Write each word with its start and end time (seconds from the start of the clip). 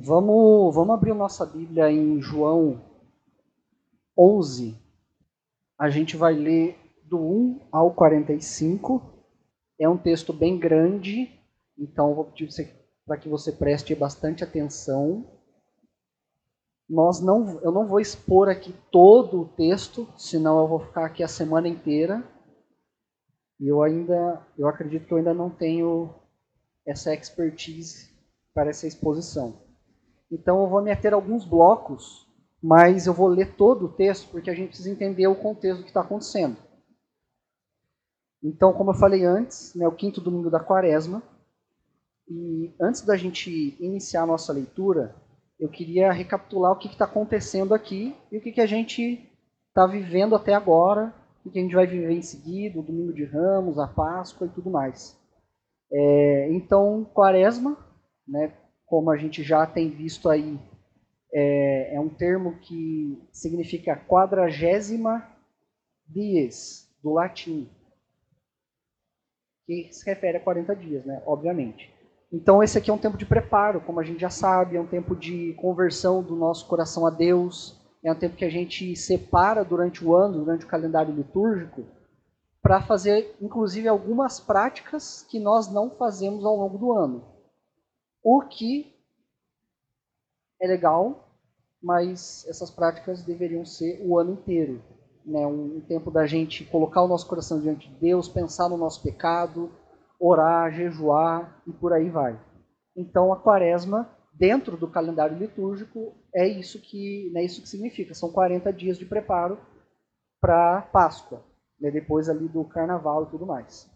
Vamos, 0.00 0.76
vamos 0.76 0.94
abrir 0.94 1.12
nossa 1.12 1.44
Bíblia 1.44 1.90
em 1.90 2.20
João 2.20 2.80
11. 4.16 4.80
A 5.76 5.90
gente 5.90 6.16
vai 6.16 6.34
ler 6.34 6.78
do 7.02 7.18
1 7.18 7.68
ao 7.72 7.92
45. 7.92 9.02
É 9.76 9.88
um 9.88 9.98
texto 9.98 10.32
bem 10.32 10.56
grande, 10.56 11.28
então 11.76 12.14
vou 12.14 12.26
pedir 12.26 12.48
para 13.04 13.16
que 13.16 13.28
você 13.28 13.50
preste 13.50 13.92
bastante 13.96 14.44
atenção. 14.44 15.26
Nós 16.88 17.20
não, 17.20 17.60
eu 17.62 17.72
não 17.72 17.88
vou 17.88 17.98
expor 17.98 18.48
aqui 18.48 18.72
todo 18.92 19.40
o 19.42 19.48
texto, 19.48 20.08
senão 20.16 20.60
eu 20.60 20.68
vou 20.68 20.78
ficar 20.78 21.06
aqui 21.06 21.24
a 21.24 21.28
semana 21.28 21.66
inteira. 21.66 22.22
E 23.58 23.66
eu 23.66 23.82
ainda, 23.82 24.46
eu 24.56 24.68
acredito 24.68 25.06
que 25.06 25.12
eu 25.12 25.18
ainda 25.18 25.34
não 25.34 25.50
tenho 25.50 26.14
essa 26.86 27.12
expertise 27.12 28.16
para 28.54 28.70
essa 28.70 28.86
exposição. 28.86 29.67
Então 30.30 30.62
eu 30.62 30.68
vou 30.68 30.82
meter 30.82 31.12
alguns 31.12 31.44
blocos, 31.44 32.26
mas 32.62 33.06
eu 33.06 33.14
vou 33.14 33.28
ler 33.28 33.56
todo 33.56 33.86
o 33.86 33.92
texto 33.92 34.30
porque 34.30 34.50
a 34.50 34.54
gente 34.54 34.68
precisa 34.68 34.90
entender 34.90 35.26
o 35.26 35.36
contexto 35.36 35.78
do 35.78 35.84
que 35.84 35.90
está 35.90 36.00
acontecendo. 36.00 36.56
Então, 38.42 38.72
como 38.72 38.90
eu 38.90 38.94
falei 38.94 39.24
antes, 39.24 39.74
né, 39.74 39.86
o 39.88 39.94
quinto 39.94 40.20
domingo 40.20 40.50
da 40.50 40.60
quaresma, 40.60 41.22
e 42.28 42.72
antes 42.80 43.02
da 43.02 43.16
gente 43.16 43.76
iniciar 43.80 44.22
a 44.22 44.26
nossa 44.26 44.52
leitura, 44.52 45.16
eu 45.58 45.68
queria 45.68 46.12
recapitular 46.12 46.72
o 46.72 46.78
que 46.78 46.86
está 46.86 47.04
acontecendo 47.04 47.74
aqui 47.74 48.14
e 48.30 48.38
o 48.38 48.40
que, 48.40 48.52
que 48.52 48.60
a 48.60 48.66
gente 48.66 49.28
está 49.68 49.86
vivendo 49.86 50.36
até 50.36 50.54
agora, 50.54 51.12
o 51.44 51.50
que 51.50 51.58
a 51.58 51.62
gente 51.62 51.74
vai 51.74 51.86
viver 51.86 52.12
em 52.12 52.22
seguida, 52.22 52.78
o 52.78 52.82
domingo 52.82 53.12
de 53.12 53.24
ramos, 53.24 53.78
a 53.78 53.88
Páscoa 53.88 54.46
e 54.46 54.50
tudo 54.50 54.70
mais. 54.70 55.18
É, 55.90 56.52
então, 56.52 57.04
quaresma, 57.12 57.76
né, 58.26 58.54
como 58.88 59.10
a 59.10 59.16
gente 59.16 59.42
já 59.42 59.66
tem 59.66 59.90
visto 59.90 60.28
aí, 60.28 60.58
é, 61.32 61.94
é 61.94 62.00
um 62.00 62.08
termo 62.08 62.58
que 62.58 63.22
significa 63.30 63.96
quadragésima 63.96 65.26
dies, 66.06 66.90
do 67.02 67.12
latim, 67.12 67.68
que 69.66 69.90
se 69.92 70.04
refere 70.06 70.38
a 70.38 70.40
40 70.40 70.74
dias, 70.74 71.04
né, 71.04 71.22
obviamente. 71.26 71.92
Então 72.32 72.62
esse 72.62 72.78
aqui 72.78 72.90
é 72.90 72.94
um 72.94 72.98
tempo 72.98 73.16
de 73.16 73.26
preparo, 73.26 73.80
como 73.80 74.00
a 74.00 74.04
gente 74.04 74.20
já 74.20 74.30
sabe, 74.30 74.76
é 74.76 74.80
um 74.80 74.86
tempo 74.86 75.14
de 75.14 75.52
conversão 75.54 76.22
do 76.22 76.34
nosso 76.34 76.66
coração 76.66 77.06
a 77.06 77.10
Deus, 77.10 77.78
é 78.02 78.10
um 78.10 78.18
tempo 78.18 78.36
que 78.36 78.44
a 78.44 78.50
gente 78.50 78.96
separa 78.96 79.64
durante 79.64 80.04
o 80.04 80.14
ano, 80.14 80.44
durante 80.44 80.64
o 80.64 80.68
calendário 80.68 81.14
litúrgico, 81.14 81.84
para 82.62 82.80
fazer, 82.82 83.36
inclusive, 83.40 83.88
algumas 83.88 84.40
práticas 84.40 85.22
que 85.30 85.38
nós 85.38 85.72
não 85.72 85.90
fazemos 85.90 86.44
ao 86.44 86.56
longo 86.56 86.78
do 86.78 86.92
ano. 86.92 87.37
O 88.22 88.42
que 88.42 88.94
é 90.60 90.66
legal, 90.66 91.28
mas 91.82 92.46
essas 92.48 92.70
práticas 92.70 93.22
deveriam 93.22 93.64
ser 93.64 94.00
o 94.04 94.18
ano 94.18 94.32
inteiro. 94.32 94.82
Né? 95.24 95.46
Um, 95.46 95.80
tempo 95.82 96.10
da 96.10 96.26
gente 96.26 96.64
colocar 96.64 97.02
o 97.02 97.08
nosso 97.08 97.26
coração 97.26 97.60
diante 97.60 97.88
de 97.88 97.94
Deus, 97.96 98.28
pensar 98.28 98.68
no 98.68 98.76
nosso 98.76 99.02
pecado, 99.02 99.70
orar, 100.18 100.72
jejuar 100.72 101.62
e 101.66 101.72
por 101.72 101.92
aí 101.92 102.08
vai. 102.08 102.38
Então 102.96 103.32
a 103.32 103.36
quaresma, 103.36 104.10
dentro 104.34 104.76
do 104.76 104.90
calendário 104.90 105.38
litúrgico, 105.38 106.14
é 106.34 106.46
isso 106.46 106.80
que, 106.80 107.32
é 107.36 107.44
isso 107.44 107.62
que 107.62 107.68
significa. 107.68 108.14
São 108.14 108.32
40 108.32 108.72
dias 108.72 108.98
de 108.98 109.06
preparo 109.06 109.58
para 110.40 110.82
Páscoa, 110.82 111.44
né? 111.80 111.90
depois 111.90 112.28
ali 112.28 112.48
do 112.48 112.64
carnaval 112.64 113.24
e 113.24 113.30
tudo 113.30 113.46
mais. 113.46 113.88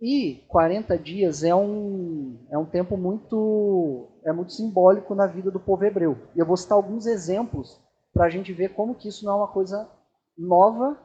E 0.00 0.44
40 0.48 0.98
dias 0.98 1.42
é 1.42 1.54
um, 1.54 2.46
é 2.50 2.58
um 2.58 2.66
tempo 2.66 2.96
muito, 2.96 4.08
é 4.24 4.32
muito 4.32 4.52
simbólico 4.52 5.14
na 5.14 5.26
vida 5.26 5.50
do 5.50 5.58
povo 5.58 5.84
hebreu. 5.84 6.18
E 6.34 6.38
eu 6.38 6.44
vou 6.44 6.56
citar 6.56 6.76
alguns 6.76 7.06
exemplos 7.06 7.80
para 8.12 8.26
a 8.26 8.30
gente 8.30 8.52
ver 8.52 8.74
como 8.74 8.94
que 8.94 9.08
isso 9.08 9.24
não 9.24 9.32
é 9.32 9.36
uma 9.36 9.48
coisa 9.52 9.90
nova, 10.36 10.98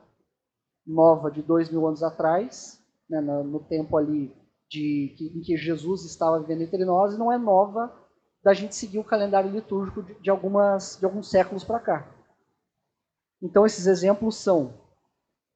nova 0.85 1.31
de 1.31 1.41
dois 1.41 1.69
mil 1.69 1.87
anos 1.87 2.03
atrás, 2.03 2.83
né, 3.09 3.21
no, 3.21 3.59
tempo 3.61 3.97
ali 3.97 4.33
de, 4.69 5.13
que, 5.17 5.27
em 5.37 5.41
que 5.41 5.57
Jesus 5.57 6.05
estava 6.05 6.39
vivendo 6.39 6.61
entre 6.61 6.83
nós, 6.83 7.13
e 7.13 7.17
não 7.17 7.31
é 7.31 7.37
nova 7.37 7.93
da 8.43 8.53
gente 8.53 8.75
seguir 8.75 8.99
o 8.99 9.03
calendário 9.03 9.51
litúrgico 9.51 10.03
de, 10.03 10.15
de 10.15 10.29
algumas, 10.29 10.97
de 10.97 11.05
alguns 11.05 11.29
séculos 11.29 11.63
para 11.63 11.79
cá. 11.79 12.15
Então 13.41 13.65
esses 13.65 13.87
exemplos 13.87 14.35
são 14.35 14.73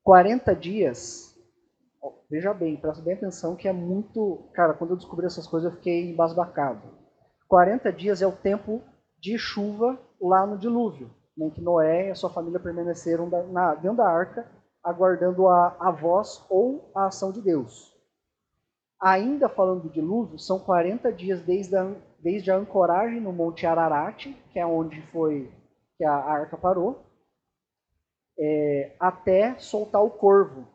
40 0.04 0.56
dias 0.56 1.25
Veja 2.30 2.54
bem, 2.54 2.76
presta 2.76 3.04
bem 3.04 3.14
atenção 3.14 3.56
que 3.56 3.68
é 3.68 3.74
muito. 3.74 4.50
Cara, 4.54 4.74
quando 4.74 4.92
eu 4.92 4.98
descobri 4.98 5.26
essas 5.26 5.46
coisas 5.46 5.72
eu 5.72 5.78
fiquei 5.78 6.10
embasbacado. 6.10 6.82
40 7.48 7.92
dias 7.94 8.22
é 8.22 8.28
o 8.28 8.32
tempo 8.32 8.82
de 9.20 9.38
chuva 9.38 10.00
lá 10.20 10.46
no 10.46 10.58
dilúvio, 10.58 11.12
em 11.38 11.50
que 11.50 11.62
Noé 11.62 12.08
e 12.08 12.12
a 12.12 12.16
sua 12.16 12.30
família 12.30 12.60
permaneceram 12.60 13.30
na, 13.52 13.76
dentro 13.76 13.98
da 13.98 14.10
arca, 14.10 14.50
aguardando 14.84 15.48
a, 15.48 15.76
a 15.80 15.92
voz 15.92 16.44
ou 16.50 16.92
a 16.96 17.06
ação 17.06 17.32
de 17.32 17.42
Deus. 17.42 17.94
Ainda 19.00 19.48
falando 19.48 19.84
do 19.84 19.90
dilúvio, 19.90 20.40
são 20.40 20.60
40 20.60 21.12
dias 21.14 21.42
desde 21.42 21.76
a, 21.76 21.94
desde 22.20 22.50
a 22.50 22.58
ancoragem 22.58 23.22
no 23.22 23.32
Monte 23.32 23.66
Ararat, 23.68 24.26
que 24.52 24.60
é 24.60 24.66
onde 24.66 25.02
foi 25.12 25.52
que 25.98 26.04
a 26.04 26.14
arca 26.14 26.58
parou, 26.58 27.04
é, 28.38 28.96
até 29.00 29.58
soltar 29.60 30.04
o 30.04 30.10
corvo, 30.10 30.68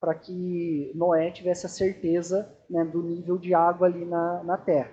para 0.00 0.14
que 0.14 0.90
Noé 0.94 1.30
tivesse 1.30 1.66
a 1.66 1.68
certeza 1.68 2.50
né, 2.68 2.84
do 2.84 3.02
nível 3.02 3.36
de 3.36 3.52
água 3.52 3.86
ali 3.86 4.04
na, 4.04 4.42
na 4.42 4.56
terra. 4.56 4.90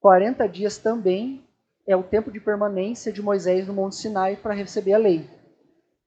40 0.00 0.48
dias 0.48 0.76
também 0.76 1.46
é 1.86 1.96
o 1.96 2.02
tempo 2.02 2.30
de 2.30 2.40
permanência 2.40 3.12
de 3.12 3.22
Moisés 3.22 3.68
no 3.68 3.74
Monte 3.74 3.94
Sinai 3.94 4.36
para 4.36 4.54
receber 4.54 4.94
a 4.94 4.98
lei. 4.98 5.30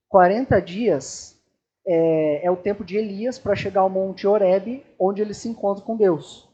40 0.08 0.60
dias 0.60 1.40
é, 1.86 2.46
é 2.46 2.50
o 2.50 2.56
tempo 2.56 2.84
de 2.84 2.96
Elias 2.96 3.38
para 3.38 3.56
chegar 3.56 3.80
ao 3.80 3.90
Monte 3.90 4.26
Horebe, 4.26 4.84
onde 4.98 5.22
ele 5.22 5.32
se 5.32 5.48
encontra 5.48 5.82
com 5.82 5.96
Deus. 5.96 6.46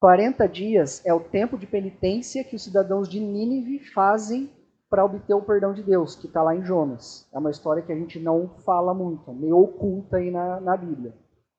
40 0.00 0.48
dias 0.48 1.04
é 1.04 1.12
o 1.12 1.20
tempo 1.20 1.58
de 1.58 1.66
penitência 1.66 2.44
que 2.44 2.56
os 2.56 2.62
cidadãos 2.62 3.08
de 3.08 3.20
Nínive 3.20 3.80
fazem 3.80 4.50
para 4.90 5.04
obter 5.04 5.34
o 5.34 5.42
perdão 5.42 5.74
de 5.74 5.82
Deus, 5.82 6.14
que 6.14 6.26
está 6.26 6.42
lá 6.42 6.54
em 6.54 6.64
Jonas. 6.64 7.28
É 7.32 7.38
uma 7.38 7.50
história 7.50 7.82
que 7.82 7.92
a 7.92 7.96
gente 7.96 8.18
não 8.18 8.48
fala 8.64 8.94
muito, 8.94 9.32
meio 9.32 9.58
oculta 9.58 10.16
aí 10.16 10.30
na, 10.30 10.60
na 10.60 10.76
Bíblia. 10.76 11.14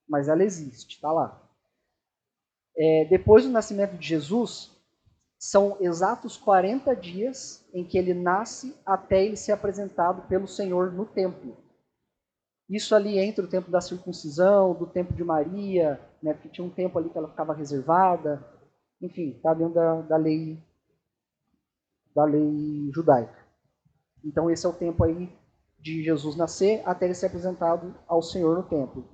Mas 0.07 0.27
ela 0.27 0.43
existe, 0.43 0.95
está 0.95 1.11
lá. 1.11 1.39
É, 2.75 3.05
depois 3.05 3.43
do 3.43 3.51
nascimento 3.51 3.97
de 3.97 4.07
Jesus, 4.07 4.71
são 5.37 5.77
exatos 5.79 6.37
40 6.37 6.95
dias 6.95 7.65
em 7.73 7.83
que 7.83 7.97
ele 7.97 8.13
nasce 8.13 8.75
até 8.85 9.23
ele 9.23 9.35
ser 9.35 9.51
apresentado 9.51 10.27
pelo 10.27 10.47
Senhor 10.47 10.91
no 10.91 11.05
templo. 11.05 11.55
Isso 12.69 12.93
ali 12.93 13.17
entre 13.17 13.45
o 13.45 13.49
tempo 13.49 13.71
da 13.71 13.81
circuncisão, 13.81 14.73
do 14.73 14.85
tempo 14.85 15.13
de 15.13 15.23
Maria, 15.23 15.99
né, 16.21 16.33
porque 16.33 16.49
tinha 16.49 16.65
um 16.65 16.69
tempo 16.69 16.99
ali 16.99 17.09
que 17.09 17.17
ela 17.17 17.29
ficava 17.29 17.53
reservada. 17.53 18.45
Enfim, 19.01 19.29
está 19.29 19.53
dentro 19.53 19.73
da, 19.73 20.01
da 20.01 20.17
lei 20.17 20.61
da 22.15 22.25
lei 22.25 22.91
judaica. 22.93 23.37
Então 24.23 24.49
esse 24.49 24.65
é 24.65 24.69
o 24.69 24.73
tempo 24.73 25.03
aí 25.03 25.29
de 25.79 26.03
Jesus 26.03 26.35
nascer 26.35 26.81
até 26.85 27.05
ele 27.05 27.13
ser 27.13 27.27
apresentado 27.27 27.95
ao 28.07 28.21
Senhor 28.21 28.55
no 28.57 28.63
templo. 28.63 29.07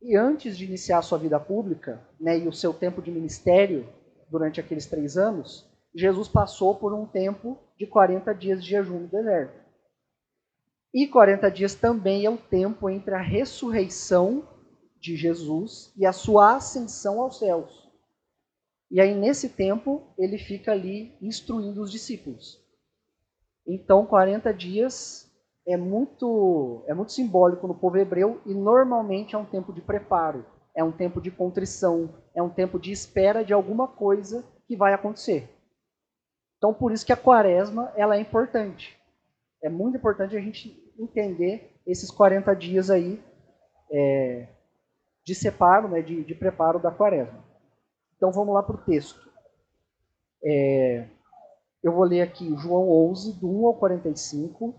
E 0.00 0.16
antes 0.16 0.56
de 0.56 0.64
iniciar 0.64 0.98
a 0.98 1.02
sua 1.02 1.18
vida 1.18 1.40
pública, 1.40 2.06
né, 2.20 2.38
e 2.38 2.46
o 2.46 2.52
seu 2.52 2.72
tempo 2.74 3.00
de 3.00 3.10
ministério 3.10 3.88
durante 4.30 4.60
aqueles 4.60 4.86
três 4.86 5.16
anos, 5.16 5.68
Jesus 5.94 6.28
passou 6.28 6.74
por 6.74 6.92
um 6.92 7.06
tempo 7.06 7.58
de 7.78 7.86
40 7.86 8.32
dias 8.34 8.62
de 8.62 8.70
jejum 8.70 9.00
no 9.00 9.08
deserto. 9.08 9.64
E 10.92 11.06
40 11.08 11.50
dias 11.50 11.74
também 11.74 12.24
é 12.24 12.30
o 12.30 12.36
tempo 12.36 12.88
entre 12.88 13.14
a 13.14 13.20
ressurreição 13.20 14.46
de 15.00 15.16
Jesus 15.16 15.92
e 15.96 16.06
a 16.06 16.12
sua 16.12 16.56
ascensão 16.56 17.20
aos 17.20 17.38
céus. 17.38 17.83
E 18.94 19.00
aí, 19.00 19.12
nesse 19.12 19.48
tempo, 19.48 20.04
ele 20.16 20.38
fica 20.38 20.70
ali 20.70 21.18
instruindo 21.20 21.82
os 21.82 21.90
discípulos. 21.90 22.64
Então, 23.66 24.06
40 24.06 24.54
dias 24.54 25.28
é 25.66 25.76
muito, 25.76 26.84
é 26.86 26.94
muito 26.94 27.10
simbólico 27.10 27.66
no 27.66 27.74
povo 27.74 27.98
hebreu 27.98 28.40
e 28.46 28.54
normalmente 28.54 29.34
é 29.34 29.38
um 29.38 29.44
tempo 29.44 29.72
de 29.72 29.80
preparo, 29.80 30.46
é 30.76 30.84
um 30.84 30.92
tempo 30.92 31.20
de 31.20 31.32
contrição, 31.32 32.08
é 32.36 32.40
um 32.40 32.48
tempo 32.48 32.78
de 32.78 32.92
espera 32.92 33.44
de 33.44 33.52
alguma 33.52 33.88
coisa 33.88 34.44
que 34.68 34.76
vai 34.76 34.94
acontecer. 34.94 35.50
Então, 36.58 36.72
por 36.72 36.92
isso 36.92 37.04
que 37.04 37.12
a 37.12 37.16
quaresma 37.16 37.92
ela 37.96 38.14
é 38.14 38.20
importante. 38.20 38.96
É 39.60 39.68
muito 39.68 39.96
importante 39.96 40.36
a 40.36 40.40
gente 40.40 40.72
entender 40.96 41.80
esses 41.84 42.12
40 42.12 42.54
dias 42.54 42.90
aí 42.90 43.20
é, 43.90 44.46
de 45.24 45.34
separo, 45.34 45.88
né, 45.88 46.00
de, 46.00 46.22
de 46.22 46.34
preparo 46.36 46.78
da 46.78 46.92
quaresma. 46.92 47.53
Então 48.24 48.32
vamos 48.32 48.54
lá 48.54 48.62
para 48.62 48.76
o 48.76 48.84
texto. 48.86 49.30
É, 50.42 51.06
eu 51.82 51.92
vou 51.92 52.04
ler 52.04 52.22
aqui 52.22 52.56
João 52.56 52.88
11, 53.10 53.34
do 53.34 53.50
1 53.50 53.66
ao 53.66 53.74
45. 53.74 54.74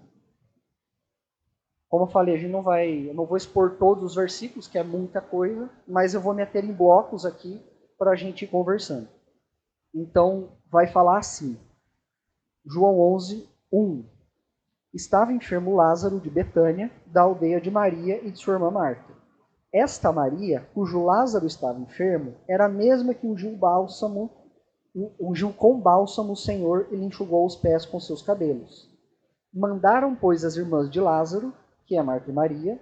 Como 1.88 2.06
eu 2.06 2.08
falei, 2.08 2.34
a 2.34 2.38
gente 2.40 2.50
não 2.50 2.64
vai, 2.64 3.08
eu 3.08 3.14
não 3.14 3.28
vou 3.28 3.38
expor 3.38 3.78
todos 3.78 4.04
os 4.04 4.16
versículos, 4.16 4.68
que 4.68 4.80
é 4.80 4.84
muita 4.84 5.22
coisa, 5.22 5.70
mas 5.88 6.16
eu 6.16 6.22
vou 6.22 6.34
meter 6.34 6.64
em 6.64 6.74
blocos 6.74 7.24
aqui 7.24 7.64
para 8.00 8.14
a 8.14 8.16
gente 8.16 8.46
ir 8.46 8.48
conversando. 8.48 9.08
Então, 9.94 10.58
vai 10.72 10.88
falar 10.88 11.20
assim, 11.20 11.56
João 12.66 13.00
11, 13.00 13.48
1. 13.72 14.06
Estava 14.92 15.32
enfermo 15.32 15.76
Lázaro 15.76 16.20
de 16.20 16.32
Betânia, 16.32 16.92
da 17.06 17.22
aldeia 17.22 17.62
de 17.62 17.70
Maria 17.70 18.26
e 18.26 18.32
de 18.32 18.40
sua 18.40 18.56
irmã 18.56 18.72
Marta. 18.72 19.15
Esta 19.76 20.10
Maria, 20.10 20.66
cujo 20.74 21.04
Lázaro 21.04 21.46
estava 21.46 21.78
enfermo, 21.78 22.36
era 22.48 22.64
a 22.64 22.70
mesma 22.70 23.14
que 23.14 23.28
ungiu 23.28 23.58
bálsamo, 23.58 24.32
ungiu 25.20 25.52
com 25.52 25.78
bálsamo 25.82 26.32
o 26.32 26.38
Senhor 26.38 26.88
e 26.94 26.96
lhe 26.96 27.04
enxugou 27.04 27.46
os 27.46 27.58
pés 27.58 27.86
com 27.86 28.00
seus 28.00 28.22
cabelos. 28.22 28.90
Mandaram, 29.54 30.16
pois, 30.16 30.46
as 30.46 30.56
irmãs 30.56 30.90
de 30.90 31.02
Lázaro, 31.02 31.54
que 31.86 31.98
é 31.98 32.02
Marta 32.02 32.32
e 32.32 32.34
Maria, 32.34 32.80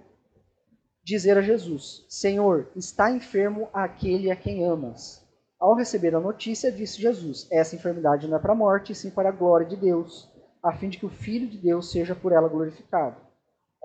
dizer 1.02 1.36
a 1.36 1.42
Jesus: 1.42 2.06
Senhor, 2.08 2.68
está 2.76 3.10
enfermo 3.10 3.68
aquele 3.72 4.30
a 4.30 4.36
quem 4.36 4.64
amas. 4.64 5.20
Ao 5.58 5.74
receber 5.74 6.14
a 6.14 6.20
notícia, 6.20 6.70
disse 6.70 7.02
Jesus: 7.02 7.48
Essa 7.50 7.74
enfermidade 7.74 8.28
não 8.28 8.36
é 8.36 8.40
para 8.40 8.52
a 8.52 8.56
morte, 8.56 8.94
sim 8.94 9.10
para 9.10 9.30
a 9.30 9.32
glória 9.32 9.66
de 9.66 9.74
Deus, 9.74 10.30
a 10.62 10.72
fim 10.72 10.90
de 10.90 10.98
que 10.98 11.06
o 11.06 11.10
Filho 11.10 11.48
de 11.48 11.58
Deus 11.58 11.90
seja 11.90 12.14
por 12.14 12.30
ela 12.30 12.48
glorificado. 12.48 13.23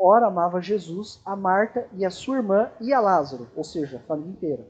Ora, 0.02 0.28
amava 0.28 0.62
Jesus 0.62 1.22
a 1.26 1.36
Marta 1.36 1.86
e 1.92 2.06
a 2.06 2.10
sua 2.10 2.38
irmã 2.38 2.72
e 2.80 2.94
a 2.94 3.02
Lázaro, 3.02 3.50
ou 3.54 3.66
seja, 3.66 3.98
a 3.98 4.08
família 4.08 4.32
inteira. 4.32 4.66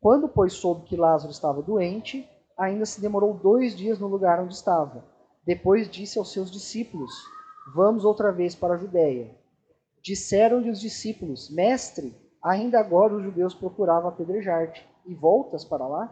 Quando, 0.00 0.26
pois, 0.26 0.54
soube 0.54 0.86
que 0.86 0.96
Lázaro 0.96 1.30
estava 1.30 1.60
doente, 1.60 2.26
ainda 2.56 2.86
se 2.86 2.98
demorou 2.98 3.34
dois 3.34 3.76
dias 3.76 3.98
no 3.98 4.06
lugar 4.06 4.40
onde 4.40 4.54
estava. 4.54 5.04
Depois 5.44 5.90
disse 5.90 6.18
aos 6.18 6.32
seus 6.32 6.50
discípulos: 6.50 7.12
Vamos 7.74 8.06
outra 8.06 8.32
vez 8.32 8.54
para 8.54 8.72
a 8.72 8.76
Judéia. 8.78 9.36
Disseram-lhe 10.00 10.70
os 10.70 10.80
discípulos: 10.80 11.50
Mestre, 11.50 12.16
ainda 12.42 12.80
agora 12.80 13.16
os 13.16 13.22
judeus 13.22 13.52
procuravam 13.52 14.08
apedrejar-te, 14.08 14.88
e 15.04 15.14
voltas 15.14 15.62
para 15.62 15.86
lá? 15.86 16.10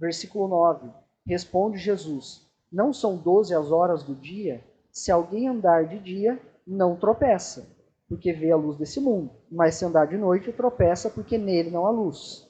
Versículo 0.00 0.48
9: 0.48 0.88
Responde 1.26 1.76
Jesus: 1.76 2.50
Não 2.72 2.94
são 2.94 3.18
doze 3.18 3.54
as 3.54 3.70
horas 3.70 4.02
do 4.02 4.14
dia? 4.14 4.64
Se 4.90 5.12
alguém 5.12 5.48
andar 5.48 5.86
de 5.86 5.98
dia, 5.98 6.40
não 6.66 6.96
tropeça, 6.96 7.73
porque 8.14 8.32
vê 8.32 8.52
a 8.52 8.56
luz 8.56 8.78
desse 8.78 9.00
mundo. 9.00 9.32
Mas 9.50 9.74
se 9.74 9.84
andar 9.84 10.06
de 10.06 10.16
noite, 10.16 10.52
tropeça, 10.52 11.10
porque 11.10 11.36
nele 11.36 11.70
não 11.70 11.84
há 11.84 11.90
luz. 11.90 12.48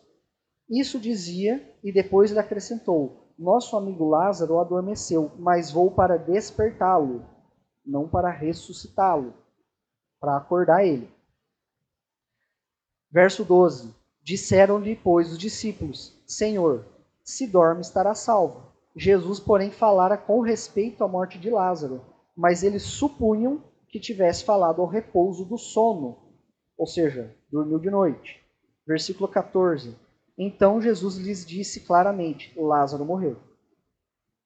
Isso 0.68 1.00
dizia, 1.00 1.74
e 1.82 1.90
depois 1.90 2.30
ele 2.30 2.40
acrescentou: 2.40 3.32
Nosso 3.38 3.74
amigo 3.74 4.06
Lázaro 4.06 4.58
adormeceu, 4.58 5.32
mas 5.38 5.70
vou 5.70 5.90
para 5.90 6.18
despertá-lo, 6.18 7.24
não 7.84 8.06
para 8.06 8.30
ressuscitá-lo 8.30 9.32
para 10.20 10.36
acordar 10.36 10.84
ele. 10.84 11.10
Verso 13.10 13.42
12: 13.42 13.94
Disseram-lhe, 14.22 14.94
pois, 14.94 15.32
os 15.32 15.38
discípulos: 15.38 16.22
Senhor, 16.26 16.84
se 17.22 17.46
dorme, 17.46 17.80
estará 17.80 18.14
salvo. 18.14 18.70
Jesus, 18.94 19.40
porém, 19.40 19.70
falara 19.70 20.18
com 20.18 20.40
respeito 20.40 21.02
à 21.02 21.08
morte 21.08 21.38
de 21.38 21.48
Lázaro, 21.48 22.04
mas 22.36 22.62
eles 22.62 22.82
supunham 22.82 23.62
que 23.94 24.00
tivesse 24.00 24.42
falado 24.42 24.82
ao 24.82 24.88
repouso 24.88 25.44
do 25.44 25.56
sono, 25.56 26.18
ou 26.76 26.84
seja, 26.84 27.32
dormiu 27.48 27.78
de 27.78 27.88
noite. 27.88 28.44
Versículo 28.84 29.28
14: 29.28 29.96
Então 30.36 30.82
Jesus 30.82 31.16
lhes 31.16 31.46
disse 31.46 31.78
claramente: 31.86 32.52
Lázaro 32.58 33.04
morreu. 33.04 33.36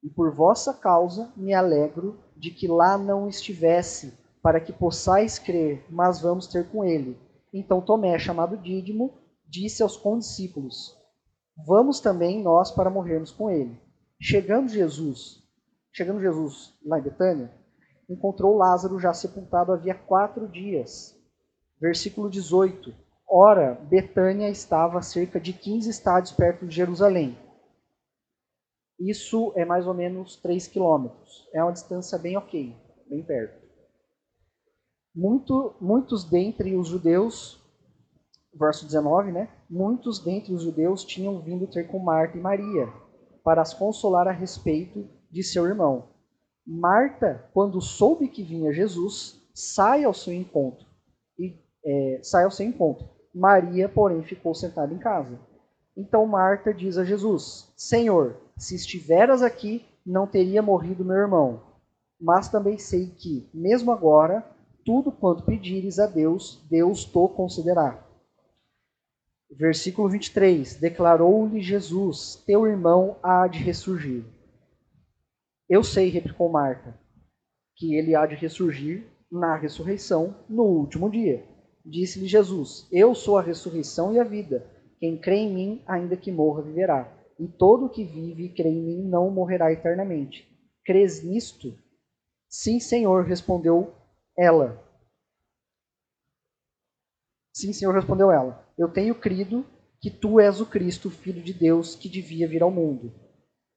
E 0.05 0.11
por 0.11 0.35
vossa 0.35 0.75
causa 0.75 1.33
me 1.35 1.55
alegro 1.55 2.23
de 2.37 2.51
que 2.51 2.69
lá 2.69 2.99
não 2.99 3.27
estivesse 3.27 4.13
para 4.43 4.61
que 4.61 4.71
possais 4.71 5.39
crer, 5.39 5.83
mas 5.89 6.21
vamos 6.21 6.47
ter 6.47 6.69
com 6.69 6.85
ele. 6.85 7.19
Então 7.51 7.81
Tomé, 7.81 8.19
chamado 8.19 8.55
Dídimo, 8.55 9.15
disse 9.47 9.83
aos 9.83 9.97
condiscípulos: 9.97 10.95
Vamos 11.67 12.01
também 12.01 12.43
nós 12.43 12.71
para 12.71 12.91
morrermos 12.91 13.31
com 13.31 13.51
ele. 13.51 13.81
Chegando 14.21 14.69
Jesus, 14.69 15.43
chegando 15.91 16.21
Jesus 16.21 16.75
lá 16.85 16.99
em 16.99 17.03
Betânia, 17.03 17.58
encontrou 18.09 18.57
Lázaro 18.57 18.99
já 18.99 19.13
sepultado 19.13 19.73
havia 19.73 19.95
quatro 19.95 20.49
dias. 20.49 21.17
Versículo 21.81 22.31
18. 22.31 22.95
Ora, 23.29 23.75
Betânia 23.75 24.49
estava 24.49 24.99
a 24.99 25.03
cerca 25.03 25.39
de 25.39 25.53
15 25.53 25.91
estádios 25.91 26.33
perto 26.33 26.67
de 26.67 26.75
Jerusalém. 26.75 27.37
Isso 28.99 29.53
é 29.55 29.65
mais 29.65 29.87
ou 29.87 29.95
menos 29.95 30.37
3 30.37 30.67
quilômetros. 30.67 31.49
É 31.55 31.63
uma 31.63 31.73
distância 31.73 32.19
bem 32.19 32.37
ok, 32.37 32.75
bem 33.09 33.23
perto. 33.23 33.69
Muito, 35.15 35.77
muitos 35.81 36.25
dentre 36.25 36.77
os 36.77 36.89
judeus, 36.89 37.63
verso 38.55 38.87
19, 38.87 39.31
né? 39.31 39.49
Muitos 39.69 40.19
dentre 40.19 40.53
os 40.53 40.63
judeus 40.63 41.05
tinham 41.05 41.41
vindo 41.41 41.67
ter 41.67 41.85
com 41.85 41.99
Marta 41.99 42.37
e 42.37 42.41
Maria 42.41 42.89
para 43.45 43.63
as 43.63 43.73
consolar 43.73 44.27
a 44.27 44.33
respeito 44.33 45.09
de 45.31 45.43
seu 45.43 45.67
irmão. 45.67 46.18
Marta, 46.71 47.49
quando 47.55 47.81
soube 47.81 48.29
que 48.29 48.43
vinha 48.43 48.75
Jesus, 48.75 49.41
sai 49.55 50.05
ao 50.05 50.13
seu 50.13 50.35
encontro 50.35 50.87
e 51.39 51.59
é, 51.83 52.21
sai 52.23 52.45
ao 52.45 52.51
seu 52.51 52.67
encontro. 52.67 53.09
Maria, 53.35 53.89
porém, 53.89 54.23
ficou 54.23 54.55
sentada 54.55 54.93
em 54.93 54.99
casa. 54.99 55.41
Então 55.97 56.27
Marta 56.27 56.75
diz 56.75 56.99
a 56.99 57.05
Jesus: 57.05 57.73
Senhor, 57.75 58.37
se 58.55 58.75
estiveras 58.75 59.41
aqui, 59.43 59.83
não 60.05 60.27
teria 60.27 60.61
morrido 60.61 61.07
meu 61.07 61.17
irmão. 61.17 61.63
Mas 62.21 62.51
também 62.51 62.77
sei 62.77 63.07
que, 63.07 63.49
mesmo 63.55 63.91
agora, 63.91 64.45
tudo 64.85 65.11
quanto 65.11 65.45
pedires 65.45 65.99
a 65.99 66.07
Deus, 66.07 66.63
Deus 66.69 67.03
to 67.03 67.31
concederá. 67.31 67.99
Versículo 69.51 70.07
23: 70.11 70.77
Declarou-lhe 70.77 71.63
Jesus: 71.63 72.43
Teu 72.45 72.67
irmão 72.67 73.17
há 73.23 73.49
de 73.49 73.59
ressurgir. 73.59 74.23
Eu 75.69 75.85
sei, 75.85 76.09
replicou 76.09 76.49
Marta, 76.49 76.99
que 77.77 77.95
ele 77.95 78.15
há 78.15 78.25
de 78.25 78.35
ressurgir 78.35 79.07
na 79.31 79.55
ressurreição 79.55 80.35
no 80.49 80.63
último 80.63 81.11
dia. 81.11 81.45
Disse-lhe 81.85 82.27
Jesus: 82.27 82.89
Eu 82.91 83.15
sou 83.15 83.37
a 83.37 83.43
ressurreição 83.43 84.15
e 84.15 84.19
a 84.19 84.25
vida. 84.25 84.67
Quem 84.99 85.17
crê 85.17 85.37
em 85.37 85.53
mim, 85.53 85.83
ainda 85.87 86.17
que 86.17 86.33
morra, 86.33 86.63
viverá. 86.63 87.13
E 87.39 87.47
todo 87.47 87.91
que 87.91 88.03
vive 88.03 88.47
e 88.47 88.49
crê 88.49 88.69
em 88.69 88.83
mim 88.83 89.09
não 89.09 89.31
morrerá 89.31 89.73
eternamente. 89.73 90.49
Crês 90.85 91.23
nisto? 91.23 91.79
Sim, 92.49 92.81
Senhor, 92.81 93.25
respondeu 93.25 93.93
ela. 94.37 94.83
Sim, 97.53 97.73
Senhor, 97.73 97.95
respondeu 97.95 98.33
ela. 98.33 98.67
Eu 98.77 98.89
tenho 98.89 99.15
crido 99.15 99.65
que 100.01 100.11
tu 100.11 100.41
és 100.41 100.61
o 100.61 100.67
Cristo, 100.67 101.11
filho 101.11 101.43
de 101.43 101.53
Deus, 101.53 101.95
que 101.95 102.09
devia 102.09 102.49
vir 102.49 102.63
ao 102.63 102.71
mundo. 102.71 103.13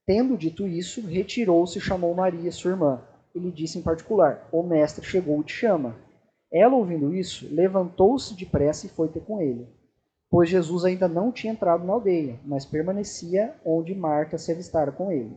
Tendo 0.04 0.36
dito 0.36 0.66
isso, 0.66 1.06
retirou-se 1.06 1.78
e 1.78 1.80
chamou 1.80 2.14
Maria, 2.14 2.50
sua 2.50 2.72
irmã. 2.72 3.02
Ele 3.34 3.50
disse 3.50 3.78
em 3.78 3.82
particular: 3.82 4.48
O 4.50 4.62
mestre 4.62 5.04
chegou 5.04 5.40
e 5.40 5.44
te 5.44 5.52
chama. 5.52 5.96
Ela, 6.52 6.74
ouvindo 6.74 7.14
isso, 7.14 7.48
levantou-se 7.50 8.36
depressa 8.36 8.86
e 8.86 8.90
foi 8.90 9.08
ter 9.08 9.20
com 9.20 9.40
ele. 9.40 9.66
Pois 10.28 10.48
Jesus 10.48 10.84
ainda 10.84 11.06
não 11.08 11.30
tinha 11.30 11.52
entrado 11.52 11.84
na 11.84 11.92
aldeia, 11.92 12.38
mas 12.44 12.66
permanecia 12.66 13.54
onde 13.64 13.94
Marta 13.94 14.36
se 14.36 14.50
avistara 14.50 14.90
com 14.90 15.12
ele. 15.12 15.36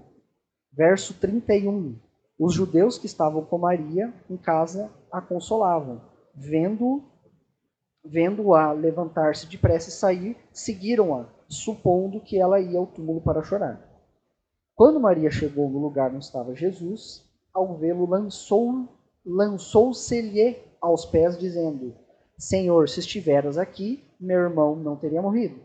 Verso 0.74 1.14
31. 1.14 1.98
Os 2.38 2.54
judeus 2.54 2.98
que 2.98 3.06
estavam 3.06 3.46
com 3.46 3.58
Maria 3.58 4.14
em 4.30 4.36
casa 4.36 4.92
a 5.12 5.22
consolavam. 5.22 6.02
Vendo, 6.34 7.04
vendo-a 8.04 8.74
levantar-se 8.74 9.48
depressa 9.48 9.90
e 9.90 9.94
sair, 9.94 10.38
seguiram-a, 10.52 11.28
supondo 11.48 12.20
que 12.20 12.38
ela 12.38 12.60
ia 12.60 12.78
ao 12.78 12.88
túmulo 12.88 13.22
para 13.22 13.44
chorar. 13.44 13.95
Quando 14.76 15.00
Maria 15.00 15.32
chegou 15.32 15.70
no 15.70 15.80
lugar 15.80 16.14
onde 16.14 16.26
estava 16.26 16.54
Jesus, 16.54 17.24
ao 17.54 17.78
vê-lo, 17.78 18.06
lançou, 18.06 18.90
lançou-se-lhe 19.26 20.58
aos 20.82 21.06
pés, 21.06 21.40
dizendo: 21.40 21.96
Senhor, 22.38 22.90
se 22.90 23.00
estiveras 23.00 23.58
aqui, 23.58 24.04
meu 24.20 24.42
irmão 24.42 24.76
não 24.76 24.98
teria 24.98 25.22
morrido. 25.22 25.62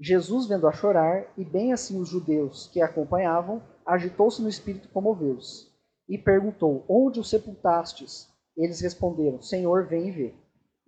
Jesus, 0.00 0.46
vendo-a 0.46 0.72
chorar, 0.72 1.30
e 1.36 1.44
bem 1.44 1.72
assim 1.72 2.00
os 2.00 2.08
judeus 2.08 2.68
que 2.68 2.80
a 2.80 2.86
acompanhavam, 2.86 3.62
agitou-se 3.84 4.40
no 4.40 4.48
espírito 4.48 4.88
como 4.88 5.14
comoveu-se, 5.14 5.68
e 6.08 6.16
perguntou: 6.16 6.84
Onde 6.88 7.20
o 7.20 7.24
sepultastes? 7.24 8.26
Eles 8.56 8.80
responderam: 8.80 9.42
Senhor, 9.42 9.86
vem 9.86 10.08
e 10.08 10.12
vê. 10.12 10.34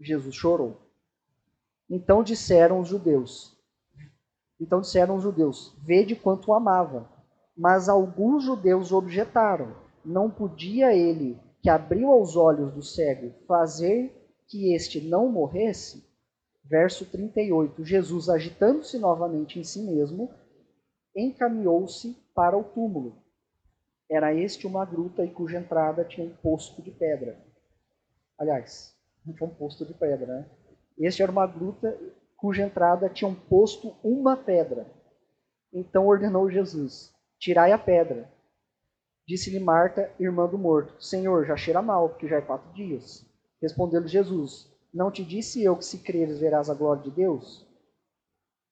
Jesus 0.00 0.34
chorou. 0.34 0.78
Então 1.90 2.22
disseram 2.22 2.80
os 2.80 2.88
judeus: 2.88 3.59
Então 4.60 4.82
disseram 4.82 5.16
os 5.16 5.22
judeus: 5.22 5.74
Vede 5.82 6.14
quanto 6.14 6.50
o 6.50 6.54
amava. 6.54 7.08
Mas 7.56 7.88
alguns 7.88 8.44
judeus 8.44 8.92
objetaram: 8.92 9.74
Não 10.04 10.30
podia 10.30 10.94
ele, 10.94 11.38
que 11.62 11.70
abriu 11.70 12.20
os 12.20 12.36
olhos 12.36 12.72
do 12.72 12.82
cego, 12.82 13.32
fazer 13.46 14.14
que 14.46 14.74
este 14.74 15.00
não 15.00 15.28
morresse? 15.30 16.04
Verso 16.64 17.04
38. 17.06 17.84
Jesus, 17.84 18.28
agitando-se 18.28 18.98
novamente 18.98 19.58
em 19.58 19.64
si 19.64 19.80
mesmo, 19.82 20.30
encaminhou-se 21.16 22.16
para 22.34 22.56
o 22.56 22.62
túmulo. 22.62 23.16
Era 24.08 24.34
este 24.34 24.66
uma 24.66 24.84
gruta 24.84 25.24
e 25.24 25.30
cuja 25.30 25.58
entrada 25.58 26.04
tinha 26.04 26.26
um 26.26 26.34
posto 26.36 26.82
de 26.82 26.90
pedra. 26.90 27.38
Aliás, 28.38 28.94
não 29.24 29.34
tinha 29.34 29.48
um 29.48 29.54
posto 29.54 29.84
de 29.84 29.94
pedra, 29.94 30.26
né? 30.26 30.50
Este 30.98 31.22
era 31.22 31.30
uma 31.30 31.46
gruta 31.46 31.96
cuja 32.40 32.64
entrada 32.64 33.08
tinha 33.08 33.28
um 33.28 33.34
posto 33.34 33.94
uma 34.02 34.36
pedra. 34.36 34.86
Então 35.72 36.06
ordenou 36.06 36.50
Jesus: 36.50 37.12
Tirai 37.38 37.72
a 37.72 37.78
pedra. 37.78 38.32
Disse-lhe 39.26 39.60
Marta, 39.60 40.10
irmã 40.18 40.48
do 40.48 40.58
morto: 40.58 41.00
Senhor, 41.02 41.46
já 41.46 41.56
cheira 41.56 41.82
mal, 41.82 42.08
porque 42.08 42.26
já 42.26 42.36
é 42.36 42.40
quatro 42.40 42.72
dias. 42.72 43.24
Respondeu-lhe 43.60 44.08
Jesus: 44.08 44.68
Não 44.92 45.10
te 45.10 45.24
disse 45.24 45.62
eu 45.62 45.76
que 45.76 45.84
se 45.84 45.98
creres 45.98 46.38
verás 46.40 46.70
a 46.70 46.74
glória 46.74 47.02
de 47.02 47.10
Deus? 47.10 47.68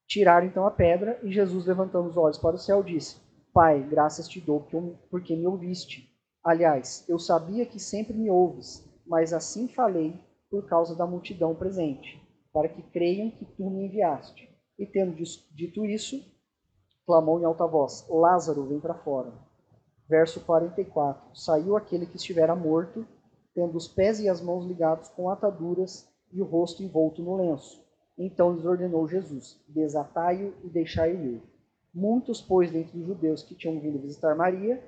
Tiraram 0.08 0.46
então 0.46 0.66
a 0.66 0.70
pedra 0.70 1.20
e 1.22 1.30
Jesus, 1.30 1.66
levantando 1.66 2.08
os 2.08 2.16
olhos 2.16 2.38
para 2.38 2.56
o 2.56 2.58
céu, 2.58 2.82
disse: 2.82 3.16
Pai, 3.52 3.82
graças 3.82 4.26
te 4.26 4.40
dou 4.40 4.66
porque 5.10 5.37
me 5.37 5.46
ouviste. 5.46 6.08
Aliás, 6.42 7.04
eu 7.08 7.18
sabia 7.18 7.66
que 7.66 7.78
sempre 7.78 8.14
me 8.14 8.30
ouves, 8.30 8.88
mas 9.06 9.34
assim 9.34 9.68
falei 9.68 10.18
por 10.50 10.66
causa 10.66 10.94
da 10.94 11.06
multidão 11.06 11.54
presente, 11.54 12.18
para 12.58 12.68
que 12.68 12.82
creiam 12.82 13.30
que 13.30 13.44
tu 13.44 13.70
me 13.70 13.86
enviaste. 13.86 14.52
E 14.76 14.84
tendo 14.84 15.14
dito 15.54 15.86
isso, 15.86 16.20
clamou 17.06 17.40
em 17.40 17.44
alta 17.44 17.64
voz: 17.64 18.04
Lázaro, 18.10 18.66
vem 18.66 18.80
para 18.80 18.98
fora. 18.98 19.32
Verso 20.08 20.40
44: 20.40 21.36
Saiu 21.36 21.76
aquele 21.76 22.04
que 22.04 22.16
estivera 22.16 22.56
morto, 22.56 23.06
tendo 23.54 23.76
os 23.76 23.86
pés 23.86 24.18
e 24.18 24.28
as 24.28 24.40
mãos 24.40 24.66
ligados 24.66 25.08
com 25.10 25.30
ataduras 25.30 26.12
e 26.32 26.42
o 26.42 26.44
rosto 26.44 26.82
envolto 26.82 27.22
no 27.22 27.36
lenço. 27.36 27.80
Então 28.18 28.52
lhes 28.52 28.64
ordenou 28.64 29.06
Jesus: 29.06 29.62
Desatai-o 29.68 30.52
e 30.64 30.68
deixai-o 30.68 31.26
ir. 31.26 31.42
Muitos, 31.94 32.42
pois, 32.42 32.72
dentre 32.72 32.98
os 32.98 33.06
judeus 33.06 33.40
que 33.44 33.54
tinham 33.54 33.78
vindo 33.78 34.00
visitar 34.00 34.34
Maria, 34.34 34.82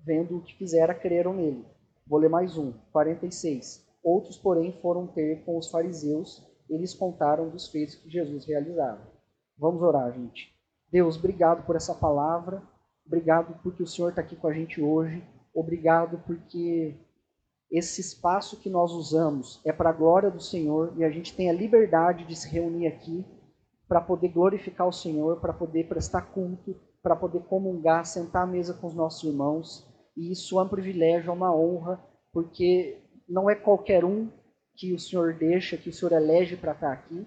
vendo 0.00 0.38
o 0.38 0.42
que 0.42 0.56
fizera, 0.56 0.92
creram 0.92 1.34
nele. 1.34 1.64
Vou 2.04 2.18
ler 2.18 2.28
mais 2.28 2.58
um, 2.58 2.72
46. 2.90 3.88
Outros, 4.02 4.36
porém, 4.36 4.72
foram 4.82 5.06
ter 5.06 5.44
com 5.44 5.56
os 5.56 5.70
fariseus 5.70 6.49
e 6.70 6.78
lhes 6.78 6.94
contaram 6.94 7.50
dos 7.50 7.68
feitos 7.68 7.96
que 7.96 8.08
Jesus 8.08 8.46
realizava. 8.46 9.00
Vamos 9.58 9.82
orar, 9.82 10.12
gente. 10.12 10.54
Deus, 10.90 11.16
obrigado 11.16 11.66
por 11.66 11.76
essa 11.76 11.94
palavra. 11.94 12.62
Obrigado 13.04 13.60
porque 13.62 13.82
o 13.82 13.86
Senhor 13.86 14.10
está 14.10 14.22
aqui 14.22 14.36
com 14.36 14.46
a 14.46 14.52
gente 14.52 14.80
hoje. 14.80 15.22
Obrigado 15.52 16.22
porque 16.24 16.96
esse 17.70 18.00
espaço 18.00 18.56
que 18.56 18.70
nós 18.70 18.92
usamos 18.92 19.60
é 19.64 19.72
para 19.72 19.90
a 19.90 19.92
glória 19.92 20.30
do 20.30 20.40
Senhor 20.40 20.92
e 20.96 21.04
a 21.04 21.10
gente 21.10 21.34
tem 21.34 21.50
a 21.50 21.52
liberdade 21.52 22.24
de 22.24 22.36
se 22.36 22.48
reunir 22.48 22.86
aqui 22.86 23.24
para 23.88 24.00
poder 24.00 24.28
glorificar 24.28 24.86
o 24.86 24.92
Senhor, 24.92 25.40
para 25.40 25.52
poder 25.52 25.88
prestar 25.88 26.22
culto, 26.22 26.76
para 27.02 27.16
poder 27.16 27.40
comungar, 27.40 28.06
sentar 28.06 28.44
à 28.44 28.46
mesa 28.46 28.74
com 28.74 28.86
os 28.86 28.94
nossos 28.94 29.24
irmãos. 29.24 29.86
E 30.16 30.30
isso 30.30 30.58
é 30.60 30.62
um 30.62 30.68
privilégio, 30.68 31.30
é 31.30 31.32
uma 31.32 31.54
honra, 31.54 32.00
porque 32.32 33.02
não 33.28 33.50
é 33.50 33.56
qualquer 33.56 34.04
um 34.04 34.28
que 34.80 34.94
o 34.94 34.98
Senhor 34.98 35.34
deixa, 35.34 35.76
que 35.76 35.90
o 35.90 35.92
Senhor 35.92 36.12
elege 36.12 36.56
para 36.56 36.72
estar 36.72 36.92
aqui, 36.92 37.26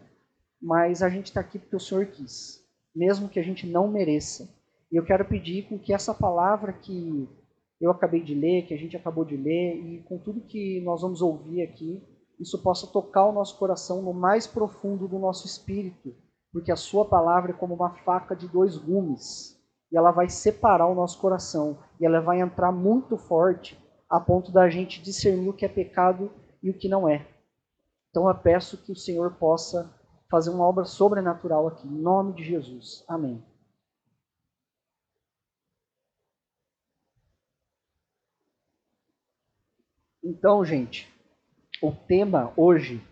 mas 0.61 1.03
a 1.03 1.09
gente 1.09 1.27
está 1.27 1.39
aqui 1.39 1.59
porque 1.59 1.75
o 1.75 1.79
Senhor 1.79 2.05
quis 2.07 2.63
mesmo 2.95 3.29
que 3.29 3.39
a 3.39 3.43
gente 3.43 3.65
não 3.65 3.87
mereça. 3.87 4.47
E 4.91 4.95
eu 4.95 5.03
quero 5.03 5.25
pedir 5.25 5.67
com 5.67 5.79
que 5.79 5.93
essa 5.93 6.13
palavra 6.13 6.71
que 6.71 7.27
eu 7.81 7.89
acabei 7.89 8.21
de 8.21 8.35
ler, 8.35 8.65
que 8.67 8.73
a 8.73 8.77
gente 8.77 8.95
acabou 8.95 9.25
de 9.25 9.35
ler, 9.35 9.75
e 9.75 10.03
com 10.03 10.17
tudo 10.17 10.45
que 10.45 10.79
nós 10.81 11.01
vamos 11.01 11.21
ouvir 11.21 11.63
aqui, 11.63 12.01
isso 12.39 12.61
possa 12.61 12.87
tocar 12.87 13.25
o 13.25 13.31
nosso 13.31 13.57
coração 13.57 14.01
no 14.01 14.13
mais 14.13 14.45
profundo 14.45 15.07
do 15.07 15.17
nosso 15.17 15.47
espírito, 15.47 16.15
porque 16.51 16.71
a 16.71 16.75
sua 16.75 17.05
palavra 17.05 17.51
é 17.51 17.55
como 17.55 17.73
uma 17.73 17.95
faca 18.03 18.35
de 18.35 18.47
dois 18.47 18.77
gumes, 18.77 19.59
e 19.91 19.97
ela 19.97 20.11
vai 20.11 20.29
separar 20.29 20.87
o 20.87 20.95
nosso 20.95 21.19
coração, 21.19 21.79
e 21.99 22.05
ela 22.05 22.21
vai 22.21 22.39
entrar 22.39 22.71
muito 22.71 23.17
forte 23.17 23.77
a 24.09 24.19
ponto 24.19 24.51
da 24.51 24.69
gente 24.69 25.01
discernir 25.01 25.49
o 25.49 25.53
que 25.53 25.65
é 25.65 25.69
pecado 25.69 26.31
e 26.61 26.69
o 26.69 26.77
que 26.77 26.87
não 26.87 27.09
é. 27.09 27.32
Então 28.13 28.29
eu 28.29 28.35
peço 28.35 28.77
que 28.77 28.91
o 28.91 28.95
Senhor 28.95 29.33
possa 29.39 29.91
fazer 30.29 30.51
uma 30.51 30.63
obra 30.63 30.85
sobrenatural 30.85 31.67
aqui, 31.67 31.87
em 31.87 31.99
nome 31.99 32.33
de 32.33 32.43
Jesus. 32.43 33.03
Amém. 33.07 33.43
Então, 40.23 40.63
gente, 40.63 41.11
o 41.81 41.91
tema 41.91 42.53
hoje 42.55 43.03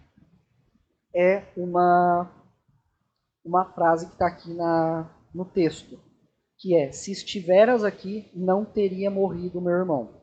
é 1.16 1.52
uma, 1.58 2.32
uma 3.44 3.66
frase 3.74 4.06
que 4.06 4.14
está 4.14 4.28
aqui 4.28 4.54
na, 4.54 5.12
no 5.34 5.46
texto, 5.46 6.00
que 6.60 6.76
é: 6.76 6.92
Se 6.92 7.12
estiveras 7.12 7.84
aqui, 7.84 8.30
não 8.36 8.64
teria 8.64 9.10
morrido 9.10 9.60
meu 9.60 9.74
irmão. 9.74 10.22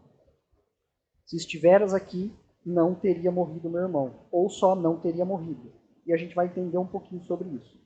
Se 1.27 1.37
estiveras 1.37 1.93
aqui, 1.93 2.33
não 2.69 2.95
teria 2.95 3.31
morrido 3.33 3.71
meu 3.71 3.83
irmão. 3.83 4.27
Ou 4.31 4.49
só 4.49 4.75
não 4.75 5.01
teria 5.01 5.25
morrido 5.25 5.79
e 6.09 6.13
a 6.15 6.17
gente 6.17 6.35
vai 6.35 6.47
entender 6.47 6.79
um 6.79 6.87
pouquinho 6.87 7.23
sobre 7.25 7.51
isso. 7.51 7.79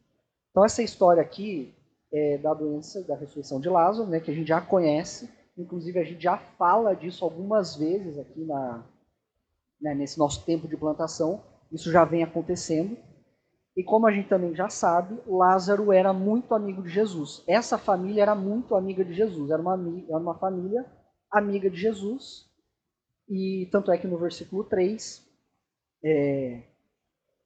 Então, 0.51 0.65
essa 0.65 0.81
história 0.81 1.21
aqui 1.21 1.75
é 2.13 2.39
da 2.39 2.55
doença, 2.55 3.03
da 3.03 3.17
ressurreição 3.17 3.61
de 3.61 3.69
Lázaro, 3.69 4.09
né, 4.09 4.21
que 4.21 4.31
a 4.31 4.35
gente 4.35 4.47
já 4.47 4.61
conhece, 4.61 5.29
inclusive 5.59 5.99
a 5.99 6.05
gente 6.05 6.23
já 6.23 6.39
fala 6.39 6.95
disso 6.95 7.25
algumas 7.25 7.75
vezes 7.75 8.17
aqui 8.19 8.45
na, 8.45 8.87
né, 9.81 9.93
nesse 9.95 10.19
nosso 10.19 10.45
tempo 10.45 10.69
de 10.69 10.77
plantação, 10.77 11.43
isso 11.73 11.91
já 11.91 12.05
vem 12.05 12.23
acontecendo. 12.23 12.97
E 13.77 13.83
como 13.83 14.07
a 14.07 14.13
gente 14.13 14.29
também 14.29 14.55
já 14.55 14.69
sabe, 14.69 15.19
Lázaro 15.27 15.91
era 15.91 16.13
muito 16.13 16.55
amigo 16.55 16.83
de 16.83 16.91
Jesus. 16.91 17.43
Essa 17.49 17.77
família 17.77 18.23
era 18.23 18.35
muito 18.35 18.77
amiga 18.77 19.05
de 19.05 19.15
Jesus, 19.15 19.51
era 19.51 19.61
uma, 19.61 19.75
era 20.09 20.19
uma 20.19 20.39
família 20.39 20.87
amiga 21.31 21.69
de 21.69 21.79
Jesus. 21.79 22.52
E 23.29 23.69
tanto 23.71 23.91
é 23.91 23.99
que 23.99 24.07
no 24.07 24.19
versículo 24.19 24.65
3, 24.65 25.27
é, 26.05 26.63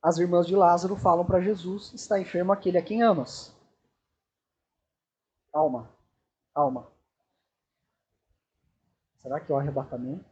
as 0.03 0.19
irmãs 0.19 0.47
de 0.47 0.57
Lázaro 0.57 0.97
falam 0.97 1.27
para 1.27 1.41
Jesus: 1.41 1.93
está 1.93 2.19
enfermo 2.19 2.53
aquele 2.53 2.79
a 2.79 2.83
quem 2.83 3.03
amas. 3.03 3.55
Calma, 5.53 5.91
calma. 6.55 6.91
Será 9.19 9.41
que 9.41 9.51
é 9.51 9.55
o 9.55 9.59
arrebatamento? 9.59 10.25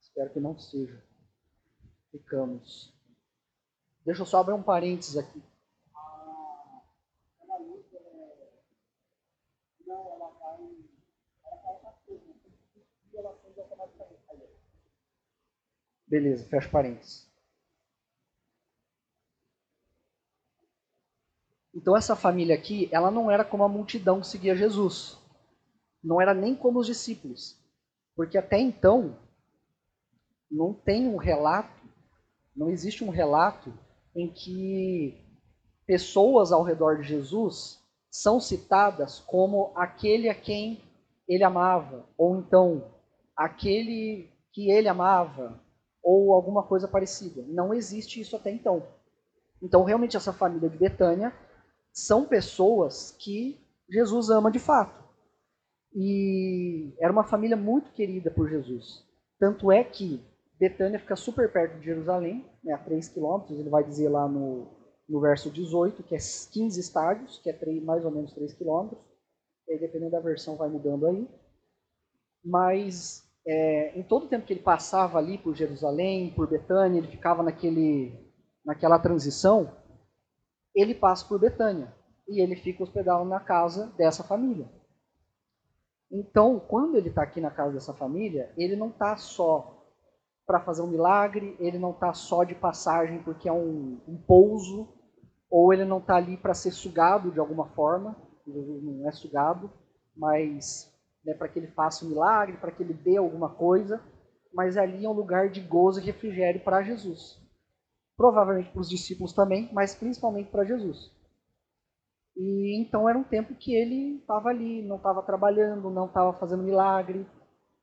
Espero 0.00 0.30
que 0.30 0.40
não 0.40 0.58
seja. 0.58 1.02
Ficamos. 2.10 2.92
Deixa 4.04 4.22
eu 4.22 4.26
só 4.26 4.40
abrir 4.40 4.54
um 4.54 4.62
parênteses 4.62 5.16
aqui. 5.16 5.42
Beleza, 16.10 16.44
fecha 16.48 16.68
parênteses. 16.68 17.30
Então 21.72 21.96
essa 21.96 22.16
família 22.16 22.56
aqui, 22.56 22.88
ela 22.90 23.12
não 23.12 23.30
era 23.30 23.44
como 23.44 23.62
a 23.62 23.68
multidão 23.68 24.20
que 24.20 24.26
seguia 24.26 24.56
Jesus. 24.56 25.16
Não 26.02 26.20
era 26.20 26.34
nem 26.34 26.56
como 26.56 26.80
os 26.80 26.86
discípulos. 26.88 27.56
Porque 28.16 28.36
até 28.36 28.58
então 28.58 29.16
não 30.50 30.74
tem 30.74 31.06
um 31.06 31.16
relato, 31.16 31.88
não 32.56 32.68
existe 32.70 33.04
um 33.04 33.10
relato 33.10 33.72
em 34.12 34.28
que 34.28 35.16
pessoas 35.86 36.50
ao 36.50 36.64
redor 36.64 36.96
de 36.96 37.06
Jesus 37.06 37.80
são 38.10 38.40
citadas 38.40 39.20
como 39.20 39.72
aquele 39.76 40.28
a 40.28 40.34
quem 40.34 40.82
ele 41.28 41.44
amava, 41.44 42.04
ou 42.18 42.36
então 42.36 42.92
aquele 43.36 44.28
que 44.52 44.72
ele 44.72 44.88
amava, 44.88 45.62
ou 46.02 46.32
alguma 46.32 46.62
coisa 46.62 46.88
parecida. 46.88 47.44
Não 47.48 47.74
existe 47.74 48.20
isso 48.20 48.36
até 48.36 48.50
então. 48.50 48.86
Então, 49.62 49.84
realmente, 49.84 50.16
essa 50.16 50.32
família 50.32 50.68
de 50.68 50.78
Betânia 50.78 51.32
são 51.92 52.24
pessoas 52.24 53.10
que 53.18 53.60
Jesus 53.88 54.30
ama 54.30 54.50
de 54.50 54.58
fato. 54.58 55.00
E 55.94 56.94
era 57.00 57.12
uma 57.12 57.24
família 57.24 57.56
muito 57.56 57.92
querida 57.92 58.30
por 58.30 58.48
Jesus. 58.48 59.04
Tanto 59.38 59.72
é 59.72 59.82
que 59.82 60.24
Betânia 60.58 60.98
fica 60.98 61.16
super 61.16 61.50
perto 61.52 61.78
de 61.78 61.86
Jerusalém, 61.86 62.44
né, 62.62 62.72
a 62.74 62.78
3 62.78 63.08
quilômetros, 63.08 63.58
ele 63.58 63.70
vai 63.70 63.82
dizer 63.82 64.08
lá 64.08 64.28
no, 64.28 64.68
no 65.08 65.20
verso 65.20 65.50
18, 65.50 66.02
que 66.02 66.14
é 66.14 66.18
15 66.18 66.78
estádios, 66.78 67.38
que 67.38 67.50
é 67.50 67.52
3, 67.52 67.82
mais 67.82 68.04
ou 68.04 68.10
menos 68.10 68.32
3 68.32 68.52
quilômetros. 68.54 69.00
Dependendo 69.66 70.10
da 70.10 70.20
versão, 70.20 70.56
vai 70.56 70.68
mudando 70.68 71.06
aí. 71.06 71.28
Mas 72.44 73.29
é, 73.52 73.98
em 73.98 74.02
todo 74.04 74.26
o 74.26 74.28
tempo 74.28 74.46
que 74.46 74.52
ele 74.52 74.62
passava 74.62 75.18
ali 75.18 75.36
por 75.36 75.56
Jerusalém, 75.56 76.32
por 76.36 76.48
Betânia, 76.48 76.98
ele 76.98 77.08
ficava 77.08 77.42
naquele, 77.42 78.16
naquela 78.64 78.96
transição, 78.96 79.76
ele 80.72 80.94
passa 80.94 81.26
por 81.26 81.40
Betânia 81.40 81.92
e 82.28 82.40
ele 82.40 82.54
fica 82.54 82.84
hospedado 82.84 83.24
na 83.24 83.40
casa 83.40 83.92
dessa 83.98 84.22
família. 84.22 84.70
Então, 86.12 86.60
quando 86.60 86.96
ele 86.96 87.08
está 87.08 87.24
aqui 87.24 87.40
na 87.40 87.50
casa 87.50 87.72
dessa 87.72 87.92
família, 87.92 88.52
ele 88.56 88.76
não 88.76 88.90
está 88.90 89.16
só 89.16 89.84
para 90.46 90.60
fazer 90.60 90.82
um 90.82 90.86
milagre, 90.86 91.56
ele 91.58 91.78
não 91.78 91.90
está 91.90 92.12
só 92.12 92.44
de 92.44 92.54
passagem 92.54 93.20
porque 93.24 93.48
é 93.48 93.52
um, 93.52 94.00
um 94.06 94.16
pouso, 94.16 94.88
ou 95.50 95.72
ele 95.72 95.84
não 95.84 95.98
está 95.98 96.14
ali 96.14 96.36
para 96.36 96.54
ser 96.54 96.70
sugado 96.70 97.32
de 97.32 97.40
alguma 97.40 97.66
forma, 97.70 98.16
Jesus 98.46 98.80
não 98.80 99.08
é 99.08 99.12
sugado, 99.12 99.68
mas 100.16 100.89
né, 101.24 101.34
para 101.34 101.48
que 101.48 101.58
ele 101.58 101.68
faça 101.68 102.04
um 102.04 102.08
milagre, 102.08 102.56
para 102.56 102.70
que 102.70 102.82
ele 102.82 102.94
dê 102.94 103.16
alguma 103.16 103.50
coisa, 103.50 104.02
mas 104.52 104.76
ali 104.76 105.04
é 105.04 105.08
um 105.08 105.12
lugar 105.12 105.48
de 105.48 105.60
gozo 105.60 106.00
e 106.00 106.04
refrigério 106.04 106.60
para 106.60 106.82
Jesus 106.82 107.40
provavelmente 108.20 108.70
para 108.70 108.82
os 108.82 108.90
discípulos 108.90 109.32
também, 109.32 109.70
mas 109.72 109.94
principalmente 109.94 110.50
para 110.50 110.66
Jesus. 110.66 111.10
E 112.36 112.78
então 112.78 113.08
era 113.08 113.18
um 113.18 113.24
tempo 113.24 113.54
que 113.54 113.74
ele 113.74 114.18
estava 114.18 114.50
ali, 114.50 114.82
não 114.82 114.96
estava 114.96 115.22
trabalhando, 115.22 115.88
não 115.88 116.04
estava 116.04 116.34
fazendo 116.34 116.62
milagre. 116.62 117.26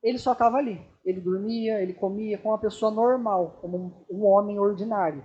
Ele 0.00 0.16
só 0.16 0.34
estava 0.34 0.58
ali. 0.58 0.80
Ele 1.04 1.20
dormia, 1.20 1.82
ele 1.82 1.92
comia 1.92 2.38
como 2.38 2.54
uma 2.54 2.60
pessoa 2.60 2.88
normal, 2.88 3.58
como 3.60 4.06
um, 4.08 4.24
homem 4.26 4.60
ordinário. 4.60 5.24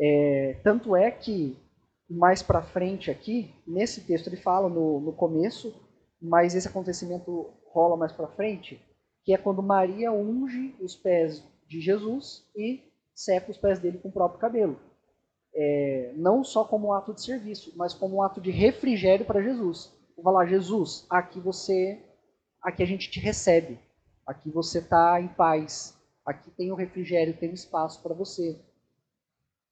É, 0.00 0.60
tanto 0.64 0.96
é 0.96 1.12
que 1.12 1.56
mais 2.10 2.42
para 2.42 2.60
frente 2.60 3.08
aqui, 3.08 3.54
nesse 3.64 4.04
texto 4.04 4.26
ele 4.26 4.36
fala 4.36 4.68
no, 4.68 4.98
no 4.98 5.12
começo, 5.12 5.72
mas 6.24 6.54
esse 6.54 6.66
acontecimento 6.66 7.52
rola 7.66 7.98
mais 7.98 8.10
para 8.10 8.26
frente, 8.28 8.80
que 9.22 9.34
é 9.34 9.36
quando 9.36 9.62
Maria 9.62 10.10
unge 10.10 10.74
os 10.80 10.96
pés 10.96 11.44
de 11.68 11.82
Jesus 11.82 12.48
e 12.56 12.82
seca 13.14 13.50
os 13.50 13.58
pés 13.58 13.78
dele 13.78 13.98
com 13.98 14.08
o 14.08 14.12
próprio 14.12 14.40
cabelo. 14.40 14.80
É, 15.54 16.14
não 16.16 16.42
só 16.42 16.64
como 16.64 16.88
um 16.88 16.92
ato 16.94 17.12
de 17.12 17.22
serviço, 17.22 17.74
mas 17.76 17.92
como 17.92 18.16
um 18.16 18.22
ato 18.22 18.40
de 18.40 18.50
refrigério 18.50 19.26
para 19.26 19.42
Jesus. 19.42 19.92
Vou 20.16 20.24
falar, 20.24 20.46
Jesus, 20.46 21.06
aqui 21.10 21.38
você, 21.38 22.00
aqui 22.62 22.82
a 22.82 22.86
gente 22.86 23.10
te 23.10 23.20
recebe, 23.20 23.78
aqui 24.26 24.50
você 24.50 24.78
está 24.78 25.20
em 25.20 25.28
paz, 25.28 25.94
aqui 26.24 26.50
tem 26.52 26.72
o 26.72 26.74
refrigério, 26.74 27.36
tem 27.36 27.52
espaço 27.52 28.02
para 28.02 28.14
você. 28.14 28.58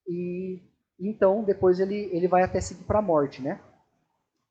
E 0.06 0.60
então 1.00 1.42
depois 1.42 1.80
ele, 1.80 2.10
ele 2.12 2.28
vai 2.28 2.42
até 2.42 2.60
seguir 2.60 2.84
para 2.84 2.98
a 2.98 3.02
morte, 3.02 3.40
né? 3.40 3.58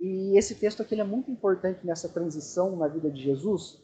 E 0.02 0.36
esse 0.36 0.56
texto 0.56 0.82
aqui 0.82 1.00
é 1.00 1.04
muito 1.04 1.30
importante 1.30 1.86
nessa 1.86 2.10
transição 2.10 2.76
na 2.76 2.88
vida 2.88 3.12
de 3.12 3.22
Jesus, 3.22 3.80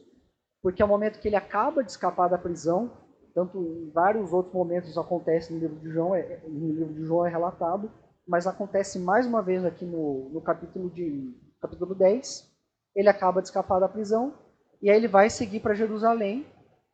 porque 0.60 0.82
é 0.82 0.84
o 0.84 0.88
momento 0.88 1.20
que 1.20 1.28
ele 1.28 1.36
acaba 1.36 1.84
de 1.84 1.92
escapar 1.92 2.28
da 2.28 2.36
prisão, 2.36 2.90
tanto 3.32 3.56
em 3.62 3.90
vários 3.92 4.32
outros 4.32 4.52
momentos 4.52 4.98
acontece 4.98 5.52
no 5.52 5.60
livro 5.60 5.76
de 5.76 5.88
João, 5.90 6.16
é, 6.16 6.40
no 6.48 6.72
livro 6.72 6.92
de 6.92 7.04
João 7.04 7.24
é 7.24 7.30
relatado, 7.30 7.88
mas 8.26 8.48
acontece 8.48 8.98
mais 8.98 9.26
uma 9.28 9.40
vez 9.40 9.64
aqui 9.64 9.84
no, 9.84 10.28
no 10.30 10.40
capítulo 10.40 10.90
de 10.90 11.32
capítulo 11.60 11.94
10. 11.94 12.50
Ele 12.96 13.08
acaba 13.08 13.40
de 13.40 13.46
escapar 13.46 13.78
da 13.78 13.88
prisão 13.88 14.34
e 14.82 14.90
aí 14.90 14.96
ele 14.96 15.06
vai 15.06 15.30
seguir 15.30 15.60
para 15.60 15.74
Jerusalém, 15.74 16.44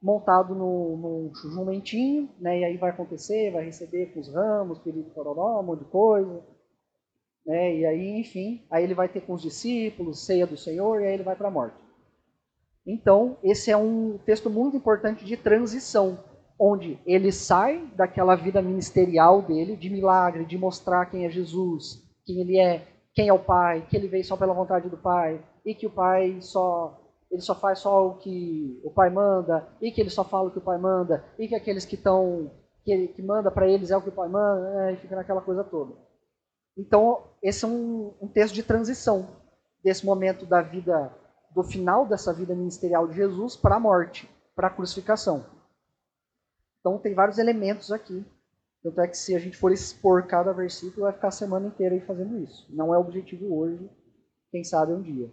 montado 0.03 0.55
no, 0.55 0.97
no 0.99 1.35
jumentinho, 1.35 2.29
né? 2.39 2.61
E 2.61 2.65
aí 2.65 2.77
vai 2.77 2.91
acontecer, 2.91 3.51
vai 3.53 3.65
receber 3.65 4.13
com 4.13 4.21
os 4.21 4.29
ramos, 4.29 4.81
perigo 4.81 5.09
cororó, 5.15 5.61
um 5.61 5.63
monte 5.63 5.85
de 5.85 5.91
coisa, 5.91 6.43
né? 7.45 7.77
E 7.77 7.87
aí, 7.87 8.21
enfim, 8.21 8.65
aí 8.71 8.85
ele 8.85 8.95
vai 8.95 9.09
ter 9.09 9.21
com 9.21 9.35
os 9.35 9.43
discípulos, 9.43 10.25
ceia 10.25 10.47
do 10.47 10.57
Senhor, 10.57 11.01
e 11.01 11.07
aí 11.07 11.15
ele 11.15 11.23
vai 11.23 11.37
para 11.37 11.49
a 11.49 11.51
morte. 11.51 11.77
Então, 12.87 13.39
esse 13.43 13.71
é 13.71 13.77
um 13.77 14.19
texto 14.25 14.51
muito 14.51 14.77
importante 14.77 15.25
de 15.25 15.37
transição, 15.37 16.19
onde 16.59 16.99
ele 17.07 17.33
sai 17.33 17.87
daquela 17.97 18.37
vida 18.37 18.61
ministerial 18.61 19.43
dele, 19.43 19.77
de 19.77 19.91
milagre, 19.91 20.45
de 20.45 20.59
mostrar 20.59 21.07
quem 21.07 21.25
é 21.25 21.31
Jesus, 21.31 22.03
quem 22.25 22.41
ele 22.41 22.59
é, 22.59 22.87
quem 23.15 23.29
é 23.29 23.33
o 23.33 23.39
Pai, 23.39 23.87
que 23.89 23.97
ele 23.97 24.09
veio 24.09 24.25
só 24.25 24.37
pela 24.37 24.55
vontade 24.55 24.89
do 24.89 24.97
Pai, 24.97 25.43
e 25.65 25.75
que 25.75 25.87
o 25.87 25.91
Pai 25.91 26.39
só 26.41 27.01
ele 27.31 27.43
só 27.43 27.55
faz 27.55 27.81
só 27.81 28.07
o 28.07 28.15
que 28.19 28.81
o 28.85 28.91
pai 28.91 29.11
manda, 29.11 29.67
e 29.81 29.91
que 29.91 30.01
ele 30.01 30.11
só 30.11 30.23
fala 30.23 30.49
o 30.49 30.51
que 30.53 30.59
o 30.59 30.63
pai 30.63 30.79
manda, 30.79 31.25
e 31.37 31.49
que 31.49 31.55
aqueles 31.57 31.85
que 31.85 31.97
estão 31.97 32.49
que, 32.85 33.09
que 33.09 33.23
manda 33.23 33.51
para 33.51 33.69
eles 33.69 33.91
é 33.91 33.97
o 33.97 34.03
que 34.03 34.11
o 34.11 34.13
pai 34.13 34.29
manda, 34.29 34.71
né, 34.71 34.93
e 34.93 34.97
fica 34.99 35.17
naquela 35.17 35.41
coisa 35.41 35.65
toda. 35.65 35.95
Então, 36.77 37.31
esse 37.43 37.65
é 37.65 37.69
um, 37.69 38.15
um 38.21 38.29
texto 38.29 38.55
de 38.55 38.63
transição 38.63 39.41
desse 39.83 40.05
momento 40.05 40.45
da 40.45 40.61
vida, 40.61 41.15
do 41.55 41.63
final 41.63 42.07
dessa 42.07 42.33
vida 42.33 42.55
ministerial 42.55 43.07
de 43.07 43.17
Jesus 43.17 43.57
para 43.57 43.77
a 43.77 43.81
morte, 43.81 44.29
para 44.57 44.69
a 44.69 44.71
crucificação. 44.71 45.47
Então, 46.81 46.99
tem 46.99 47.15
vários 47.15 47.39
elementos 47.39 47.93
aqui. 47.93 48.25
Tanto 48.83 49.01
é 49.01 49.09
que 49.09 49.17
se 49.17 49.35
a 49.35 49.39
gente 49.39 49.57
for 49.57 49.73
expor 49.73 50.27
cada 50.27 50.53
versículo, 50.53 51.03
vai 51.03 51.13
ficar 51.13 51.29
a 51.29 51.33
semana 51.33 51.69
inteira 51.69 51.95
aí 51.95 52.01
fazendo 52.03 52.39
isso. 52.39 52.67
Não 52.71 52.95
é 52.95 52.99
o 52.99 53.01
objetivo 53.01 53.57
hoje, 53.57 53.89
quem 54.51 54.63
sabe 54.63 54.93
um 54.93 55.01
dia. 55.01 55.33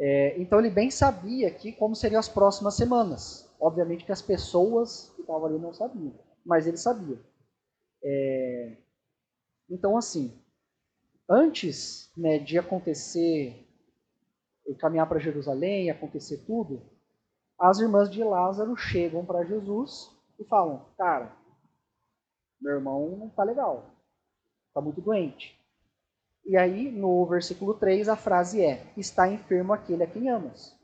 É, 0.00 0.40
então 0.40 0.60
ele 0.60 0.70
bem 0.70 0.90
sabia 0.90 1.50
que 1.50 1.72
como 1.72 1.94
seriam 1.94 2.20
as 2.20 2.28
próximas 2.28 2.74
semanas. 2.74 3.52
Obviamente 3.60 4.04
que 4.04 4.12
as 4.12 4.22
pessoas 4.22 5.12
que 5.16 5.22
estavam 5.22 5.46
ali 5.46 5.58
não 5.58 5.74
sabiam, 5.74 6.14
mas 6.46 6.66
ele 6.66 6.76
sabia. 6.76 7.18
É, 8.02 8.76
então 9.70 9.96
assim, 9.96 10.32
antes 11.28 12.10
né, 12.16 12.38
de 12.38 12.58
acontecer, 12.58 13.66
caminhar 14.78 15.08
para 15.08 15.18
Jerusalém, 15.18 15.90
acontecer 15.90 16.38
tudo, 16.46 16.82
as 17.58 17.80
irmãs 17.80 18.08
de 18.08 18.22
Lázaro 18.22 18.76
chegam 18.76 19.24
para 19.24 19.44
Jesus 19.44 20.10
e 20.38 20.44
falam: 20.44 20.86
Cara, 20.96 21.32
meu 22.60 22.74
irmão 22.74 23.16
não 23.16 23.26
está 23.28 23.42
legal, 23.42 23.90
está 24.68 24.80
muito 24.80 25.00
doente. 25.00 25.58
E 26.46 26.56
aí, 26.56 26.90
no 26.90 27.26
versículo 27.26 27.74
3, 27.74 28.08
a 28.08 28.16
frase 28.16 28.62
é: 28.62 28.90
Está 28.96 29.28
enfermo 29.28 29.72
aquele 29.72 30.04
a 30.04 30.06
quem 30.06 30.28
amas. 30.28 30.76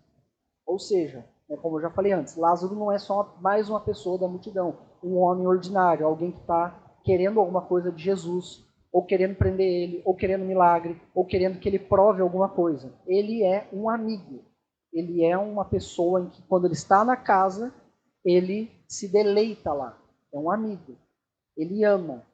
Ou 0.67 0.79
seja, 0.79 1.25
né, 1.49 1.57
como 1.57 1.77
eu 1.77 1.83
já 1.83 1.91
falei 1.91 2.13
antes, 2.13 2.37
Lázaro 2.37 2.75
não 2.75 2.91
é 2.91 2.99
só 2.99 3.37
mais 3.41 3.69
uma 3.69 3.81
pessoa 3.81 4.19
da 4.19 4.29
multidão, 4.29 4.79
um 5.03 5.17
homem 5.19 5.47
ordinário, 5.47 6.07
alguém 6.07 6.33
que 6.33 6.41
está 6.41 6.99
querendo 7.05 7.39
alguma 7.39 7.63
coisa 7.63 7.93
de 7.93 8.03
Jesus, 8.03 8.67
ou 8.95 9.05
querendo 9.05 9.35
prender 9.35 9.67
ele, 9.67 10.03
ou 10.05 10.15
querendo 10.15 10.45
milagre, 10.45 11.03
ou 11.13 11.27
querendo 11.27 11.59
que 11.59 11.69
ele 11.69 11.81
prove 11.81 12.23
alguma 12.23 12.49
coisa. 12.49 12.95
Ele 13.09 13.43
é 13.43 13.69
um 13.73 13.91
amigo. 13.91 14.45
Ele 14.93 15.25
é 15.25 15.37
uma 15.37 15.65
pessoa 15.65 16.21
em 16.21 16.31
que, 16.31 16.41
quando 16.43 16.67
ele 16.67 16.75
está 16.75 17.05
na 17.05 17.17
casa, 17.17 17.75
ele 18.25 18.71
se 18.87 19.09
deleita 19.09 19.73
lá. 19.73 20.01
É 20.33 20.39
um 20.39 20.49
amigo. 20.49 20.97
Ele 21.57 21.83
ama. 21.83 22.25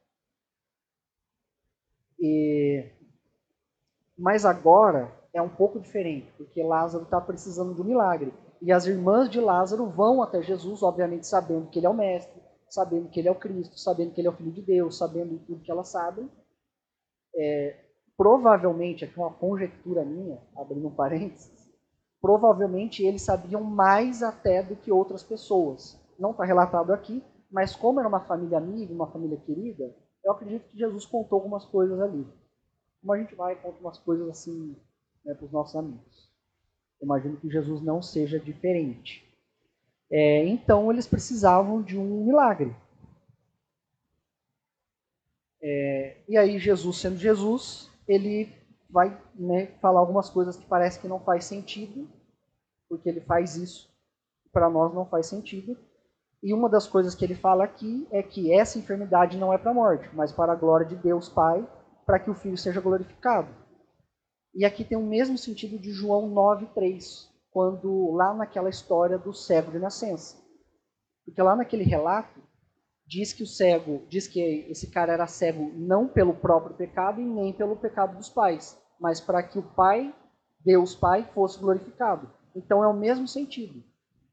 E 2.19 2.91
mas 4.19 4.45
agora 4.45 5.11
é 5.33 5.41
um 5.41 5.49
pouco 5.49 5.81
diferente, 5.81 6.31
porque 6.37 6.63
Lázaro 6.63 7.05
está 7.05 7.19
precisando 7.19 7.75
de 7.75 7.81
um 7.81 7.87
milagre. 7.87 8.35
E 8.61 8.71
as 8.71 8.85
irmãs 8.85 9.31
de 9.31 9.41
Lázaro 9.41 9.87
vão 9.87 10.23
até 10.23 10.43
Jesus, 10.43 10.83
obviamente 10.83 11.27
sabendo 11.27 11.71
que 11.71 11.79
ele 11.79 11.87
é 11.87 11.89
o 11.89 11.95
mestre, 11.95 12.39
sabendo 12.69 13.09
que 13.09 13.19
ele 13.19 13.29
é 13.29 13.33
o 13.33 13.41
Cristo, 13.41 13.81
sabendo 13.81 14.13
que 14.13 14.21
ele 14.21 14.29
é 14.29 14.31
o 14.31 14.37
Filho 14.37 14.53
de 14.53 14.61
Deus, 14.61 14.99
sabendo 14.99 15.39
tudo 15.47 15.63
que 15.63 15.71
elas 15.71 15.89
sabem. 15.89 16.29
É, 17.35 17.77
provavelmente, 18.17 19.05
aqui 19.05 19.19
uma 19.19 19.33
conjectura 19.33 20.05
minha, 20.05 20.39
abrindo 20.57 20.89
um 20.89 20.95
parênteses, 20.95 21.71
provavelmente 22.21 23.05
eles 23.05 23.23
sabiam 23.23 23.63
mais 23.63 24.23
até 24.23 24.63
do 24.63 24.77
que 24.77 24.93
outras 24.93 25.23
pessoas. 25.23 25.99
Não 26.19 26.33
está 26.33 26.45
relatado 26.45 26.93
aqui, 26.93 27.23
mas 27.51 27.75
como 27.75 27.99
era 28.01 28.09
uma 28.09 28.21
família 28.21 28.59
amiga, 28.59 28.93
uma 28.93 29.11
família 29.11 29.39
querida, 29.39 29.95
eu 30.25 30.33
acredito 30.33 30.69
que 30.69 30.79
Jesus 30.79 31.07
contou 31.07 31.37
algumas 31.37 31.65
coisas 31.65 31.99
ali 32.01 32.27
como 33.01 33.15
a 33.15 33.19
gente 33.19 33.35
vai 33.35 33.57
contar 33.57 33.81
umas 33.81 33.99
coisas 33.99 34.29
assim 34.29 34.77
né, 35.25 35.35
para 35.35 35.47
os 35.47 35.53
nossos 35.53 35.75
amigos. 35.75 36.31
Eu 37.01 37.07
imagino 37.07 37.37
que 37.39 37.51
Jesus 37.51 37.81
não 37.83 38.03
seja 38.03 38.39
diferente. 38.39 39.27
É, 40.13 40.47
então 40.47 40.91
eles 40.91 41.07
precisavam 41.07 41.83
de 41.83 41.97
um 41.97 42.25
milagre. 42.25 42.75
É, 45.63 46.23
e 46.29 46.37
aí 46.37 46.59
Jesus, 46.59 46.97
sendo 46.99 47.17
Jesus, 47.17 47.91
ele 48.09 48.53
vai 48.89 49.17
né, 49.35 49.67
falar 49.81 50.01
algumas 50.01 50.29
coisas 50.29 50.57
que 50.57 50.67
parece 50.67 50.99
que 50.99 51.09
não 51.09 51.21
faz 51.21 51.45
sentido, 51.45 52.09
porque 52.89 53.09
ele 53.09 53.21
faz 53.21 53.57
isso. 53.57 53.89
Para 54.53 54.69
nós 54.69 54.93
não 54.93 55.07
faz 55.07 55.27
sentido. 55.27 55.77
E 56.43 56.55
uma 56.55 56.69
das 56.69 56.87
coisas 56.87 57.15
que 57.15 57.25
ele 57.25 57.35
fala 57.35 57.65
aqui 57.65 58.09
é 58.11 58.23
que 58.23 58.53
essa 58.53 58.79
enfermidade 58.79 59.37
não 59.37 59.53
é 59.53 59.59
para 59.59 59.71
a 59.71 59.75
morte, 59.75 60.09
mas 60.15 60.33
para 60.33 60.53
a 60.53 60.57
glória 60.57 60.87
de 60.87 60.97
Deus 60.97 61.29
Pai, 61.29 61.69
para 62.07 62.19
que 62.19 62.31
o 62.31 62.35
Filho 62.35 62.57
seja 62.57 62.81
glorificado. 62.81 63.55
E 64.55 64.65
aqui 64.65 64.83
tem 64.83 64.99
o 64.99 65.07
mesmo 65.07 65.39
sentido 65.39 65.79
de 65.79 65.93
João 65.93 66.35
9,3, 66.35 67.29
quando 67.51 68.13
lá 68.13 68.35
naquela 68.35 68.71
história 68.71 69.19
do 69.19 69.33
cego 69.33 69.71
de 69.71 69.79
nascença. 69.79 70.37
Porque 71.25 71.41
lá 71.41 71.55
naquele 71.55 71.85
relato, 71.85 72.41
diz 73.11 73.33
que 73.33 73.43
o 73.43 73.47
cego, 73.47 74.07
diz 74.09 74.29
que 74.29 74.41
esse 74.71 74.89
cara 74.89 75.13
era 75.13 75.27
cego 75.27 75.73
não 75.75 76.07
pelo 76.07 76.33
próprio 76.33 76.77
pecado 76.77 77.21
e 77.21 77.25
nem 77.25 77.53
pelo 77.53 77.75
pecado 77.75 78.17
dos 78.17 78.29
pais, 78.29 78.81
mas 79.01 79.21
para 79.21 79.43
que 79.43 79.59
o 79.59 79.65
Pai, 79.65 80.15
Deus 80.65 80.95
Pai, 80.95 81.29
fosse 81.35 81.59
glorificado. 81.59 82.31
Então 82.55 82.85
é 82.85 82.87
o 82.87 82.95
mesmo 82.95 83.27
sentido. 83.27 83.83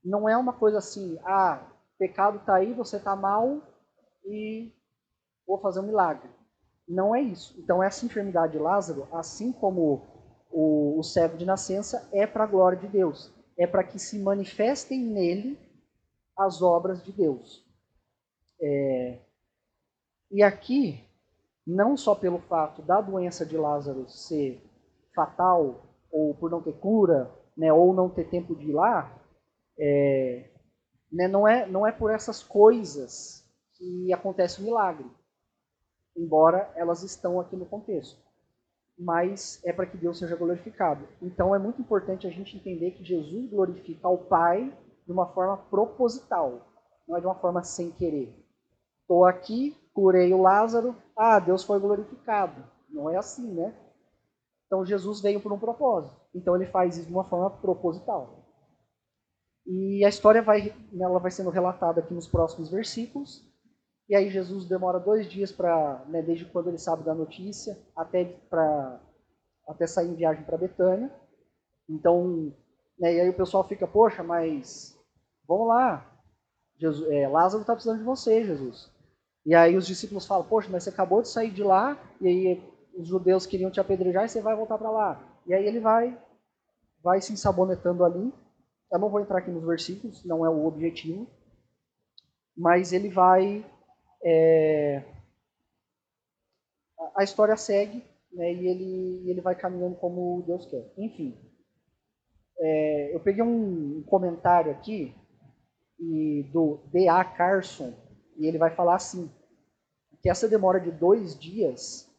Não 0.05 0.29
é 0.29 0.37
uma 0.37 0.53
coisa 0.53 0.77
assim, 0.77 1.17
ah, 1.25 1.67
pecado 1.97 2.37
está 2.37 2.53
aí, 2.53 2.71
você 2.71 2.97
está 2.97 3.15
mal 3.15 3.63
e 4.23 4.71
vou 5.47 5.57
fazer 5.57 5.79
um 5.79 5.87
milagre. 5.87 6.29
Não 6.87 7.15
é 7.15 7.21
isso. 7.21 7.55
Então, 7.57 7.81
essa 7.81 8.05
enfermidade 8.05 8.53
de 8.53 8.59
Lázaro, 8.59 9.07
assim 9.11 9.51
como 9.51 10.05
o, 10.51 10.99
o 10.99 11.03
cego 11.03 11.35
de 11.35 11.45
nascença, 11.45 12.07
é 12.13 12.27
para 12.27 12.43
a 12.43 12.47
glória 12.47 12.77
de 12.77 12.87
Deus. 12.87 13.33
É 13.57 13.65
para 13.65 13.83
que 13.83 13.97
se 13.97 14.19
manifestem 14.19 15.03
nele 15.03 15.59
as 16.37 16.61
obras 16.61 17.03
de 17.03 17.11
Deus. 17.11 17.66
É... 18.61 19.19
E 20.31 20.43
aqui, 20.43 21.03
não 21.65 21.95
só 21.95 22.13
pelo 22.15 22.39
fato 22.39 22.81
da 22.81 23.01
doença 23.01 23.45
de 23.45 23.57
Lázaro 23.57 24.07
ser 24.09 24.61
fatal, 25.15 25.83
ou 26.11 26.35
por 26.35 26.49
não 26.49 26.61
ter 26.61 26.73
cura, 26.73 27.31
né, 27.55 27.71
ou 27.71 27.93
não 27.93 28.09
ter 28.09 28.29
tempo 28.29 28.55
de 28.55 28.69
ir 28.69 28.73
lá, 28.73 29.17
é, 29.79 30.49
né, 31.11 31.27
não, 31.27 31.47
é, 31.47 31.65
não 31.65 31.87
é 31.87 31.91
por 31.91 32.11
essas 32.11 32.43
coisas 32.43 33.45
que 33.77 34.11
acontece 34.13 34.59
o 34.59 34.63
milagre 34.63 35.09
embora 36.17 36.71
elas 36.75 37.03
estão 37.03 37.39
aqui 37.39 37.55
no 37.55 37.65
contexto. 37.65 38.25
mas 38.99 39.63
é 39.63 39.71
para 39.71 39.85
que 39.85 39.95
Deus 39.95 40.17
seja 40.17 40.35
glorificado. 40.35 41.07
Então 41.21 41.53
é 41.53 41.59
muito 41.59 41.79
importante 41.79 42.25
a 42.25 42.31
gente 42.31 42.57
entender 42.57 42.91
que 42.91 43.03
Jesus 43.03 43.47
glorifica 43.47 44.07
ao 44.07 44.17
Pai 44.17 44.75
de 45.05 45.11
uma 45.11 45.27
forma 45.33 45.55
proposital, 45.69 46.67
não 47.07 47.15
é 47.15 47.19
de 47.19 47.27
uma 47.27 47.35
forma 47.35 47.63
sem 47.63 47.91
querer. 47.91 48.33
Estou 49.07 49.23
aqui, 49.23 49.73
curei 49.93 50.33
o 50.33 50.41
Lázaro, 50.41 50.93
ah, 51.15 51.39
Deus 51.39 51.63
foi 51.63 51.79
glorificado. 51.79 52.61
Não 52.89 53.09
é 53.09 53.15
assim, 53.15 53.53
né? 53.53 53.73
Então 54.65 54.85
Jesus 54.85 55.21
veio 55.21 55.39
por 55.39 55.53
um 55.53 55.57
propósito. 55.57 56.13
Então 56.35 56.57
ele 56.57 56.65
faz 56.65 56.97
isso 56.97 57.07
de 57.07 57.13
uma 57.13 57.23
forma 57.23 57.49
proposital. 57.49 58.43
E 59.65 60.03
a 60.03 60.09
história 60.09 60.41
vai, 60.41 60.75
ela 60.99 61.19
vai 61.19 61.31
sendo 61.31 61.49
relatada 61.49 62.01
aqui 62.01 62.13
nos 62.13 62.27
próximos 62.27 62.69
versículos. 62.69 63.49
E 64.09 64.15
aí 64.15 64.29
Jesus 64.29 64.65
demora 64.65 64.99
dois 64.99 65.25
dias 65.25 65.53
para, 65.53 66.03
né, 66.09 66.21
desde 66.21 66.43
quando 66.43 66.67
ele 66.67 66.77
sabe 66.77 67.03
da 67.03 67.15
notícia, 67.15 67.81
até 67.95 68.25
para 68.25 69.01
até 69.69 69.87
sair 69.87 70.09
em 70.09 70.15
viagem 70.15 70.43
para 70.43 70.57
Betânia. 70.57 71.09
Então, 71.89 72.53
né, 72.99 73.15
e 73.15 73.21
aí 73.21 73.29
o 73.29 73.37
pessoal 73.37 73.65
fica, 73.65 73.87
poxa, 73.87 74.21
mas 74.21 74.99
vamos 75.47 75.69
lá, 75.69 76.05
Jesus, 76.77 77.09
é, 77.09 77.25
Lázaro 77.25 77.61
está 77.61 77.73
precisando 77.73 77.99
de 77.99 78.03
você, 78.03 78.43
Jesus. 78.43 78.96
E 79.47 79.55
aí 79.55 79.77
os 79.77 79.87
discípulos 79.87 80.25
falam, 80.25 80.45
poxa, 80.45 80.67
mas 80.69 80.83
você 80.83 80.89
acabou 80.89 81.21
de 81.21 81.29
sair 81.29 81.51
de 81.51 81.63
lá, 81.63 81.97
e 82.19 82.27
aí 82.27 82.63
os 82.93 83.07
judeus 83.07 83.45
queriam 83.45 83.71
te 83.71 83.79
apedrejar 83.79 84.25
e 84.25 84.29
você 84.29 84.41
vai 84.41 84.53
voltar 84.53 84.77
para 84.77 84.91
lá. 84.91 85.39
E 85.45 85.53
aí 85.53 85.65
ele 85.65 85.79
vai, 85.79 86.21
vai 87.01 87.21
se 87.21 87.31
ensabonetando 87.31 88.03
ali. 88.03 88.33
Eu 88.91 88.99
não 88.99 89.09
vou 89.09 89.21
entrar 89.21 89.37
aqui 89.37 89.49
nos 89.49 89.63
versículos, 89.63 90.25
não 90.25 90.45
é 90.45 90.49
o 90.49 90.65
objetivo. 90.65 91.25
Mas 92.57 92.91
ele 92.91 93.07
vai 93.07 93.65
é, 94.21 95.01
a 97.15 97.23
história 97.23 97.55
segue 97.55 98.03
né, 98.33 98.53
e 98.53 98.67
ele, 98.67 99.29
ele 99.29 99.39
vai 99.39 99.55
caminhando 99.55 99.95
como 99.95 100.43
Deus 100.45 100.65
quer. 100.65 100.91
Enfim, 100.97 101.39
é, 102.59 103.15
eu 103.15 103.19
peguei 103.21 103.43
um, 103.43 104.03
comentário 104.03 104.71
aqui 104.71 105.15
e 105.97 106.43
do 106.51 106.79
D.A. 106.91 107.23
Carson 107.23 107.93
e 108.37 108.45
ele 108.45 108.57
vai 108.57 108.69
falar 108.71 108.95
assim, 108.95 109.29
que 110.21 110.29
essa 110.29 110.47
demora 110.47 110.79
de 110.79 110.91
dois 110.91 111.37
dias 111.37 112.09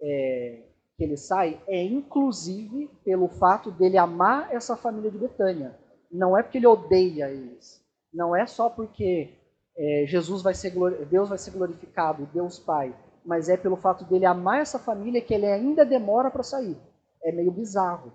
é, 0.00 0.62
que 0.96 1.04
ele 1.04 1.16
sai 1.16 1.60
é 1.66 1.82
inclusive 1.82 2.88
pelo 3.04 3.28
fato 3.28 3.70
dele 3.70 3.98
amar 3.98 4.52
essa 4.54 4.76
família 4.76 5.10
de 5.10 5.18
Betânia. 5.18 5.76
Não 6.10 6.38
é 6.38 6.42
porque 6.42 6.58
ele 6.58 6.66
odeia 6.66 7.28
eles. 7.28 7.82
Não 8.12 8.34
é 8.34 8.46
só 8.46 8.70
porque 8.70 9.32
é, 9.76 10.04
Jesus 10.06 10.42
vai 10.42 10.54
ser 10.54 10.72
Deus 11.06 11.28
vai 11.28 11.38
ser 11.38 11.50
glorificado, 11.50 12.28
Deus 12.32 12.58
Pai, 12.58 12.94
mas 13.24 13.48
é 13.48 13.56
pelo 13.56 13.76
fato 13.76 14.04
dele 14.04 14.24
amar 14.24 14.60
essa 14.60 14.78
família 14.78 15.20
que 15.20 15.34
ele 15.34 15.46
ainda 15.46 15.84
demora 15.84 16.30
para 16.30 16.42
sair. 16.42 16.76
É 17.24 17.32
meio 17.32 17.50
bizarro, 17.50 18.12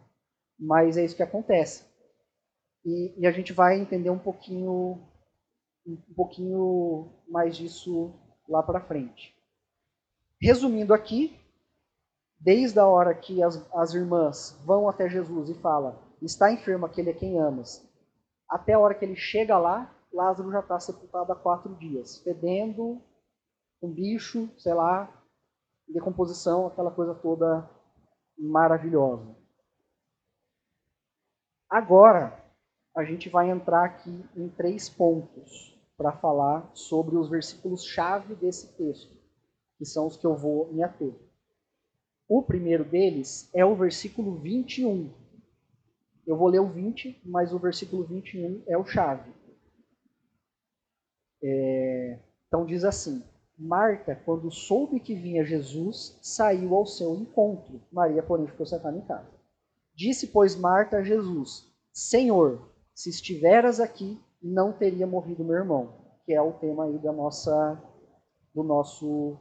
mas 0.58 0.96
é 0.96 1.04
isso 1.04 1.16
que 1.16 1.24
acontece. 1.24 1.84
E, 2.86 3.14
e, 3.18 3.28
a 3.28 3.32
gente 3.32 3.52
vai 3.52 3.78
entender 3.78 4.10
um 4.10 4.18
pouquinho 4.18 5.02
um 5.94 6.14
pouquinho 6.14 7.12
mais 7.28 7.56
disso 7.56 8.14
lá 8.48 8.62
para 8.62 8.82
frente. 8.82 9.36
Resumindo 10.42 10.94
aqui, 10.94 11.40
desde 12.40 12.80
a 12.80 12.86
hora 12.86 13.14
que 13.14 13.44
as, 13.44 13.66
as 13.74 13.94
irmãs 13.94 14.60
vão 14.66 14.88
até 14.88 15.10
Jesus 15.10 15.50
e 15.50 15.56
falam, 15.56 15.98
está 16.22 16.52
enfermo 16.52 16.86
aquele 16.86 17.12
a 17.12 17.14
quem 17.14 17.40
amas, 17.40 17.86
até 18.48 18.74
a 18.74 18.80
hora 18.80 18.96
que 18.96 19.06
ele 19.06 19.16
chega 19.16 19.58
lá, 19.58 19.94
Lázaro 20.12 20.52
já 20.52 20.60
está 20.60 20.80
sepultado 20.80 21.32
há 21.32 21.36
quatro 21.36 21.76
dias, 21.76 22.18
fedendo, 22.20 23.02
um 23.82 23.92
bicho, 23.92 24.50
sei 24.58 24.74
lá, 24.74 25.10
decomposição, 25.88 26.68
aquela 26.68 26.92
coisa 26.92 27.14
toda 27.14 27.70
maravilhosa. 28.38 29.36
Agora, 31.70 32.44
a 32.96 33.04
gente 33.04 33.30
vai 33.30 33.50
entrar 33.50 33.86
aqui 33.86 34.26
em 34.36 34.50
três 34.50 34.90
pontos 34.90 35.79
para 36.00 36.14
falar 36.14 36.72
sobre 36.74 37.18
os 37.18 37.28
versículos-chave 37.30 38.34
desse 38.34 38.74
texto, 38.78 39.14
que 39.78 39.84
são 39.84 40.08
os 40.08 40.16
que 40.16 40.26
eu 40.26 40.34
vou 40.34 40.72
me 40.72 40.82
ater. 40.82 41.14
O 42.26 42.42
primeiro 42.42 42.86
deles 42.86 43.50
é 43.54 43.66
o 43.66 43.76
versículo 43.76 44.40
21. 44.40 45.12
Eu 46.26 46.38
vou 46.38 46.48
ler 46.48 46.62
o 46.62 46.70
20, 46.70 47.22
mas 47.26 47.52
o 47.52 47.60
versículo 47.60 48.06
21 48.06 48.64
é 48.66 48.78
o 48.78 48.86
chave. 48.86 49.30
É, 51.44 52.20
então 52.48 52.66
diz 52.66 52.86
assim: 52.86 53.22
Marta, 53.58 54.16
quando 54.16 54.50
soube 54.50 55.02
que 55.02 55.14
vinha 55.14 55.44
Jesus, 55.44 56.18
saiu 56.22 56.76
ao 56.76 56.86
seu 56.86 57.14
encontro. 57.14 57.82
Maria, 57.92 58.24
porém, 58.24 58.48
ficou 58.48 58.66
sentada 58.66 58.98
em 58.98 59.06
casa. 59.06 59.30
Disse, 59.94 60.28
pois, 60.28 60.56
Marta 60.56 61.00
a 61.00 61.04
Jesus: 61.04 61.70
Senhor, 61.92 62.72
se 62.96 63.10
estiveras 63.10 63.82
aqui, 63.82 64.18
não 64.42 64.72
teria 64.72 65.08
morrido 65.08 65.44
meu 65.44 65.56
irmão. 65.56 65.94
Que 66.26 66.34
é 66.34 66.42
o 66.42 66.54
tema 66.54 66.86
aí 66.86 66.98
da 67.00 67.12
nossa, 67.12 67.82
do 68.54 68.64
nosso, 68.64 69.38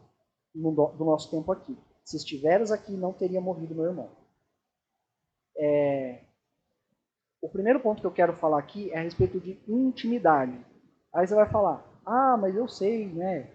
do 0.54 1.04
nosso 1.04 1.30
tempo 1.30 1.52
aqui. 1.52 1.76
Se 2.04 2.16
estiveras 2.16 2.70
aqui, 2.70 2.92
não 2.92 3.12
teria 3.12 3.40
morrido 3.40 3.74
meu 3.74 3.84
irmão. 3.84 4.11
É, 5.56 6.20
o 7.40 7.48
primeiro 7.48 7.80
ponto 7.80 8.00
que 8.00 8.06
eu 8.06 8.12
quero 8.12 8.32
falar 8.34 8.58
aqui 8.58 8.90
é 8.90 8.98
a 8.98 9.02
respeito 9.02 9.40
de 9.40 9.58
intimidade. 9.68 10.58
Aí 11.12 11.26
você 11.26 11.34
vai 11.34 11.48
falar, 11.48 11.84
ah, 12.04 12.37
mas 12.37 12.56
eu 12.56 12.68
sei, 12.68 13.06
né? 13.06 13.50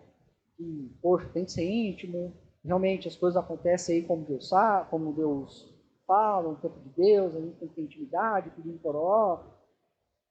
Que, 0.56 0.98
poxa, 1.02 1.30
tem 1.34 1.46
que 1.46 1.52
ser 1.52 1.66
íntimo. 1.66 2.34
Realmente 2.64 3.08
as 3.08 3.16
coisas 3.16 3.42
acontecem 3.42 3.98
aí 3.98 4.04
como 4.04 4.26
Deus 4.26 4.48
sabe, 4.48 4.90
como 4.90 5.14
Deus 5.14 5.70
fala, 6.08 6.50
no 6.50 6.56
tempo 6.58 6.80
de 6.80 6.90
Deus, 6.90 7.36
a 7.36 7.42
gente 7.42 7.58
tem 7.58 7.68
que 7.68 7.76
ter 7.76 7.82
intimidade, 7.82 8.52
pedir 8.52 8.74
poró. 8.80 9.44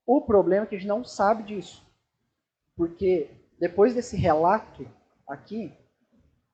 O 0.05 0.21
problema 0.21 0.65
é 0.65 0.67
que 0.67 0.75
a 0.75 0.77
gente 0.77 0.87
não 0.87 1.03
sabe 1.03 1.43
disso. 1.43 1.85
Porque 2.75 3.29
depois 3.59 3.93
desse 3.93 4.17
relato 4.17 4.85
aqui, 5.27 5.71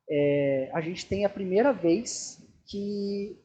é, 0.09 0.71
a 0.73 0.81
gente 0.81 1.07
tem 1.07 1.25
a 1.25 1.29
primeira 1.29 1.71
vez 1.71 2.41
que 2.65 3.39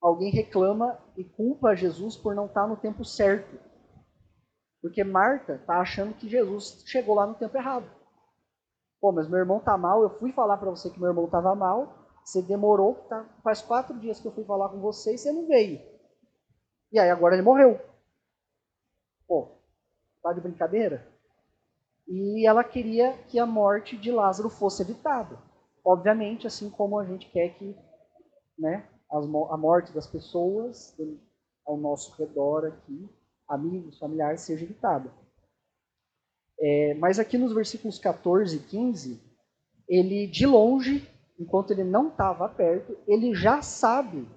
alguém 0.00 0.30
reclama 0.30 0.98
e 1.16 1.24
culpa 1.24 1.74
Jesus 1.74 2.16
por 2.16 2.34
não 2.34 2.46
estar 2.46 2.66
no 2.66 2.76
tempo 2.76 3.04
certo. 3.04 3.58
Porque 4.80 5.02
Marta 5.02 5.54
está 5.54 5.80
achando 5.80 6.14
que 6.14 6.28
Jesus 6.28 6.82
chegou 6.86 7.14
lá 7.14 7.26
no 7.26 7.34
tempo 7.34 7.56
errado. 7.56 7.90
Pô, 9.00 9.12
mas 9.12 9.28
meu 9.28 9.38
irmão 9.38 9.60
tá 9.60 9.76
mal, 9.76 10.02
eu 10.02 10.10
fui 10.18 10.32
falar 10.32 10.56
para 10.56 10.70
você 10.70 10.90
que 10.90 10.98
meu 10.98 11.08
irmão 11.08 11.26
estava 11.26 11.54
mal, 11.54 12.06
você 12.24 12.42
demorou, 12.42 12.94
tá, 13.08 13.24
faz 13.42 13.62
quatro 13.62 13.98
dias 13.98 14.20
que 14.20 14.26
eu 14.26 14.32
fui 14.32 14.44
falar 14.44 14.68
com 14.68 14.80
você 14.80 15.14
e 15.14 15.18
você 15.18 15.32
não 15.32 15.46
veio. 15.46 15.80
E 16.92 16.98
aí 16.98 17.10
agora 17.10 17.34
ele 17.34 17.42
morreu. 17.42 17.80
Pô, 19.28 19.48
tá 20.22 20.32
de 20.32 20.40
brincadeira? 20.40 21.06
E 22.08 22.48
ela 22.48 22.64
queria 22.64 23.12
que 23.28 23.38
a 23.38 23.46
morte 23.46 23.96
de 23.96 24.10
Lázaro 24.10 24.50
fosse 24.50 24.82
evitada. 24.82 25.38
Obviamente, 25.84 26.46
assim 26.46 26.68
como 26.70 26.98
a 26.98 27.04
gente 27.04 27.28
quer 27.30 27.50
que 27.50 27.76
né, 28.58 28.88
a 29.10 29.56
morte 29.56 29.92
das 29.92 30.06
pessoas 30.06 30.96
ao 31.64 31.76
nosso 31.76 32.12
redor 32.16 32.66
aqui 32.66 33.08
amigos, 33.48 33.98
familiares, 33.98 34.42
seja 34.42 34.64
evitada. 34.64 35.10
É, 36.60 36.94
mas 36.94 37.18
aqui 37.18 37.38
nos 37.38 37.52
versículos 37.52 37.98
14 37.98 38.56
e 38.56 38.60
15, 38.60 39.20
ele 39.88 40.26
de 40.26 40.46
longe, 40.46 41.08
enquanto 41.38 41.70
ele 41.70 41.84
não 41.84 42.08
estava 42.08 42.48
perto, 42.48 42.96
ele 43.06 43.34
já 43.34 43.62
sabe 43.62 44.28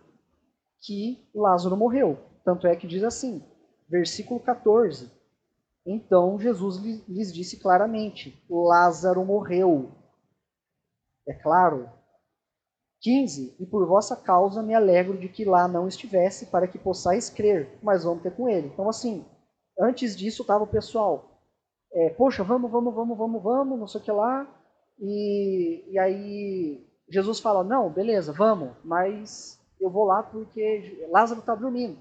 que 0.79 1.27
Lázaro 1.35 1.75
morreu. 1.75 2.17
Tanto 2.45 2.65
é 2.65 2.75
que 2.75 2.87
diz 2.87 3.03
assim, 3.03 3.43
versículo 3.91 4.39
14. 4.39 5.11
Então 5.85 6.39
Jesus 6.39 6.77
lhes 7.07 7.33
disse 7.33 7.57
claramente: 7.57 8.41
Lázaro 8.49 9.23
morreu. 9.25 9.91
É 11.27 11.33
claro, 11.33 11.89
15. 13.01 13.57
E 13.59 13.65
por 13.65 13.85
vossa 13.85 14.15
causa 14.15 14.63
me 14.63 14.73
alegro 14.73 15.17
de 15.17 15.27
que 15.27 15.43
lá 15.43 15.67
não 15.67 15.87
estivesse, 15.87 16.47
para 16.47 16.67
que 16.67 16.79
possais 16.79 17.29
crer, 17.29 17.77
mas 17.83 18.03
vamos 18.03 18.23
ter 18.23 18.31
com 18.31 18.47
ele. 18.47 18.67
Então, 18.67 18.89
assim, 18.89 19.25
antes 19.77 20.15
disso 20.15 20.41
estava 20.41 20.63
o 20.63 20.67
pessoal, 20.67 21.41
é, 21.93 22.09
poxa, 22.11 22.43
vamos, 22.43 22.71
vamos, 22.71 22.93
vamos, 22.93 23.17
vamos, 23.17 23.43
vamos, 23.43 23.79
não 23.79 23.87
sei 23.87 24.01
o 24.01 24.03
que 24.03 24.11
lá. 24.11 24.47
E, 24.99 25.83
e 25.91 25.99
aí 25.99 26.87
Jesus 27.09 27.39
fala, 27.39 27.63
não, 27.63 27.89
beleza, 27.89 28.31
vamos, 28.31 28.71
mas 28.83 29.59
eu 29.79 29.89
vou 29.89 30.05
lá 30.05 30.23
porque 30.23 31.07
Lázaro 31.11 31.41
está 31.41 31.55
dormindo. 31.55 31.97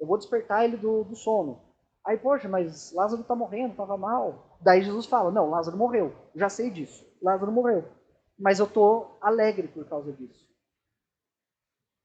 Eu 0.00 0.06
vou 0.06 0.16
despertar 0.16 0.64
ele 0.64 0.76
do, 0.76 1.04
do 1.04 1.14
sono. 1.14 1.60
Aí, 2.06 2.16
poxa, 2.16 2.48
mas 2.48 2.92
Lázaro 2.92 3.22
está 3.22 3.34
morrendo, 3.34 3.72
estava 3.72 3.96
mal. 3.96 4.56
Daí 4.60 4.82
Jesus 4.82 5.06
fala, 5.06 5.30
não, 5.30 5.50
Lázaro 5.50 5.76
morreu. 5.76 6.14
Já 6.34 6.48
sei 6.48 6.70
disso. 6.70 7.06
Lázaro 7.22 7.52
morreu 7.52 7.84
mas 8.40 8.58
eu 8.58 8.64
estou 8.64 9.18
alegre 9.20 9.68
por 9.68 9.86
causa 9.86 10.10
disso. 10.12 10.48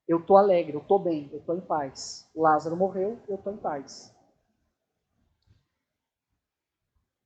Eu 0.05 0.19
estou 0.19 0.37
alegre, 0.37 0.75
eu 0.75 0.81
estou 0.81 0.99
bem, 0.99 1.29
eu 1.31 1.39
estou 1.39 1.55
em 1.55 1.61
paz. 1.61 2.29
Lázaro 2.35 2.75
morreu, 2.75 3.17
eu 3.27 3.35
estou 3.37 3.53
em 3.53 3.57
paz. 3.57 4.13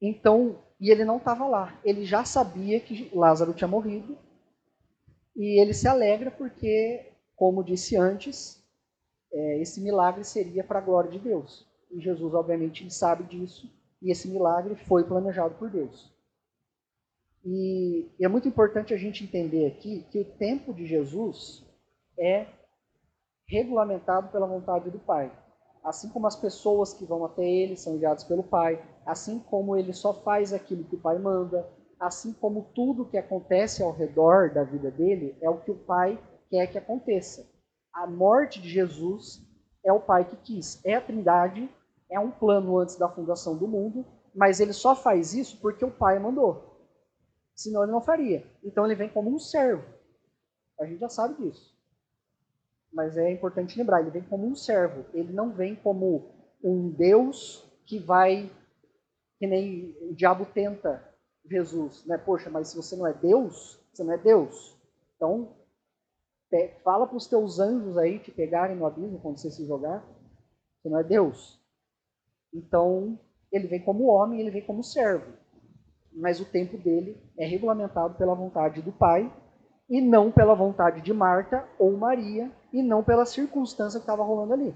Então, 0.01 0.63
e 0.79 0.91
ele 0.91 1.03
não 1.03 1.17
estava 1.17 1.45
lá. 1.45 1.77
Ele 1.83 2.05
já 2.05 2.23
sabia 2.23 2.79
que 2.79 3.11
Lázaro 3.13 3.53
tinha 3.53 3.67
morrido. 3.67 4.17
E 5.35 5.59
ele 5.59 5.73
se 5.73 5.87
alegra 5.87 6.29
porque 6.31 7.11
como 7.35 7.63
disse 7.63 7.97
antes, 7.97 8.58
é, 9.31 9.61
esse 9.61 9.81
milagre 9.81 10.23
seria 10.23 10.63
para 10.63 10.79
a 10.79 10.81
glória 10.81 11.09
de 11.09 11.19
Deus. 11.19 11.67
E 11.91 11.99
Jesus, 11.99 12.33
obviamente, 12.33 12.83
ele 12.83 12.91
sabe 12.91 13.23
disso, 13.23 13.71
e 14.01 14.11
esse 14.11 14.27
milagre 14.27 14.75
foi 14.75 15.03
planejado 15.03 15.55
por 15.55 15.69
Deus. 15.69 16.13
E, 17.43 18.11
e 18.19 18.25
é 18.25 18.27
muito 18.27 18.47
importante 18.47 18.93
a 18.93 18.97
gente 18.97 19.23
entender 19.23 19.65
aqui 19.65 20.05
que 20.11 20.19
o 20.19 20.25
tempo 20.37 20.73
de 20.73 20.85
Jesus 20.85 21.65
é 22.17 22.47
regulamentado 23.47 24.29
pela 24.29 24.45
vontade 24.45 24.89
do 24.89 24.99
Pai. 24.99 25.31
Assim 25.83 26.09
como 26.09 26.27
as 26.27 26.35
pessoas 26.35 26.93
que 26.93 27.05
vão 27.05 27.25
até 27.25 27.43
ele 27.43 27.77
são 27.77 27.95
enviadas 27.95 28.23
pelo 28.23 28.43
Pai, 28.43 28.83
assim 29.05 29.39
como 29.39 29.75
ele 29.75 29.93
só 29.93 30.13
faz 30.13 30.53
aquilo 30.53 30.83
que 30.83 30.95
o 30.95 31.01
Pai 31.01 31.17
manda, 31.17 31.67
assim 31.99 32.33
como 32.33 32.69
tudo 32.75 33.05
que 33.09 33.17
acontece 33.17 33.81
ao 33.81 33.91
redor 33.91 34.53
da 34.53 34.63
vida 34.63 34.91
dele 34.91 35.35
é 35.41 35.49
o 35.49 35.61
que 35.61 35.71
o 35.71 35.79
Pai 35.79 36.21
quer 36.49 36.67
que 36.67 36.77
aconteça. 36.77 37.48
A 37.93 38.07
morte 38.07 38.61
de 38.61 38.69
Jesus 38.69 39.41
é 39.83 39.91
o 39.91 39.99
Pai 39.99 40.25
que 40.25 40.35
quis. 40.37 40.83
É 40.85 40.95
a 40.95 41.01
Trindade, 41.01 41.69
é 42.09 42.19
um 42.19 42.31
plano 42.31 42.77
antes 42.77 42.95
da 42.95 43.09
fundação 43.09 43.57
do 43.57 43.67
mundo, 43.67 44.05
mas 44.33 44.59
ele 44.59 44.73
só 44.73 44.95
faz 44.95 45.33
isso 45.33 45.59
porque 45.59 45.83
o 45.83 45.91
Pai 45.91 46.19
mandou. 46.19 46.87
Senão 47.55 47.83
ele 47.83 47.91
não 47.91 48.01
faria. 48.01 48.45
Então 48.63 48.85
ele 48.85 48.95
vem 48.95 49.09
como 49.09 49.29
um 49.29 49.39
servo. 49.39 49.83
A 50.79 50.85
gente 50.85 50.99
já 50.99 51.09
sabe 51.09 51.43
disso. 51.43 51.77
Mas 52.91 53.17
é 53.17 53.31
importante 53.31 53.77
lembrar, 53.77 54.01
ele 54.01 54.11
vem 54.11 54.23
como 54.23 54.47
um 54.47 54.55
servo. 54.55 55.05
Ele 55.13 55.33
não 55.33 55.51
vem 55.53 55.75
como 55.75 56.31
um 56.63 56.89
Deus 56.89 57.65
que 57.85 57.99
vai, 57.99 58.49
que 59.37 59.45
nem 59.45 59.95
o 60.01 60.15
diabo 60.15 60.45
tenta 60.45 61.03
Jesus, 61.45 62.05
né? 62.05 62.17
Poxa, 62.17 62.49
mas 62.49 62.69
se 62.69 62.77
você 62.77 62.95
não 62.95 63.05
é 63.05 63.13
Deus, 63.13 63.79
você 63.91 64.03
não 64.03 64.13
é 64.13 64.17
Deus. 64.17 64.77
Então, 65.15 65.55
fala 66.83 67.07
para 67.07 67.17
os 67.17 67.27
teus 67.27 67.59
anjos 67.59 67.97
aí 67.97 68.19
te 68.19 68.31
pegarem 68.31 68.75
no 68.75 68.85
abismo 68.85 69.19
quando 69.19 69.37
você 69.37 69.51
se 69.51 69.65
jogar. 69.65 70.03
Você 70.81 70.89
não 70.89 70.99
é 70.99 71.03
Deus. 71.03 71.59
Então, 72.53 73.19
ele 73.51 73.67
vem 73.67 73.83
como 73.83 74.07
homem, 74.07 74.39
ele 74.39 74.51
vem 74.51 74.65
como 74.65 74.83
servo. 74.83 75.33
Mas 76.11 76.39
o 76.39 76.45
tempo 76.45 76.77
dele 76.77 77.21
é 77.37 77.45
regulamentado 77.45 78.15
pela 78.15 78.33
vontade 78.33 78.81
do 78.81 78.91
Pai 78.91 79.31
e 79.89 80.01
não 80.01 80.31
pela 80.31 80.55
vontade 80.55 81.01
de 81.01 81.13
Marta 81.13 81.67
ou 81.77 81.95
Maria 81.97 82.51
e 82.73 82.81
não 82.81 83.03
pela 83.03 83.25
circunstância 83.25 83.99
que 83.99 84.03
estava 84.03 84.23
rolando 84.23 84.53
ali. 84.53 84.75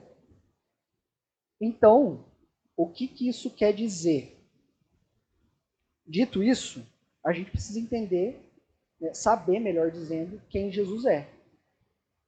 Então, 1.61 2.25
o 2.75 2.89
que, 2.89 3.07
que 3.07 3.29
isso 3.29 3.49
quer 3.49 3.73
dizer? 3.73 4.39
Dito 6.05 6.43
isso, 6.43 6.85
a 7.25 7.31
gente 7.31 7.51
precisa 7.51 7.79
entender, 7.79 8.51
né, 8.99 9.13
saber, 9.13 9.59
melhor 9.59 9.89
dizendo, 9.89 10.41
quem 10.49 10.71
Jesus 10.71 11.05
é. 11.05 11.32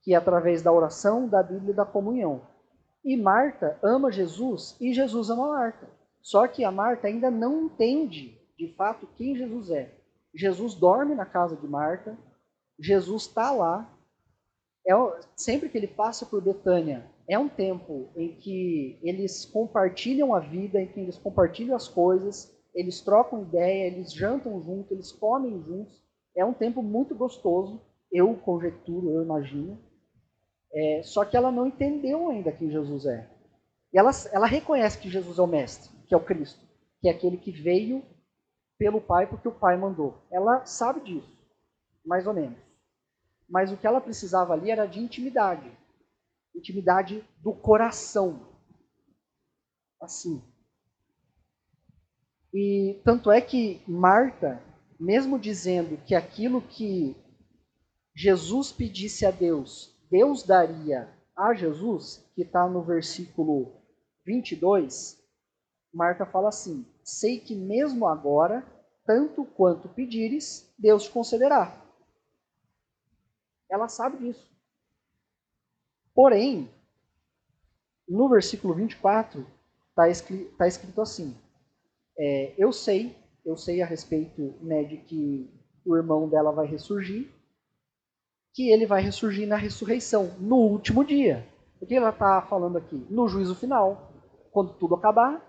Que 0.05 0.13
é 0.13 0.17
através 0.17 0.61
da 0.61 0.71
oração, 0.71 1.27
da 1.27 1.43
Bíblia 1.43 1.73
e 1.73 1.75
da 1.75 1.83
comunhão. 1.83 2.43
E 3.03 3.17
Marta 3.17 3.77
ama 3.83 4.09
Jesus 4.09 4.77
e 4.79 4.93
Jesus 4.93 5.29
ama 5.29 5.49
Marta. 5.49 5.89
Só 6.21 6.47
que 6.47 6.63
a 6.63 6.71
Marta 6.71 7.07
ainda 7.07 7.29
não 7.29 7.65
entende, 7.65 8.39
de 8.57 8.73
fato, 8.75 9.07
quem 9.17 9.35
Jesus 9.35 9.69
é. 9.69 9.93
Jesus 10.33 10.73
dorme 10.73 11.13
na 11.13 11.25
casa 11.25 11.55
de 11.55 11.67
Marta, 11.67 12.17
Jesus 12.79 13.23
está 13.23 13.51
lá. 13.51 13.91
É, 14.87 14.93
sempre 15.35 15.69
que 15.69 15.77
ele 15.77 15.87
passa 15.87 16.25
por 16.25 16.41
Betânia, 16.41 17.05
é 17.27 17.37
um 17.39 17.49
tempo 17.49 18.09
em 18.15 18.35
que 18.35 18.99
eles 19.01 19.45
compartilham 19.45 20.33
a 20.33 20.39
vida, 20.39 20.81
em 20.81 20.87
que 20.87 20.99
eles 20.99 21.17
compartilham 21.17 21.75
as 21.75 21.87
coisas, 21.87 22.55
eles 22.73 23.01
trocam 23.01 23.41
ideia, 23.41 23.87
eles 23.87 24.13
jantam 24.13 24.61
juntos, 24.61 24.91
eles 24.91 25.11
comem 25.11 25.63
juntos. 25.63 26.03
É 26.35 26.43
um 26.43 26.53
tempo 26.53 26.83
muito 26.83 27.15
gostoso, 27.15 27.81
eu 28.11 28.35
conjecturo, 28.35 29.11
eu 29.11 29.23
imagino. 29.23 29.79
É, 30.75 31.01
só 31.03 31.23
que 31.23 31.37
ela 31.37 31.51
não 31.51 31.67
entendeu 31.67 32.29
ainda 32.29 32.51
quem 32.51 32.69
Jesus 32.69 33.05
é. 33.05 33.29
E 33.93 33.97
ela, 33.97 34.11
ela 34.33 34.45
reconhece 34.45 34.99
que 34.99 35.09
Jesus 35.09 35.39
é 35.39 35.41
o 35.41 35.47
Mestre, 35.47 35.89
que 36.05 36.13
é 36.13 36.17
o 36.17 36.23
Cristo, 36.23 36.59
que 36.99 37.07
é 37.07 37.11
aquele 37.11 37.37
que 37.37 37.49
veio 37.49 38.03
pelo 38.77 38.99
Pai 38.99 39.25
porque 39.25 39.47
o 39.47 39.57
Pai 39.57 39.77
mandou. 39.77 40.21
Ela 40.29 40.65
sabe 40.65 40.99
disso, 40.99 41.31
mais 42.05 42.27
ou 42.27 42.33
menos. 42.33 42.59
Mas 43.47 43.71
o 43.71 43.77
que 43.77 43.87
ela 43.87 44.01
precisava 44.01 44.51
ali 44.51 44.69
era 44.69 44.85
de 44.85 44.99
intimidade. 44.99 45.71
Intimidade 46.53 47.23
do 47.37 47.53
coração. 47.53 48.53
Assim. 50.01 50.43
E 52.53 52.99
tanto 53.05 53.31
é 53.31 53.39
que 53.39 53.81
Marta, 53.87 54.61
mesmo 54.99 55.39
dizendo 55.39 55.97
que 56.05 56.13
aquilo 56.13 56.61
que 56.61 57.15
Jesus 58.13 58.73
pedisse 58.73 59.25
a 59.25 59.31
Deus, 59.31 59.94
Deus 60.09 60.43
daria 60.43 61.09
a 61.35 61.53
Jesus, 61.53 62.23
que 62.35 62.43
está 62.43 62.67
no 62.67 62.81
versículo 62.81 63.73
22, 64.25 65.21
Marta 65.93 66.25
fala 66.25 66.49
assim: 66.49 66.85
Sei 67.03 67.39
que 67.39 67.55
mesmo 67.55 68.07
agora, 68.07 68.65
tanto 69.05 69.45
quanto 69.45 69.89
pedires, 69.89 70.73
Deus 70.77 71.03
te 71.03 71.11
concederá. 71.11 71.81
Ela 73.69 73.87
sabe 73.87 74.17
disso. 74.17 74.51
Porém, 76.13 76.69
no 78.07 78.29
versículo 78.29 78.73
24, 78.73 79.45
está 79.89 80.09
escrito, 80.09 80.55
tá 80.55 80.67
escrito 80.67 81.01
assim: 81.01 81.35
é, 82.17 82.53
eu 82.57 82.71
sei, 82.71 83.15
eu 83.45 83.57
sei 83.57 83.81
a 83.81 83.85
respeito 83.85 84.55
né, 84.61 84.83
de 84.83 84.97
que 84.97 85.49
o 85.85 85.95
irmão 85.95 86.27
dela 86.27 86.51
vai 86.51 86.65
ressurgir, 86.65 87.29
que 88.55 88.71
ele 88.71 88.85
vai 88.85 89.01
ressurgir 89.01 89.45
na 89.45 89.57
ressurreição, 89.57 90.33
no 90.39 90.55
último 90.55 91.03
dia. 91.03 91.45
O 91.81 91.85
que 91.85 91.93
ela 91.93 92.09
está 92.09 92.41
falando 92.41 92.77
aqui? 92.77 93.05
No 93.09 93.27
juízo 93.27 93.53
final, 93.53 94.13
quando 94.49 94.73
tudo 94.75 94.95
acabar, 94.95 95.43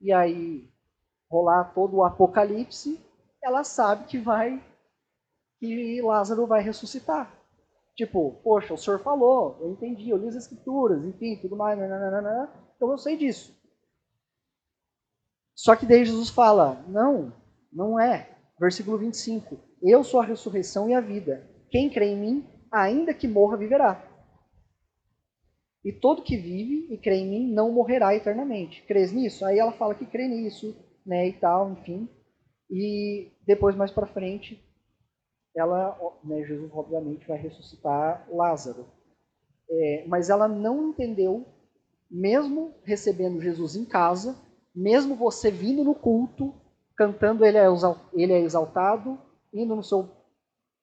e 0.00 0.10
aí 0.10 0.66
rolar 1.30 1.72
todo 1.74 1.96
o 1.96 2.04
apocalipse, 2.04 2.98
ela 3.44 3.62
sabe 3.62 4.06
que 4.06 4.16
vai, 4.16 4.64
que 5.60 6.00
Lázaro 6.00 6.46
vai 6.46 6.62
ressuscitar. 6.62 7.30
Tipo, 7.94 8.40
poxa, 8.42 8.72
o 8.72 8.78
senhor 8.78 8.98
falou, 9.00 9.58
eu 9.60 9.70
entendi, 9.70 10.08
eu 10.08 10.16
li 10.16 10.28
as 10.28 10.34
escrituras, 10.34 11.04
enfim, 11.04 11.36
tudo 11.36 11.54
mais, 11.54 11.78
nananana, 11.78 12.50
então 12.74 12.90
eu 12.90 12.96
sei 12.96 13.18
disso. 13.18 13.54
Só 15.54 15.76
que 15.76 15.84
daí 15.84 16.02
Jesus 16.02 16.30
fala: 16.30 16.82
não, 16.88 17.30
não 17.70 18.00
é. 18.00 18.36
Versículo 18.58 18.96
25: 18.96 19.58
Eu 19.82 20.02
sou 20.02 20.20
a 20.20 20.24
ressurreição 20.24 20.88
e 20.88 20.94
a 20.94 21.00
vida. 21.00 21.51
Quem 21.72 21.88
crê 21.88 22.08
em 22.12 22.16
mim, 22.16 22.46
ainda 22.70 23.14
que 23.14 23.26
morra, 23.26 23.56
viverá. 23.56 24.06
E 25.82 25.90
todo 25.90 26.22
que 26.22 26.36
vive 26.36 26.92
e 26.92 26.98
crê 26.98 27.16
em 27.16 27.26
mim 27.26 27.50
não 27.50 27.72
morrerá 27.72 28.14
eternamente. 28.14 28.82
Crês 28.82 29.10
nisso? 29.10 29.42
Aí 29.46 29.58
ela 29.58 29.72
fala 29.72 29.94
que 29.94 30.04
crê 30.04 30.28
nisso, 30.28 30.76
né, 31.04 31.26
e 31.26 31.32
tal, 31.32 31.72
enfim. 31.72 32.06
E 32.70 33.32
depois, 33.46 33.74
mais 33.74 33.90
para 33.90 34.06
frente, 34.06 34.62
ela, 35.56 35.98
né, 36.22 36.44
Jesus 36.44 36.70
obviamente 36.74 37.26
vai 37.26 37.38
ressuscitar 37.38 38.28
Lázaro. 38.30 38.86
É, 39.70 40.04
mas 40.06 40.28
ela 40.28 40.46
não 40.46 40.90
entendeu, 40.90 41.46
mesmo 42.10 42.74
recebendo 42.84 43.40
Jesus 43.40 43.76
em 43.76 43.86
casa, 43.86 44.36
mesmo 44.74 45.16
você 45.16 45.50
vindo 45.50 45.82
no 45.82 45.94
culto, 45.94 46.54
cantando 46.94 47.46
Ele 47.46 47.56
é, 47.56 47.64
ele 48.12 48.32
é 48.34 48.40
exaltado, 48.40 49.18
indo 49.52 49.74
no 49.74 49.82
seu 49.82 50.21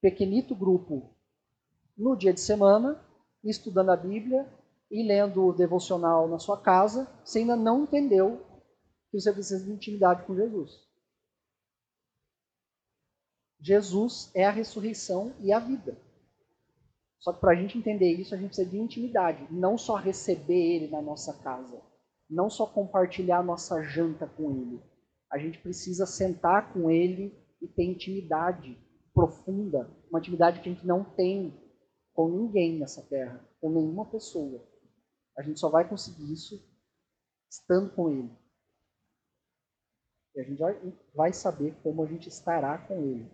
pequenito 0.01 0.55
grupo 0.55 1.15
no 1.97 2.15
dia 2.15 2.33
de 2.33 2.39
semana, 2.39 3.03
estudando 3.43 3.89
a 3.89 3.97
Bíblia 3.97 4.47
e 4.89 5.03
lendo 5.03 5.45
o 5.45 5.53
devocional 5.53 6.27
na 6.27 6.39
sua 6.39 6.59
casa, 6.59 7.07
você 7.23 7.39
ainda 7.39 7.55
não 7.55 7.83
entendeu 7.83 8.45
que 9.11 9.19
você 9.19 9.31
precisa 9.31 9.65
de 9.65 9.71
intimidade 9.71 10.25
com 10.25 10.35
Jesus. 10.35 10.87
Jesus 13.59 14.31
é 14.33 14.45
a 14.45 14.51
ressurreição 14.51 15.33
e 15.41 15.51
a 15.51 15.59
vida. 15.59 15.97
Só 17.19 17.33
que 17.33 17.41
para 17.41 17.51
a 17.51 17.55
gente 17.55 17.77
entender 17.77 18.13
isso, 18.13 18.33
a 18.33 18.37
gente 18.37 18.47
precisa 18.47 18.69
de 18.69 18.77
intimidade, 18.77 19.45
não 19.51 19.77
só 19.77 19.95
receber 19.95 20.75
Ele 20.75 20.87
na 20.87 21.01
nossa 21.01 21.33
casa 21.41 21.81
não 22.29 22.49
só 22.49 22.67
compartilhar 22.67 23.41
nossa 23.41 23.81
janta 23.81 24.27
com 24.27 24.51
ele. 24.51 24.79
A 25.31 25.37
gente 25.39 25.57
precisa 25.57 26.05
sentar 26.05 26.71
com 26.71 26.91
ele 26.91 27.35
e 27.61 27.67
ter 27.67 27.83
intimidade 27.83 28.77
profunda, 29.19 29.89
uma 30.09 30.19
intimidade 30.19 30.61
que 30.61 30.69
a 30.69 30.73
gente 30.73 30.87
não 30.87 31.03
tem 31.03 31.53
com 32.13 32.29
ninguém 32.29 32.79
nessa 32.79 33.01
terra, 33.01 33.45
com 33.59 33.69
nenhuma 33.69 34.05
pessoa. 34.05 34.63
A 35.37 35.41
gente 35.41 35.59
só 35.59 35.69
vai 35.69 35.87
conseguir 35.87 36.31
isso 36.31 36.63
estando 37.49 37.89
com 37.93 38.09
ele. 38.09 38.31
E 40.35 40.39
a 40.39 40.43
gente 40.43 40.61
vai 41.13 41.33
saber 41.33 41.75
como 41.83 42.03
a 42.03 42.05
gente 42.05 42.29
estará 42.29 42.77
com 42.77 43.03
ele. 43.03 43.29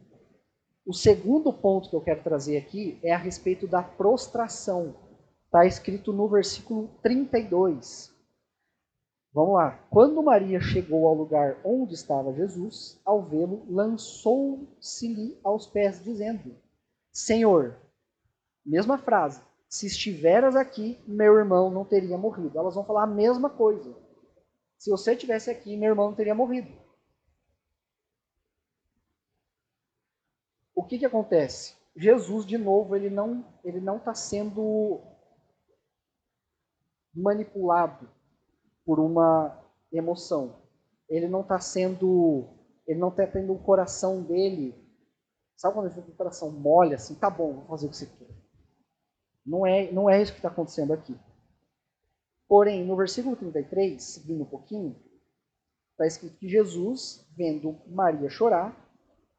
O 0.87 0.93
segundo 0.93 1.53
ponto 1.53 1.89
que 1.89 1.95
eu 1.95 2.01
quero 2.01 2.23
trazer 2.23 2.57
aqui 2.57 2.99
é 3.03 3.13
a 3.13 3.17
respeito 3.17 3.67
da 3.67 3.83
prostração. 3.83 4.95
Está 5.45 5.65
escrito 5.65 6.11
no 6.11 6.27
versículo 6.27 6.99
32. 7.03 8.14
Vamos 9.35 9.55
lá. 9.55 9.71
Quando 9.89 10.23
Maria 10.23 10.61
chegou 10.61 11.05
ao 11.05 11.13
lugar 11.13 11.59
onde 11.61 11.93
estava 11.93 12.33
Jesus, 12.33 13.01
ao 13.03 13.21
vê-lo, 13.21 13.65
lançou-se-lhe 13.69 15.37
aos 15.43 15.67
pés, 15.67 16.01
dizendo: 16.01 16.55
Senhor, 17.11 17.75
mesma 18.65 18.97
frase, 18.97 19.41
se 19.67 19.87
estiveras 19.87 20.55
aqui, 20.55 20.97
meu 21.05 21.35
irmão 21.35 21.69
não 21.69 21.83
teria 21.83 22.17
morrido. 22.17 22.57
Elas 22.57 22.75
vão 22.75 22.85
falar 22.85 23.03
a 23.03 23.07
mesma 23.07 23.49
coisa. 23.49 23.93
Se 24.77 24.89
você 24.89 25.11
estivesse 25.11 25.51
aqui, 25.51 25.75
meu 25.75 25.89
irmão 25.89 26.07
não 26.07 26.15
teria 26.15 26.33
morrido. 26.33 26.71
O 30.73 30.81
que, 30.81 30.97
que 30.97 31.05
acontece? 31.05 31.75
Jesus, 31.93 32.45
de 32.45 32.57
novo, 32.57 32.95
ele 32.95 33.09
não 33.09 33.45
ele 33.65 33.81
não 33.81 33.97
está 33.97 34.13
sendo 34.13 35.01
manipulado 37.13 38.14
por 38.85 38.99
uma 38.99 39.63
emoção. 39.91 40.61
Ele 41.09 41.27
não 41.27 41.41
está 41.41 41.59
sendo, 41.59 42.47
ele 42.87 42.99
não 42.99 43.09
está 43.09 43.25
tendo 43.27 43.53
o 43.53 43.63
coração 43.63 44.21
dele. 44.21 44.75
Sabe 45.55 45.73
quando 45.73 45.87
ele 45.87 46.01
tem 46.01 46.13
o 46.13 46.17
coração 46.17 46.51
mole 46.51 46.93
assim? 46.93 47.15
Tá 47.15 47.29
bom, 47.29 47.53
vou 47.53 47.65
fazer 47.67 47.87
o 47.87 47.89
que 47.89 47.97
você 47.97 48.05
quer. 48.05 48.35
Não 49.45 49.65
é, 49.65 49.91
não 49.91 50.09
é 50.09 50.21
isso 50.21 50.31
que 50.31 50.39
está 50.39 50.49
acontecendo 50.49 50.93
aqui. 50.93 51.17
Porém, 52.47 52.85
no 52.85 52.95
versículo 52.95 53.35
33, 53.35 54.01
seguindo 54.01 54.43
um 54.43 54.49
pouquinho, 54.49 54.95
está 55.91 56.05
escrito 56.05 56.37
que 56.37 56.47
Jesus, 56.47 57.27
vendo 57.35 57.79
Maria 57.87 58.29
chorar, 58.29 58.75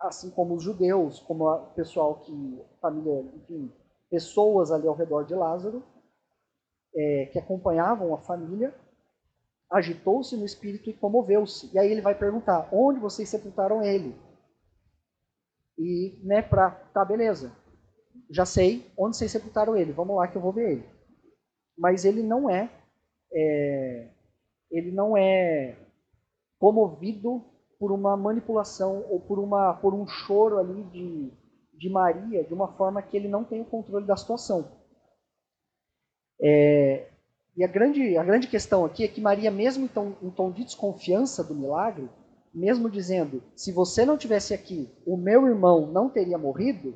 assim 0.01 0.31
como 0.31 0.55
os 0.55 0.63
judeus, 0.63 1.21
como 1.21 1.49
o 1.49 1.75
pessoal 1.75 2.21
que, 2.21 2.65
família, 2.81 3.21
enfim, 3.37 3.73
pessoas 4.11 4.71
ali 4.71 4.87
ao 4.87 4.95
redor 4.95 5.25
de 5.25 5.35
Lázaro, 5.35 5.85
é, 6.95 7.27
que 7.27 7.39
acompanhavam 7.39 8.15
a 8.15 8.19
família, 8.19 8.75
agitou-se 9.71 10.37
no 10.37 10.45
espírito 10.45 10.91
e 10.91 10.95
comoveu-se. 10.95 11.71
E 11.75 11.79
aí 11.79 11.91
ele 11.91 12.01
vai 12.01 12.15
perguntar: 12.15 12.69
onde 12.73 13.01
vocês 13.01 13.29
sepultaram 13.29 13.83
ele? 13.83 14.15
E, 15.79 16.19
né, 16.25 16.41
para, 16.43 16.71
tá, 16.71 17.05
beleza, 17.05 17.53
já 18.31 18.47
sei 18.47 18.91
onde 18.97 19.17
vocês 19.17 19.31
sepultaram 19.31 19.77
ele, 19.77 19.93
vamos 19.93 20.17
lá 20.17 20.27
que 20.27 20.37
eu 20.37 20.43
vou 20.43 20.53
ver 20.53 20.73
ele. 20.73 20.89
Mas 21.77 22.05
ele 22.05 22.23
não 22.23 22.49
é, 22.49 22.71
é 23.33 24.11
ele 24.71 24.91
não 24.91 25.17
é 25.17 25.77
comovido 26.59 27.45
por 27.79 27.93
uma 27.93 28.17
manipulação 28.17 29.05
ou 29.11 29.21
por, 29.21 29.39
uma, 29.39 29.75
por 29.75 29.95
um 29.95 30.07
choro 30.07 30.59
ali 30.59 30.83
de, 30.85 31.31
de 31.75 31.91
Maria, 31.91 32.43
de 32.43 32.55
uma 32.55 32.73
forma 32.77 33.03
que 33.03 33.17
ele 33.17 33.29
não 33.29 33.45
tem 33.45 33.61
o 33.61 33.67
controle 33.67 34.07
da 34.07 34.17
situação. 34.17 34.67
É, 36.41 37.11
e 37.57 37.65
a 37.65 37.67
grande, 37.67 38.17
a 38.19 38.23
grande 38.23 38.49
questão 38.49 38.85
aqui 38.85 39.03
é 39.03 39.09
que 39.09 39.21
Maria, 39.21 39.51
mesmo 39.51 39.85
em 39.87 39.89
tom, 39.89 40.15
em 40.23 40.31
tom 40.31 40.53
de 40.53 40.63
desconfiança 40.63 41.43
do 41.43 41.55
milagre, 41.55 42.09
mesmo 42.53 42.91
dizendo, 42.91 43.43
se 43.55 43.73
você 43.73 44.05
não 44.05 44.19
tivesse 44.19 44.53
aqui, 44.53 44.91
o 45.07 45.17
meu 45.17 45.47
irmão 45.47 45.91
não 45.91 46.11
teria 46.11 46.37
morrido, 46.37 46.95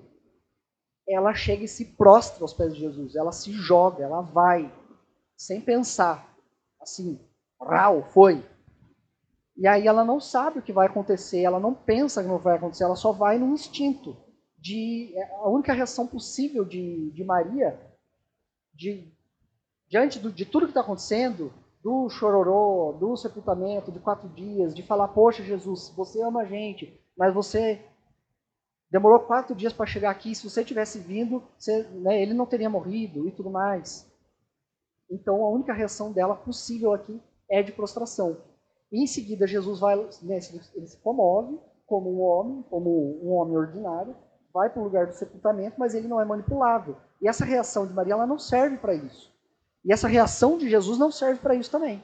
ela 1.09 1.35
chega 1.35 1.65
e 1.65 1.69
se 1.69 1.97
prostra 1.97 2.45
aos 2.45 2.53
pés 2.53 2.75
de 2.75 2.81
Jesus. 2.81 3.17
Ela 3.17 3.33
se 3.33 3.53
joga, 3.53 4.05
ela 4.05 4.21
vai, 4.21 4.73
sem 5.37 5.61
pensar. 5.61 6.37
Assim, 6.81 7.19
rau, 7.61 8.05
foi. 8.11 8.45
E 9.57 9.67
aí 9.67 9.87
ela 9.87 10.05
não 10.05 10.21
sabe 10.21 10.59
o 10.59 10.63
que 10.63 10.73
vai 10.73 10.87
acontecer, 10.87 11.41
ela 11.41 11.59
não 11.59 11.75
pensa 11.75 12.23
que 12.23 12.29
não 12.29 12.39
vai 12.39 12.57
acontecer, 12.57 12.85
ela 12.85 12.97
só 12.97 13.13
vai 13.13 13.39
no 13.39 13.53
instinto. 13.53 14.17
De, 14.59 15.15
é, 15.17 15.35
a 15.37 15.49
única 15.49 15.73
reação 15.73 16.07
possível 16.07 16.67
de, 16.67 17.11
de 17.13 17.25
Maria, 17.25 17.81
de, 18.75 19.11
diante 19.91 20.21
do, 20.21 20.33
de 20.33 20.47
tudo 20.47 20.67
que 20.67 20.71
está 20.71 20.81
acontecendo, 20.81 21.53
do 21.83 22.09
chororô, 22.09 22.93
do 22.93 23.17
sepultamento, 23.17 23.91
de 23.91 23.99
quatro 23.99 24.29
dias, 24.29 24.75
de 24.75 24.83
falar, 24.83 25.09
poxa 25.09 25.43
Jesus, 25.43 25.93
você 25.97 26.23
ama 26.23 26.43
a 26.43 26.45
gente, 26.45 26.99
mas 27.17 27.35
você 27.35 27.83
demorou 28.91 29.21
quatro 29.21 29.55
dias 29.55 29.73
para 29.73 29.87
chegar 29.87 30.11
aqui, 30.11 30.35
se 30.35 30.49
você 30.49 30.65
tivesse 30.65 30.99
vindo, 30.99 31.43
você, 31.59 31.83
né, 31.89 32.23
ele 32.23 32.35
não 32.35 32.47
teria 32.47 32.71
morrido 32.71 33.27
e 33.27 33.33
tudo 33.33 33.51
mais. 33.51 34.09
Então 35.11 35.45
a 35.45 35.51
única 35.51 35.73
reação 35.73 36.13
dela 36.13 36.37
possível 36.37 36.93
aqui 36.93 37.21
é 37.51 37.63
de 37.63 37.73
prostração. 37.73 38.37
E 38.93 39.03
em 39.03 39.07
seguida 39.07 39.47
Jesus 39.47 39.81
vai, 39.81 39.97
né, 40.23 40.39
ele 40.75 40.87
se 40.87 40.97
comove 40.99 41.59
como 41.87 42.11
um 42.11 42.21
homem, 42.21 42.63
como 42.71 43.19
um 43.25 43.33
homem 43.33 43.57
ordinário, 43.57 44.15
vai 44.53 44.69
para 44.69 44.81
o 44.81 44.85
lugar 44.85 45.07
do 45.07 45.15
sepultamento, 45.15 45.79
mas 45.79 45.95
ele 45.95 46.07
não 46.07 46.21
é 46.21 46.25
manipulável. 46.25 46.97
E 47.21 47.29
essa 47.29 47.45
reação 47.45 47.87
de 47.87 47.93
Maria 47.93 48.13
ela 48.13 48.27
não 48.27 48.39
serve 48.39 48.77
para 48.77 48.95
isso. 48.95 49.30
E 49.85 49.93
essa 49.93 50.09
reação 50.09 50.59
de 50.59 50.69
Jesus 50.69 50.99
não 50.99 51.11
serve 51.11 51.41
para 51.41 51.55
isso 51.55 51.71
também. 51.71 52.03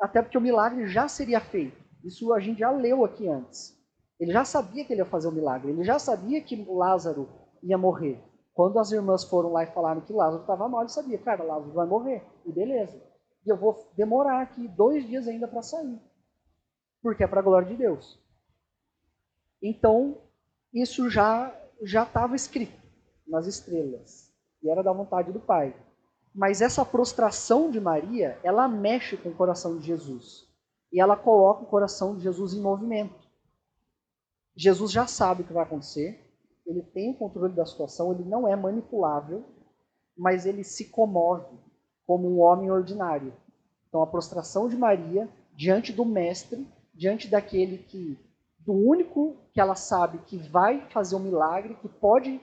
Até 0.00 0.22
porque 0.22 0.38
o 0.38 0.40
milagre 0.40 0.88
já 0.88 1.08
seria 1.08 1.40
feito. 1.40 1.76
Isso 2.04 2.32
a 2.32 2.40
gente 2.40 2.60
já 2.60 2.70
leu 2.70 3.04
aqui 3.04 3.28
antes. 3.28 3.78
Ele 4.18 4.32
já 4.32 4.44
sabia 4.44 4.84
que 4.84 4.92
ele 4.92 5.00
ia 5.00 5.06
fazer 5.06 5.28
o 5.28 5.32
milagre, 5.32 5.70
ele 5.70 5.82
já 5.82 5.98
sabia 5.98 6.42
que 6.42 6.64
Lázaro 6.68 7.28
ia 7.62 7.78
morrer. 7.78 8.22
Quando 8.52 8.78
as 8.78 8.92
irmãs 8.92 9.24
foram 9.24 9.52
lá 9.52 9.64
e 9.64 9.72
falaram 9.72 10.02
que 10.02 10.12
Lázaro 10.12 10.42
estava 10.42 10.68
mal, 10.68 10.82
ele 10.82 10.90
sabia, 10.90 11.18
cara, 11.18 11.42
Lázaro 11.42 11.72
vai 11.72 11.86
morrer, 11.86 12.22
e 12.44 12.52
beleza. 12.52 13.00
E 13.46 13.48
eu 13.48 13.56
vou 13.56 13.90
demorar 13.96 14.42
aqui 14.42 14.68
dois 14.68 15.06
dias 15.06 15.26
ainda 15.26 15.48
para 15.48 15.62
sair, 15.62 15.98
porque 17.02 17.24
é 17.24 17.26
para 17.26 17.40
a 17.40 17.42
glória 17.42 17.68
de 17.68 17.76
Deus. 17.76 18.18
Então, 19.62 20.18
isso 20.72 21.08
já 21.08 21.56
já 21.82 22.02
estava 22.02 22.36
escrito 22.36 22.78
nas 23.26 23.46
estrelas, 23.46 24.30
e 24.62 24.68
era 24.68 24.82
da 24.82 24.92
vontade 24.92 25.32
do 25.32 25.40
Pai. 25.40 25.74
Mas 26.34 26.60
essa 26.60 26.84
prostração 26.84 27.70
de 27.70 27.80
Maria, 27.80 28.38
ela 28.42 28.68
mexe 28.68 29.16
com 29.16 29.30
o 29.30 29.34
coração 29.34 29.78
de 29.78 29.86
Jesus. 29.86 30.46
E 30.92 31.00
ela 31.00 31.16
coloca 31.16 31.62
o 31.62 31.66
coração 31.66 32.16
de 32.16 32.22
Jesus 32.22 32.54
em 32.54 32.60
movimento. 32.60 33.28
Jesus 34.56 34.92
já 34.92 35.06
sabe 35.06 35.42
o 35.42 35.46
que 35.46 35.52
vai 35.52 35.62
acontecer, 35.62 36.20
ele 36.66 36.82
tem 36.82 37.10
o 37.10 37.14
controle 37.14 37.54
da 37.54 37.64
situação, 37.64 38.12
ele 38.12 38.24
não 38.24 38.46
é 38.46 38.54
manipulável, 38.54 39.44
mas 40.16 40.44
ele 40.46 40.62
se 40.62 40.86
comove 40.86 41.56
como 42.06 42.28
um 42.28 42.40
homem 42.40 42.70
ordinário. 42.70 43.32
Então 43.88 44.02
a 44.02 44.06
prostração 44.06 44.68
de 44.68 44.76
Maria 44.76 45.28
diante 45.54 45.92
do 45.92 46.04
mestre, 46.04 46.66
diante 46.94 47.28
daquele 47.28 47.78
que 47.78 48.18
do 48.58 48.72
único 48.72 49.36
que 49.52 49.60
ela 49.60 49.74
sabe 49.74 50.18
que 50.26 50.36
vai 50.36 50.86
fazer 50.90 51.16
um 51.16 51.20
milagre, 51.20 51.76
que 51.76 51.88
pode 51.88 52.40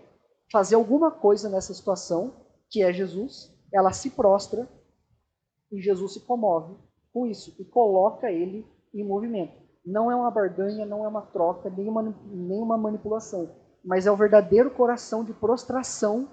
fazer 0.52 0.76
alguma 0.76 1.12
coisa 1.12 1.48
nessa 1.50 1.74
situação, 1.74 2.34
que 2.70 2.82
é 2.82 2.92
Jesus, 2.92 3.54
ela 3.72 3.92
se 3.92 4.10
prostra 4.10 4.68
e 5.72 5.82
Jesus 5.82 6.14
se 6.14 6.22
comove 6.22 6.76
com 7.14 7.26
isso 7.26 7.56
e 7.60 7.66
coloca 7.66 8.32
ele 8.32 8.66
em 8.94 9.04
movimento. 9.04 9.54
Não 9.86 10.12
é 10.12 10.16
uma 10.16 10.32
barganha, 10.32 10.86
não 10.86 11.06
é 11.06 11.08
uma 11.08 11.22
troca, 11.22 11.70
nem 11.70 11.88
uma, 11.88 12.02
nem 12.02 12.62
uma 12.62 12.78
manipulação, 12.78 13.50
mas 13.84 14.06
é 14.06 14.12
o 14.12 14.18
verdadeiro 14.18 14.72
coração 14.72 15.24
de 15.24 15.34
prostração, 15.34 16.30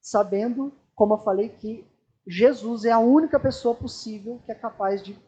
sabendo, 0.00 0.72
como 0.94 1.14
eu 1.14 1.18
falei, 1.18 1.50
que 1.50 1.86
Jesus 2.26 2.84
é 2.84 2.90
a 2.90 2.98
única 2.98 3.38
pessoa 3.38 3.74
possível 3.74 4.40
que 4.44 4.52
é 4.52 4.54
capaz 4.54 5.02
de 5.02 5.18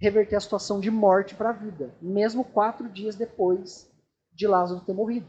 reverter 0.00 0.36
a 0.36 0.40
situação 0.40 0.80
de 0.80 0.90
morte 0.90 1.34
para 1.34 1.50
a 1.50 1.52
vida, 1.52 1.94
mesmo 2.00 2.44
quatro 2.44 2.88
dias 2.88 3.16
depois 3.16 3.90
de 4.32 4.46
Lázaro 4.46 4.84
ter 4.84 4.94
morrido. 4.94 5.28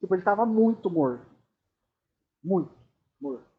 Tipo, 0.00 0.14
ele 0.14 0.22
estava 0.22 0.46
muito 0.46 0.90
morto. 0.90 1.26
Muito 2.42 2.74
morto. 3.20 3.49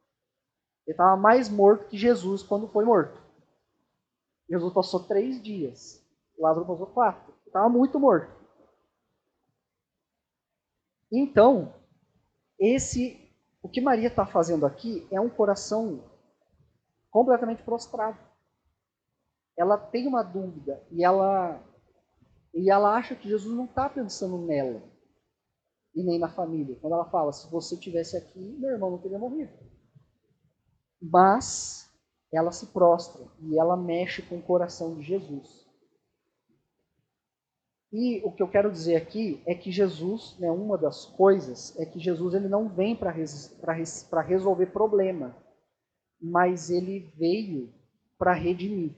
Ele 0.92 0.94
estava 0.94 1.16
mais 1.16 1.48
morto 1.48 1.88
que 1.88 1.98
Jesus 1.98 2.44
quando 2.44 2.68
foi 2.68 2.84
morto. 2.84 3.18
Jesus 4.50 4.74
passou 4.74 5.00
três 5.08 5.42
dias 5.42 6.02
Lázaro 6.38 6.66
passou 6.66 6.88
quatro. 6.88 7.34
Estava 7.46 7.70
muito 7.70 7.98
morto. 7.98 8.30
Então, 11.10 11.74
esse, 12.60 13.32
o 13.62 13.70
que 13.70 13.80
Maria 13.80 14.08
está 14.08 14.26
fazendo 14.26 14.66
aqui 14.66 15.08
é 15.12 15.22
um 15.22 15.30
coração 15.30 16.04
completamente 17.10 17.64
prostrado. 17.64 18.18
Ela 19.56 19.78
tem 19.78 20.08
uma 20.08 20.24
dúvida 20.24 20.84
e 20.92 21.04
ela 21.06 21.62
e 22.54 22.70
ela 22.70 22.98
acha 22.98 23.16
que 23.16 23.30
Jesus 23.30 23.56
não 23.56 23.64
está 23.64 23.88
pensando 23.90 24.38
nela 24.40 24.82
e 25.96 26.04
nem 26.04 26.20
na 26.20 26.28
família. 26.28 26.78
Quando 26.82 26.94
ela 26.94 27.10
fala, 27.10 27.32
se 27.32 27.50
você 27.50 27.78
tivesse 27.78 28.18
aqui, 28.18 28.40
meu 28.60 28.72
irmão 28.72 28.92
não 28.92 28.98
teria 28.98 29.18
morrido. 29.18 29.71
Mas 31.02 31.90
ela 32.32 32.52
se 32.52 32.68
prostra 32.68 33.26
e 33.42 33.58
ela 33.58 33.76
mexe 33.76 34.22
com 34.22 34.38
o 34.38 34.42
coração 34.42 34.96
de 34.96 35.04
Jesus. 35.04 35.62
E 37.92 38.22
o 38.24 38.32
que 38.32 38.42
eu 38.42 38.48
quero 38.48 38.72
dizer 38.72 38.96
aqui 38.96 39.44
é 39.46 39.54
que 39.54 39.70
Jesus, 39.70 40.38
né, 40.40 40.50
uma 40.50 40.78
das 40.78 41.06
coisas, 41.06 41.78
é 41.78 41.86
que 41.86 42.00
Jesus 42.00 42.34
ele 42.34 42.48
não 42.48 42.70
vem 42.70 42.96
para 42.96 43.12
res, 43.12 43.54
res, 43.62 44.10
resolver 44.26 44.68
problema, 44.68 45.36
mas 46.22 46.70
ele 46.70 47.12
veio 47.18 47.74
para 48.18 48.34
redimir. 48.34 48.96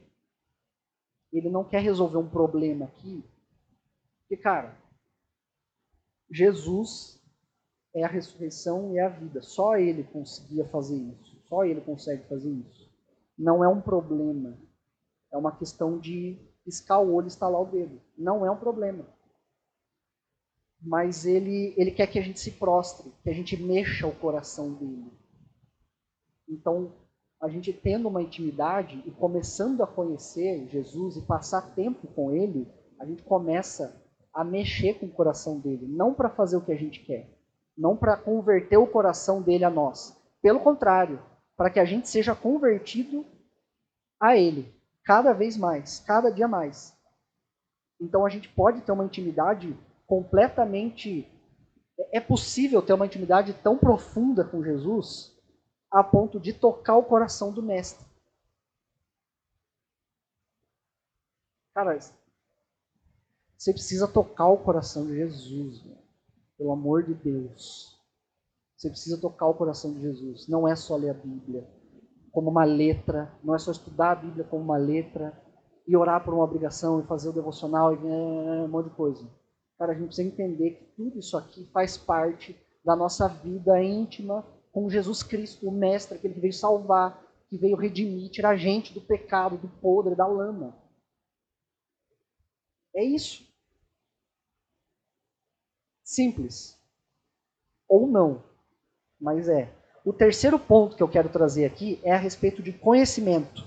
Ele 1.32 1.50
não 1.50 1.64
quer 1.64 1.82
resolver 1.82 2.18
um 2.18 2.28
problema 2.28 2.84
aqui, 2.84 3.24
porque, 4.20 4.36
cara, 4.36 4.76
Jesus 6.30 7.20
é 7.94 8.04
a 8.04 8.08
ressurreição 8.08 8.92
e 8.94 9.00
a 9.00 9.08
vida. 9.08 9.42
Só 9.42 9.76
ele 9.76 10.04
conseguia 10.04 10.68
fazer 10.68 10.96
isso. 10.96 11.33
Só 11.54 11.64
ele 11.64 11.80
consegue 11.82 12.24
fazer 12.28 12.50
isso. 12.50 12.92
Não 13.38 13.62
é 13.62 13.68
um 13.68 13.80
problema. 13.80 14.58
É 15.32 15.38
uma 15.38 15.56
questão 15.56 16.00
de 16.00 16.36
piscar 16.64 16.98
o 16.98 17.14
olho 17.14 17.26
e 17.26 17.28
estalar 17.28 17.62
o 17.62 17.66
dedo. 17.66 18.00
Não 18.18 18.44
é 18.44 18.50
um 18.50 18.56
problema. 18.56 19.06
Mas 20.82 21.24
ele, 21.24 21.72
ele 21.76 21.92
quer 21.92 22.08
que 22.08 22.18
a 22.18 22.22
gente 22.22 22.40
se 22.40 22.50
prostre, 22.50 23.08
que 23.22 23.30
a 23.30 23.32
gente 23.32 23.56
mexa 23.56 24.04
o 24.04 24.16
coração 24.16 24.72
dele. 24.72 25.12
Então, 26.48 26.92
a 27.40 27.48
gente 27.48 27.72
tendo 27.72 28.08
uma 28.08 28.20
intimidade 28.20 29.00
e 29.06 29.12
começando 29.12 29.80
a 29.80 29.86
conhecer 29.86 30.66
Jesus 30.70 31.16
e 31.16 31.22
passar 31.22 31.72
tempo 31.76 32.08
com 32.08 32.32
ele, 32.32 32.66
a 32.98 33.06
gente 33.06 33.22
começa 33.22 34.02
a 34.34 34.42
mexer 34.42 34.94
com 34.94 35.06
o 35.06 35.12
coração 35.12 35.60
dele, 35.60 35.86
não 35.86 36.12
para 36.12 36.30
fazer 36.30 36.56
o 36.56 36.64
que 36.64 36.72
a 36.72 36.76
gente 36.76 37.04
quer, 37.04 37.30
não 37.78 37.96
para 37.96 38.16
converter 38.16 38.76
o 38.76 38.88
coração 38.88 39.40
dele 39.40 39.64
a 39.64 39.70
nós. 39.70 40.20
Pelo 40.42 40.58
contrário, 40.58 41.22
para 41.56 41.70
que 41.70 41.78
a 41.78 41.84
gente 41.84 42.08
seja 42.08 42.34
convertido 42.34 43.24
a 44.20 44.36
ele, 44.36 44.74
cada 45.04 45.32
vez 45.32 45.56
mais, 45.56 46.00
cada 46.00 46.30
dia 46.30 46.48
mais. 46.48 46.96
Então 48.00 48.26
a 48.26 48.28
gente 48.28 48.48
pode 48.48 48.80
ter 48.82 48.92
uma 48.92 49.04
intimidade 49.04 49.76
completamente. 50.06 51.28
É 52.12 52.20
possível 52.20 52.82
ter 52.82 52.92
uma 52.92 53.06
intimidade 53.06 53.54
tão 53.54 53.78
profunda 53.78 54.44
com 54.44 54.62
Jesus 54.62 55.32
a 55.90 56.02
ponto 56.02 56.40
de 56.40 56.52
tocar 56.52 56.96
o 56.96 57.04
coração 57.04 57.52
do 57.52 57.62
Mestre. 57.62 58.04
Cara, 61.72 61.98
você 63.56 63.72
precisa 63.72 64.06
tocar 64.06 64.48
o 64.48 64.58
coração 64.58 65.06
de 65.06 65.14
Jesus, 65.14 65.82
pelo 66.58 66.72
amor 66.72 67.04
de 67.04 67.14
Deus. 67.14 67.93
Você 68.84 68.90
precisa 68.90 69.18
tocar 69.18 69.46
o 69.46 69.54
coração 69.54 69.94
de 69.94 70.02
Jesus. 70.02 70.46
Não 70.46 70.68
é 70.68 70.76
só 70.76 70.94
ler 70.96 71.08
a 71.08 71.14
Bíblia 71.14 71.66
como 72.30 72.50
uma 72.50 72.64
letra, 72.64 73.32
não 73.42 73.54
é 73.54 73.58
só 73.58 73.70
estudar 73.70 74.12
a 74.12 74.16
Bíblia 74.16 74.44
como 74.44 74.62
uma 74.62 74.76
letra 74.76 75.32
e 75.88 75.96
orar 75.96 76.22
por 76.22 76.34
uma 76.34 76.44
obrigação 76.44 77.00
e 77.00 77.06
fazer 77.06 77.30
o 77.30 77.32
devocional 77.32 77.94
e 77.94 77.96
um 77.96 78.68
monte 78.68 78.90
de 78.90 78.94
coisa. 78.94 79.26
Cara, 79.78 79.92
a 79.92 79.94
gente 79.94 80.08
precisa 80.08 80.28
entender 80.28 80.72
que 80.72 80.84
tudo 80.96 81.18
isso 81.18 81.34
aqui 81.34 81.66
faz 81.72 81.96
parte 81.96 82.54
da 82.84 82.94
nossa 82.94 83.26
vida 83.26 83.82
íntima 83.82 84.46
com 84.70 84.90
Jesus 84.90 85.22
Cristo, 85.22 85.66
o 85.66 85.72
Mestre, 85.72 86.18
aquele 86.18 86.34
que 86.34 86.40
veio 86.40 86.52
salvar, 86.52 87.24
que 87.48 87.56
veio 87.56 87.78
redimir, 87.78 88.30
tirar 88.30 88.50
a 88.50 88.56
gente 88.56 88.92
do 88.92 89.00
pecado, 89.00 89.56
do 89.56 89.68
podre, 89.80 90.14
da 90.14 90.26
lama. 90.26 90.76
É 92.94 93.02
isso. 93.02 93.48
Simples. 96.02 96.78
Ou 97.88 98.06
não, 98.06 98.42
mas 99.24 99.48
é. 99.48 99.72
O 100.04 100.12
terceiro 100.12 100.58
ponto 100.58 100.94
que 100.94 101.02
eu 101.02 101.08
quero 101.08 101.30
trazer 101.30 101.64
aqui 101.64 101.98
é 102.04 102.12
a 102.12 102.18
respeito 102.18 102.62
de 102.62 102.74
conhecimento, 102.74 103.64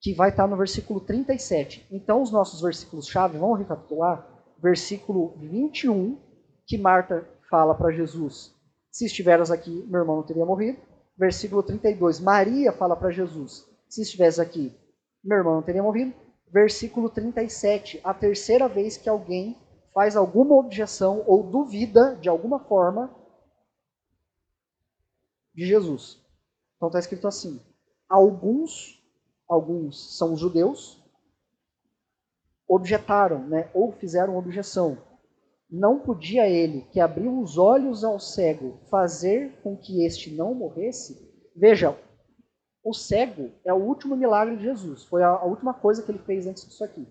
que 0.00 0.14
vai 0.14 0.30
estar 0.30 0.46
no 0.46 0.56
versículo 0.56 1.00
37. 1.00 1.86
Então, 1.92 2.22
os 2.22 2.32
nossos 2.32 2.62
versículos-chave, 2.62 3.36
vamos 3.36 3.58
recapitular? 3.58 4.26
Versículo 4.62 5.34
21, 5.36 6.18
que 6.66 6.78
Marta 6.78 7.28
fala 7.50 7.74
para 7.74 7.92
Jesus: 7.92 8.54
Se 8.90 9.04
estiveras 9.04 9.50
aqui, 9.50 9.84
meu 9.86 10.00
irmão 10.00 10.16
não 10.16 10.22
teria 10.22 10.46
morrido. 10.46 10.78
Versículo 11.16 11.62
32, 11.62 12.20
Maria 12.20 12.72
fala 12.72 12.96
para 12.96 13.10
Jesus: 13.10 13.66
Se 13.86 14.00
estivesse 14.00 14.40
aqui, 14.40 14.74
meu 15.22 15.36
irmão 15.36 15.56
não 15.56 15.62
teria 15.62 15.82
morrido. 15.82 16.14
Versículo 16.50 17.10
37, 17.10 18.00
a 18.02 18.14
terceira 18.14 18.66
vez 18.66 18.96
que 18.96 19.10
alguém 19.10 19.58
faz 19.92 20.16
alguma 20.16 20.54
objeção 20.54 21.22
ou 21.26 21.42
duvida 21.42 22.16
de 22.16 22.30
alguma 22.30 22.60
forma 22.60 23.10
de 25.54 25.66
Jesus. 25.66 26.20
Então 26.76 26.88
está 26.88 26.98
escrito 26.98 27.28
assim: 27.28 27.60
alguns, 28.08 29.02
alguns 29.48 30.16
são 30.16 30.36
judeus, 30.36 31.02
objetaram, 32.68 33.46
né, 33.46 33.70
ou 33.72 33.92
fizeram 33.92 34.36
objeção. 34.36 34.98
Não 35.70 35.98
podia 35.98 36.48
ele, 36.48 36.82
que 36.92 37.00
abriu 37.00 37.40
os 37.40 37.58
olhos 37.58 38.04
ao 38.04 38.20
cego, 38.20 38.78
fazer 38.90 39.60
com 39.62 39.76
que 39.76 40.04
este 40.04 40.30
não 40.30 40.54
morresse? 40.54 41.32
Veja, 41.56 41.98
o 42.82 42.92
cego 42.92 43.50
é 43.64 43.72
o 43.72 43.82
último 43.82 44.14
milagre 44.14 44.56
de 44.56 44.64
Jesus. 44.64 45.04
Foi 45.04 45.22
a, 45.22 45.28
a 45.28 45.44
última 45.44 45.72
coisa 45.72 46.02
que 46.02 46.10
ele 46.10 46.18
fez 46.18 46.46
antes 46.46 46.66
disso 46.66 46.84
aqui. 46.84 47.06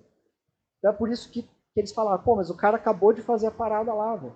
Então 0.78 0.92
é 0.92 0.94
por 0.94 1.10
isso 1.10 1.30
que 1.32 1.48
que 1.74 1.80
eles 1.80 1.92
falaram, 1.92 2.24
pô, 2.24 2.36
mas 2.36 2.50
o 2.50 2.56
cara 2.56 2.78
acabou 2.78 3.12
de 3.12 3.22
fazer 3.22 3.48
a 3.48 3.52
parada 3.52 3.94
lá, 3.94 4.16
velho. 4.16 4.36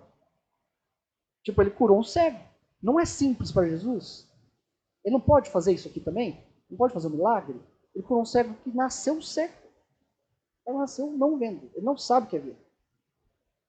Tipo, 1.44 1.62
ele 1.62 1.70
curou 1.70 2.00
um 2.00 2.04
cego. 2.04 2.40
Não 2.82 3.00
é 3.00 3.06
simples 3.06 3.52
para 3.52 3.68
Jesus? 3.68 4.28
Ele 5.04 5.14
não 5.14 5.22
pode 5.22 5.50
fazer 5.50 5.74
isso 5.74 5.88
aqui 5.88 6.00
também? 6.00 6.44
Não 6.70 6.78
pode 6.78 6.94
fazer 6.94 7.08
um 7.08 7.12
milagre? 7.12 7.60
Ele 7.96 8.04
curou 8.04 8.22
um 8.22 8.26
cego 8.26 8.54
que 8.64 8.70
nasceu 8.70 9.22
cego. 9.22 9.54
Ele 10.66 10.78
nasceu 10.78 11.12
não 11.12 11.38
vendo. 11.38 11.72
Ele 11.74 11.86
não 11.86 11.98
sabe 11.98 12.28
o 12.28 12.30
que 12.30 12.36
é 12.36 12.40
ver. 12.40 12.58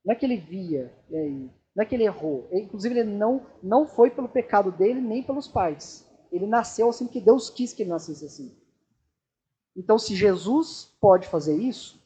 Não 0.05 0.13
é 0.13 0.17
que 0.17 0.25
ele 0.25 0.37
via, 0.37 0.93
não 1.11 1.83
é 1.83 1.87
que 1.87 1.95
ele 1.95 2.05
errou. 2.05 2.49
Inclusive, 2.53 2.99
ele 2.99 3.11
não, 3.11 3.47
não 3.63 3.87
foi 3.87 4.11
pelo 4.11 4.29
pecado 4.29 4.73
dele, 4.73 5.01
nem 5.01 5.23
pelos 5.23 5.47
pais. 5.47 6.07
Ele 6.33 6.47
nasceu 6.47 6.89
assim 6.89 7.07
que 7.07 7.21
Deus 7.21 7.51
quis 7.51 7.73
que 7.73 7.83
ele 7.83 7.91
nascesse 7.91 8.25
assim. 8.25 8.57
Então, 9.77 9.99
se 9.99 10.15
Jesus 10.15 10.93
pode 11.01 11.29
fazer 11.29 11.57
isso, 11.57 12.03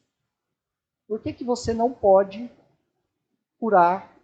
por 1.08 1.20
que, 1.20 1.32
que 1.32 1.44
você 1.44 1.72
não 1.72 1.92
pode 1.92 2.50
curar 3.58 4.18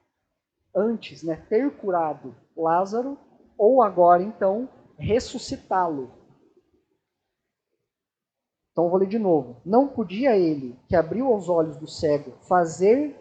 antes, 0.74 1.22
né? 1.22 1.37
ter 1.49 1.70
curado 1.76 2.35
Lázaro, 2.63 3.19
ou 3.57 3.83
agora 3.83 4.23
então 4.23 4.69
ressuscitá-lo? 4.97 6.11
Então 8.73 8.89
vou 8.89 8.99
ler 8.99 9.09
de 9.09 9.19
novo. 9.19 9.61
Não 9.65 9.89
podia 9.89 10.37
ele, 10.37 10.79
que 10.89 10.95
abriu 10.95 11.35
os 11.35 11.49
olhos 11.49 11.77
do 11.77 11.89
cego, 11.89 12.33
fazer 12.43 13.19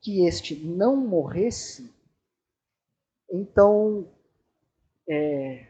que 0.00 0.26
este 0.26 0.54
não 0.64 0.96
morresse? 0.96 1.94
Então, 3.30 4.08
é, 5.08 5.66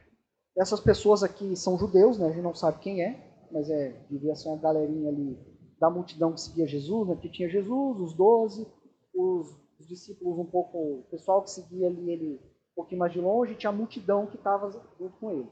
essas 0.56 0.80
pessoas 0.80 1.22
aqui 1.22 1.56
são 1.56 1.78
judeus, 1.78 2.18
né? 2.18 2.26
a 2.26 2.30
gente 2.30 2.42
não 2.42 2.54
sabe 2.54 2.78
quem 2.80 3.02
é, 3.02 3.48
mas 3.50 3.68
é, 3.68 3.92
devia 4.10 4.34
ser 4.34 4.48
uma 4.48 4.58
galerinha 4.58 5.08
ali 5.08 5.38
da 5.78 5.90
multidão 5.90 6.32
que 6.32 6.40
seguia 6.40 6.66
Jesus, 6.66 7.08
né? 7.08 7.14
porque 7.14 7.28
tinha 7.28 7.48
Jesus, 7.48 8.00
os 8.00 8.14
doze, 8.14 8.66
os, 9.14 9.48
os, 9.78 9.86
discípulos 9.86 10.38
um 10.38 10.46
pouco, 10.46 10.78
o 10.78 11.06
pessoal 11.10 11.42
que 11.42 11.50
seguia 11.50 11.88
ali 11.88 12.10
ele 12.10 12.40
pouquinho 12.76 13.00
mais 13.00 13.12
de 13.12 13.20
longe, 13.20 13.56
tinha 13.56 13.70
a 13.70 13.76
multidão 13.76 14.26
que 14.26 14.36
estava 14.36 14.70
junto 14.98 15.16
com 15.18 15.30
ele. 15.32 15.50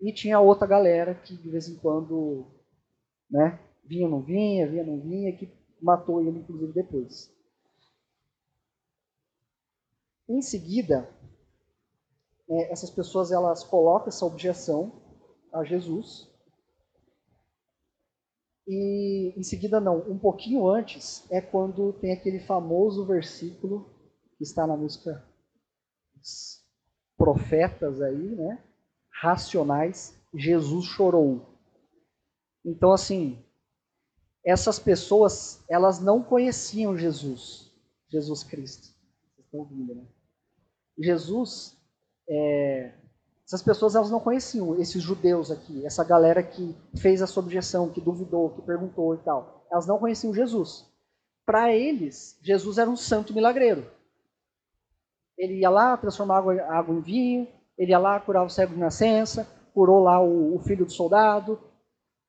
E 0.00 0.12
tinha 0.12 0.38
outra 0.38 0.66
galera 0.66 1.14
que 1.14 1.34
de 1.34 1.50
vez 1.50 1.68
em 1.68 1.76
quando 1.76 2.46
né, 3.30 3.58
vinha, 3.84 4.08
não 4.08 4.20
vinha, 4.20 4.68
vinha, 4.68 4.84
não 4.84 5.00
vinha, 5.00 5.36
que 5.36 5.50
matou 5.80 6.20
ele 6.20 6.38
inclusive 6.38 6.72
depois. 6.72 7.34
Em 10.28 10.42
seguida, 10.42 11.08
né, 12.48 12.70
essas 12.70 12.90
pessoas 12.90 13.32
elas 13.32 13.64
colocam 13.64 14.08
essa 14.08 14.26
objeção 14.26 14.92
a 15.52 15.64
Jesus 15.64 16.30
e 18.66 19.32
em 19.36 19.42
seguida, 19.44 19.80
não, 19.80 19.98
um 20.10 20.18
pouquinho 20.18 20.68
antes 20.68 21.24
é 21.30 21.40
quando 21.40 21.92
tem 21.92 22.12
aquele 22.12 22.40
famoso 22.40 23.06
versículo 23.06 23.88
que 24.36 24.42
está 24.42 24.66
na 24.66 24.76
música 24.76 25.24
profetas 27.16 28.00
aí, 28.00 28.36
né? 28.36 28.62
Racionais, 29.10 30.14
Jesus 30.34 30.84
chorou. 30.86 31.46
Então, 32.64 32.92
assim, 32.92 33.42
essas 34.44 34.78
pessoas, 34.78 35.64
elas 35.68 36.00
não 36.00 36.22
conheciam 36.22 36.96
Jesus, 36.96 37.70
Jesus 38.08 38.42
Cristo. 38.42 38.88
Vocês 39.34 39.46
estão 39.46 39.60
ouvindo, 39.60 39.94
né? 39.94 40.04
Jesus, 40.98 41.76
é, 42.28 42.92
essas 43.46 43.62
pessoas 43.62 43.94
elas 43.94 44.10
não 44.10 44.20
conheciam 44.20 44.78
esses 44.80 45.02
judeus 45.02 45.50
aqui, 45.50 45.84
essa 45.86 46.02
galera 46.02 46.42
que 46.42 46.76
fez 46.96 47.22
essa 47.22 47.38
objeção, 47.38 47.90
que 47.90 48.00
duvidou, 48.00 48.50
que 48.50 48.62
perguntou 48.62 49.14
e 49.14 49.18
tal. 49.18 49.66
Elas 49.70 49.86
não 49.86 49.98
conheciam 49.98 50.34
Jesus. 50.34 50.86
Para 51.44 51.72
eles, 51.72 52.38
Jesus 52.42 52.78
era 52.78 52.90
um 52.90 52.96
santo 52.96 53.32
milagreiro. 53.32 53.88
Ele 55.38 55.60
ia 55.60 55.70
lá 55.70 55.96
transformar 55.96 56.38
água, 56.38 56.62
água 56.62 56.94
em 56.94 57.00
vinho, 57.00 57.48
ele 57.76 57.90
ia 57.90 57.98
lá 57.98 58.18
curar 58.20 58.44
o 58.44 58.48
cego 58.48 58.74
de 58.74 58.80
nascença, 58.80 59.46
curou 59.74 60.02
lá 60.02 60.20
o, 60.20 60.56
o 60.56 60.58
filho 60.60 60.84
do 60.86 60.92
soldado, 60.92 61.58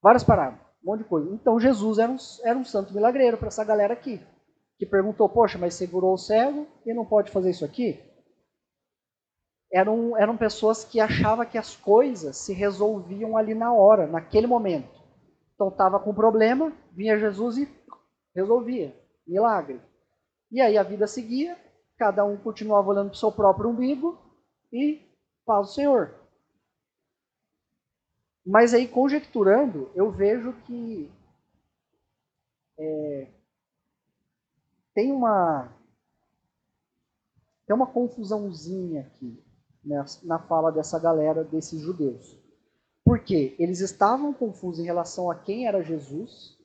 várias 0.02 0.24
paradas, 0.24 0.60
um 0.84 0.92
monte 0.92 1.04
de 1.04 1.10
coisa. 1.10 1.30
Então 1.34 1.60
Jesus 1.60 1.98
era 1.98 2.12
um, 2.12 2.18
era 2.44 2.58
um 2.58 2.66
santo 2.66 2.94
milagreiro 2.94 3.38
para 3.38 3.48
essa 3.48 3.64
galera 3.64 3.94
aqui, 3.94 4.22
que 4.78 4.86
perguntou: 4.86 5.30
Poxa, 5.30 5.58
mas 5.58 5.80
curou 5.90 6.14
o 6.14 6.18
cego 6.18 6.68
e 6.86 6.94
não 6.94 7.06
pode 7.06 7.32
fazer 7.32 7.52
isso 7.52 7.64
aqui? 7.64 8.00
eram, 9.72 10.18
eram 10.18 10.38
pessoas 10.38 10.84
que 10.84 11.00
achavam 11.00 11.46
que 11.46 11.58
as 11.58 11.76
coisas 11.76 12.38
se 12.38 12.54
resolviam 12.54 13.38
ali 13.38 13.54
na 13.54 13.74
hora, 13.74 14.08
naquele 14.08 14.48
momento. 14.48 14.98
Então 15.54 15.70
estava 15.70 16.00
com 16.00 16.14
problema, 16.14 16.72
vinha 16.94 17.18
Jesus 17.18 17.58
e 17.58 17.70
resolvia. 18.36 18.96
Milagre. 19.26 19.82
E 20.52 20.62
aí 20.62 20.78
a 20.78 20.84
vida 20.84 21.08
seguia, 21.08 21.58
cada 21.98 22.24
um 22.24 22.38
continuava 22.38 22.90
olhando 22.90 23.10
para 23.10 23.16
o 23.16 23.20
seu 23.20 23.32
próprio 23.32 23.70
umbigo 23.70 24.18
e 24.72 25.02
paz 25.46 25.68
do 25.68 25.74
Senhor. 25.74 26.14
Mas 28.46 28.74
aí, 28.74 28.88
conjecturando, 28.88 29.92
eu 29.94 30.10
vejo 30.12 30.54
que 30.66 31.12
é, 32.80 33.28
tem 34.94 35.12
uma 35.12 35.74
tem 37.66 37.76
uma 37.76 37.88
confusãozinha 37.88 39.02
aqui 39.02 39.44
né, 39.84 40.04
na 40.24 40.40
fala 40.40 40.72
dessa 40.72 40.98
galera, 40.98 41.44
desses 41.44 41.82
judeus. 41.82 42.38
Porque 43.04 43.56
eles 43.60 43.82
estavam 43.82 44.34
confusos 44.34 44.80
em 44.80 44.86
relação 44.86 45.30
a 45.30 45.36
quem 45.36 45.68
era 45.68 45.84
Jesus, 45.84 46.58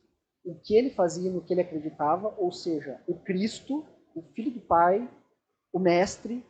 o 0.44 0.54
que 0.54 0.76
ele 0.76 0.90
fazia, 0.90 1.30
no 1.30 1.40
que 1.40 1.52
ele 1.52 1.60
acreditava, 1.60 2.34
ou 2.38 2.52
seja, 2.52 3.00
o 3.06 3.14
Cristo, 3.14 3.84
o 4.14 4.22
Filho 4.34 4.52
do 4.52 4.60
Pai, 4.60 5.08
o 5.72 5.78
Mestre. 5.78 6.44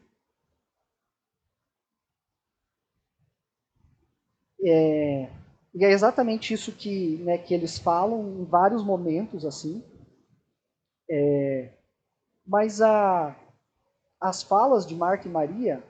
É, 4.64 5.28
e 5.74 5.84
é 5.84 5.90
exatamente 5.90 6.52
isso 6.54 6.72
que, 6.72 7.16
né, 7.18 7.38
que 7.38 7.54
eles 7.54 7.78
falam 7.78 8.40
em 8.40 8.44
vários 8.44 8.84
momentos, 8.84 9.44
assim. 9.44 9.82
É, 11.10 11.72
mas 12.46 12.80
a, 12.80 13.36
as 14.20 14.42
falas 14.42 14.86
de 14.86 14.94
Marta 14.94 15.28
e 15.28 15.30
Maria, 15.30 15.82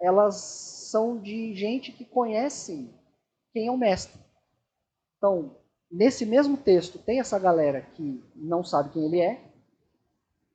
elas 0.00 0.36
são 0.36 1.18
de 1.18 1.54
gente 1.54 1.92
que 1.92 2.04
conhece 2.04 2.90
quem 3.52 3.66
é 3.68 3.70
o 3.70 3.78
mestre. 3.78 4.20
Então, 5.18 5.56
nesse 5.90 6.24
mesmo 6.24 6.56
texto, 6.56 6.98
tem 6.98 7.20
essa 7.20 7.38
galera 7.38 7.82
que 7.82 8.22
não 8.34 8.64
sabe 8.64 8.90
quem 8.90 9.04
ele 9.06 9.20
é, 9.20 9.44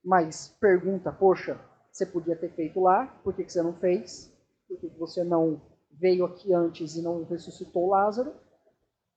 mas 0.04 0.56
pergunta, 0.60 1.12
poxa, 1.12 1.60
você 1.96 2.06
podia 2.06 2.36
ter 2.36 2.50
feito 2.54 2.82
lá, 2.82 3.08
por 3.24 3.34
que, 3.34 3.46
que 3.46 3.54
você 3.54 3.64
não 3.64 3.74
fez? 3.80 4.30
Por 4.68 4.78
que, 4.78 4.90
que 4.90 5.00
você 5.00 5.24
não 5.24 5.62
veio 5.90 6.26
aqui 6.26 6.54
antes 6.54 6.98
e 6.98 7.02
não 7.02 7.24
ressuscitou 7.24 7.88
Lázaro? 7.88 8.36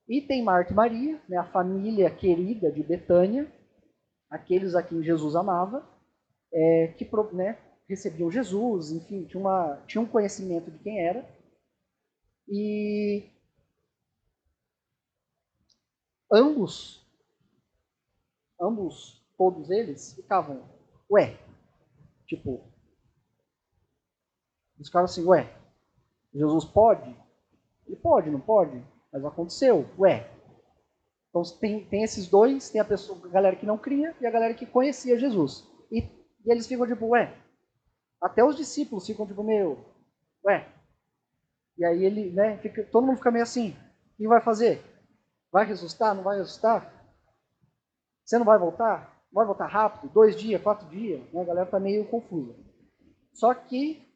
E 0.08 0.22
tem 0.22 0.44
Marta 0.44 0.72
e 0.72 0.76
Maria, 0.76 1.20
né, 1.28 1.36
a 1.36 1.50
família 1.50 2.08
querida 2.08 2.70
de 2.70 2.84
Betânia, 2.84 3.52
aqueles 4.30 4.76
a 4.76 4.82
quem 4.82 5.02
Jesus 5.02 5.34
amava, 5.34 5.84
é, 6.52 6.94
que 6.96 7.10
né, 7.32 7.58
recebiam 7.88 8.30
Jesus, 8.30 8.92
enfim, 8.92 9.24
tinha, 9.24 9.40
uma, 9.40 9.82
tinha 9.88 10.00
um 10.00 10.06
conhecimento 10.06 10.70
de 10.70 10.78
quem 10.78 11.04
era. 11.04 11.28
E 12.46 13.28
ambos, 16.32 17.04
ambos, 18.60 19.20
todos 19.36 19.68
eles, 19.68 20.14
ficavam, 20.14 20.62
ué, 21.10 21.36
tipo, 22.24 22.67
os 24.78 24.88
caras 24.88 25.10
assim, 25.10 25.24
ué, 25.24 25.52
Jesus 26.32 26.64
pode? 26.64 27.14
Ele 27.86 27.96
pode, 27.96 28.30
não 28.30 28.40
pode? 28.40 28.82
Mas 29.12 29.24
aconteceu, 29.24 29.88
ué. 29.98 30.30
Então 31.30 31.42
tem, 31.60 31.84
tem 31.86 32.02
esses 32.02 32.28
dois, 32.28 32.70
tem 32.70 32.80
a, 32.80 32.84
pessoa, 32.84 33.18
a 33.24 33.28
galera 33.28 33.56
que 33.56 33.66
não 33.66 33.78
cria 33.78 34.14
e 34.20 34.26
a 34.26 34.30
galera 34.30 34.54
que 34.54 34.66
conhecia 34.66 35.18
Jesus. 35.18 35.66
E, 35.90 36.00
e 36.00 36.50
eles 36.50 36.66
ficam 36.66 36.86
tipo, 36.86 37.06
ué, 37.08 37.36
até 38.20 38.44
os 38.44 38.56
discípulos 38.56 39.06
ficam 39.06 39.26
tipo, 39.26 39.42
meu, 39.42 39.78
ué. 40.44 40.66
E 41.76 41.84
aí 41.84 42.04
ele, 42.04 42.30
né, 42.32 42.58
fica, 42.58 42.84
todo 42.84 43.06
mundo 43.06 43.18
fica 43.18 43.30
meio 43.30 43.44
assim, 43.44 43.70
o 43.70 44.16
que 44.16 44.28
vai 44.28 44.40
fazer? 44.40 44.82
Vai 45.52 45.64
ressuscitar? 45.64 46.14
Não 46.14 46.22
vai 46.22 46.38
ressuscitar? 46.38 46.92
Você 48.24 48.36
não 48.36 48.44
vai 48.44 48.58
voltar? 48.58 49.16
Vai 49.32 49.46
voltar 49.46 49.66
rápido? 49.66 50.12
Dois 50.12 50.36
dias, 50.36 50.60
quatro 50.60 50.88
dias? 50.88 51.20
Né? 51.32 51.40
A 51.40 51.44
galera 51.44 51.66
está 51.66 51.78
meio 51.78 52.06
confusa. 52.08 52.54
Só 53.32 53.54
que, 53.54 54.06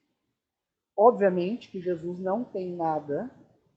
obviamente, 0.96 1.68
que 1.70 1.80
Jesus 1.80 2.18
não 2.18 2.44
tem 2.44 2.74
nada 2.76 3.30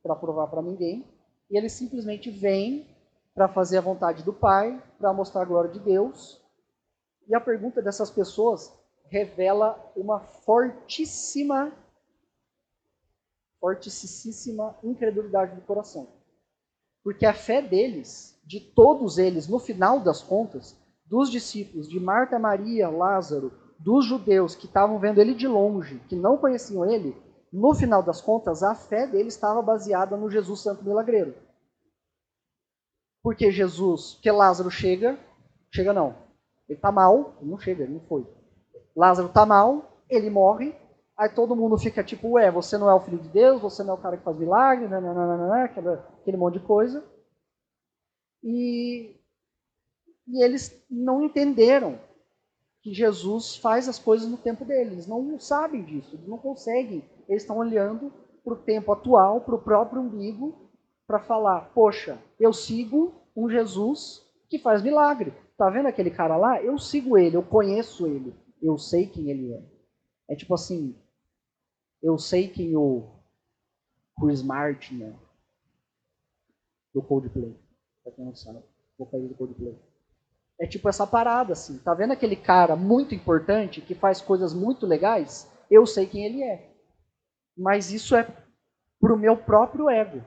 para 0.04 0.16
provar 0.16 0.48
para 0.48 0.62
ninguém, 0.62 1.06
e 1.50 1.58
ele 1.58 1.70
simplesmente 1.70 2.30
vem 2.30 2.88
para 3.34 3.48
fazer 3.48 3.78
a 3.78 3.82
vontade 3.82 4.24
do 4.24 4.34
Pai, 4.34 4.82
para 4.98 5.14
mostrar 5.14 5.42
a 5.42 5.46
glória 5.46 5.72
de 5.72 5.80
Deus. 5.80 6.42
E 7.28 7.36
a 7.36 7.42
pergunta 7.42 7.82
dessas 7.82 8.10
pessoas 8.10 8.74
revela 9.08 9.92
uma 9.96 10.20
fortíssima, 10.20 11.72
fortíssima 13.60 14.76
incredulidade 14.84 15.56
do 15.56 15.62
coração. 15.62 16.08
Porque 17.04 17.26
a 17.26 17.34
fé 17.34 17.62
deles, 17.62 18.40
de 18.44 18.60
todos 18.60 19.18
eles, 19.18 19.48
no 19.48 19.60
final 19.60 20.00
das 20.00 20.24
contas, 20.24 20.76
dos 21.06 21.30
discípulos, 21.30 21.88
de 21.88 22.00
Marta, 22.00 22.40
Maria, 22.40 22.90
Lázaro, 22.90 23.54
dos 23.80 24.06
judeus 24.06 24.56
que 24.56 24.66
estavam 24.66 25.00
vendo 25.00 25.20
ele 25.20 25.34
de 25.34 25.48
longe, 25.48 26.00
que 26.08 26.16
não 26.16 26.38
conheciam 26.38 26.90
ele, 26.90 27.16
no 27.52 27.74
final 27.74 28.04
das 28.04 28.22
contas, 28.22 28.64
a 28.64 28.76
fé 28.76 29.08
deles 29.08 29.34
estava 29.34 29.62
baseada 29.62 30.18
no 30.18 30.30
Jesus 30.30 30.62
Santo 30.62 30.84
Milagreiro. 30.84 31.34
Porque 33.24 33.50
Jesus, 33.52 34.20
que 34.22 34.30
Lázaro 34.30 34.70
chega, 34.70 35.18
chega 35.72 35.94
não, 35.94 36.16
ele 36.68 36.78
está 36.78 36.92
mal, 36.92 37.36
ele 37.40 37.50
não 37.50 37.58
chega, 37.58 37.84
ele 37.84 37.94
não 37.94 38.02
foi. 38.02 38.28
Lázaro 38.96 39.28
está 39.30 39.46
mal, 39.46 40.04
ele 40.10 40.30
morre, 40.30 40.76
aí 41.18 41.30
todo 41.30 41.56
mundo 41.56 41.78
fica 41.78 42.04
tipo, 42.04 42.32
ué, 42.32 42.52
você 42.52 42.78
não 42.78 42.90
é 42.90 42.94
o 42.94 43.00
filho 43.00 43.20
de 43.20 43.30
Deus, 43.30 43.62
você 43.62 43.84
não 43.84 43.92
é 43.92 43.98
o 43.98 44.02
cara 44.02 44.18
que 44.18 44.24
faz 44.24 44.38
milagre, 44.38 44.88
nananana, 44.88 45.64
aquele 45.64 46.38
monte 46.38 46.60
de 46.60 46.66
coisa. 46.66 47.04
E, 48.44 49.16
e 50.28 50.44
eles 50.44 50.86
não 50.90 51.22
entenderam 51.24 52.00
que 52.86 52.94
Jesus 52.94 53.56
faz 53.56 53.90
as 53.90 53.98
coisas 53.98 54.30
no 54.30 54.38
tempo 54.38 54.64
deles. 54.64 54.94
Eles 54.94 55.08
não 55.08 55.40
sabem 55.40 55.84
disso, 55.84 56.16
eles 56.16 56.28
não 56.28 56.38
conseguem. 56.38 57.04
Eles 57.28 57.42
estão 57.42 57.58
olhando 57.58 58.14
para 58.44 58.54
o 58.54 58.58
tempo 58.58 58.92
atual, 58.92 59.42
para 59.42 59.56
o 59.56 59.62
próprio 59.62 60.04
umbigo, 60.04 60.70
para 61.08 61.20
falar: 61.20 61.72
poxa, 61.74 62.22
eu 62.40 62.54
sigo 62.54 63.12
um 63.36 63.50
Jesus 63.50 64.24
que 64.48 64.60
faz 64.60 64.84
milagre. 64.84 65.34
Tá 65.58 65.68
vendo 65.68 65.88
aquele 65.88 66.12
cara 66.12 66.38
lá? 66.38 66.62
Eu 66.62 66.78
sigo 66.78 67.18
ele, 67.18 67.36
eu 67.36 67.42
conheço 67.42 68.06
ele, 68.06 68.36
eu 68.62 68.78
sei 68.78 69.08
quem 69.08 69.32
ele 69.32 69.52
é. 69.52 69.64
É 70.28 70.36
tipo 70.36 70.54
assim, 70.54 70.96
eu 72.04 72.20
sei 72.20 72.50
quem 72.50 72.76
o 72.76 73.10
Chris 74.20 74.44
Martin 74.44 75.02
é 75.02 75.14
do 76.94 77.02
Coldplay. 77.02 77.60
Pra 78.04 78.12
quem 78.12 78.26
não 78.26 78.36
sabe, 78.36 78.60
vocalista 78.96 79.34
do 79.34 79.38
Coldplay. 79.40 79.76
É 80.60 80.66
tipo 80.66 80.88
essa 80.88 81.06
parada, 81.06 81.54
assim. 81.54 81.78
Tá 81.80 81.94
vendo 81.94 82.14
aquele 82.14 82.36
cara 82.36 82.76
muito 82.76 83.14
importante 83.14 83.82
que 83.82 83.94
faz 83.94 84.22
coisas 84.22 84.54
muito 84.54 84.86
legais? 84.86 85.50
Eu 85.70 85.86
sei 85.86 86.06
quem 86.06 86.26
ele 86.26 86.44
é. 86.44 86.72
Mas 87.58 87.92
isso 87.92 88.16
é 88.16 88.28
pro 89.00 89.18
meu 89.18 89.38
próprio 89.38 89.90
ego. 89.90 90.24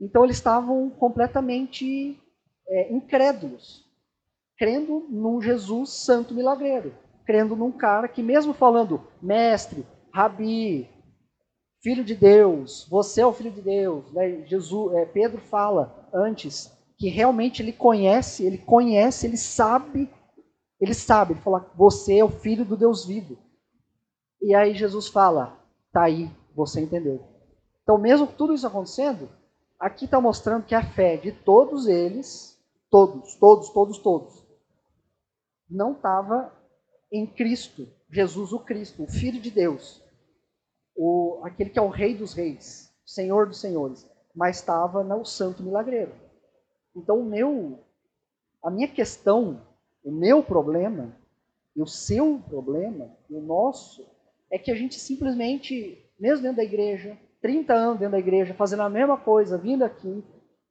Então 0.00 0.24
eles 0.24 0.36
estavam 0.36 0.90
completamente 0.90 2.20
é, 2.68 2.92
incrédulos, 2.92 3.84
crendo 4.58 5.06
num 5.08 5.40
Jesus 5.40 5.90
santo 5.90 6.34
milagreiro, 6.34 6.92
crendo 7.24 7.54
num 7.54 7.70
cara 7.70 8.08
que 8.08 8.22
mesmo 8.22 8.52
falando 8.52 9.06
mestre, 9.20 9.86
rabi, 10.12 10.88
filho 11.82 12.04
de 12.04 12.14
Deus, 12.14 12.86
você 12.88 13.20
é 13.20 13.26
o 13.26 13.32
filho 13.32 13.50
de 13.50 13.60
Deus. 13.60 14.10
Né? 14.12 14.44
Jesus, 14.46 14.94
é, 14.94 15.06
Pedro 15.06 15.40
fala 15.40 16.08
antes 16.12 16.72
que 17.02 17.08
realmente 17.08 17.60
ele 17.60 17.72
conhece, 17.72 18.46
ele 18.46 18.58
conhece, 18.58 19.26
ele 19.26 19.36
sabe, 19.36 20.08
ele 20.80 20.94
sabe, 20.94 21.32
ele 21.32 21.40
fala, 21.40 21.68
você 21.74 22.18
é 22.18 22.24
o 22.24 22.30
filho 22.30 22.64
do 22.64 22.76
Deus 22.76 23.04
vivo. 23.04 23.36
E 24.40 24.54
aí 24.54 24.72
Jesus 24.72 25.08
fala, 25.08 25.58
tá 25.92 26.04
aí, 26.04 26.30
você 26.54 26.80
entendeu. 26.80 27.20
Então, 27.82 27.98
mesmo 27.98 28.28
tudo 28.28 28.54
isso 28.54 28.68
acontecendo, 28.68 29.28
aqui 29.80 30.04
está 30.04 30.20
mostrando 30.20 30.64
que 30.64 30.76
a 30.76 30.92
fé 30.92 31.16
de 31.16 31.32
todos 31.32 31.88
eles, 31.88 32.56
todos, 32.88 33.34
todos, 33.34 33.70
todos, 33.70 33.98
todos, 33.98 34.46
não 35.68 35.94
estava 35.94 36.52
em 37.10 37.26
Cristo, 37.26 37.88
Jesus 38.08 38.52
o 38.52 38.60
Cristo, 38.60 39.02
o 39.02 39.10
Filho 39.10 39.40
de 39.40 39.50
Deus 39.50 40.00
o, 40.94 41.40
aquele 41.42 41.70
que 41.70 41.80
é 41.80 41.82
o 41.82 41.88
rei 41.88 42.14
dos 42.14 42.32
reis, 42.32 42.94
senhor 43.04 43.48
dos 43.48 43.60
senhores, 43.60 44.08
mas 44.32 44.58
estava 44.58 45.02
no 45.02 45.24
santo 45.24 45.64
milagreiro. 45.64 46.21
Então 46.94 47.20
o 47.20 47.24
meu, 47.24 47.78
a 48.62 48.70
minha 48.70 48.88
questão, 48.88 49.60
o 50.04 50.10
meu 50.10 50.42
problema, 50.42 51.16
e 51.74 51.80
o 51.80 51.86
seu 51.86 52.40
problema, 52.48 53.10
e 53.30 53.34
o 53.34 53.40
nosso, 53.40 54.06
é 54.50 54.58
que 54.58 54.70
a 54.70 54.74
gente 54.74 54.98
simplesmente, 54.98 56.04
mesmo 56.18 56.42
dentro 56.42 56.58
da 56.58 56.64
igreja, 56.64 57.18
30 57.40 57.72
anos 57.72 57.98
dentro 57.98 58.12
da 58.12 58.18
igreja, 58.18 58.54
fazendo 58.54 58.82
a 58.82 58.90
mesma 58.90 59.16
coisa, 59.16 59.56
vindo 59.56 59.82
aqui, 59.82 60.22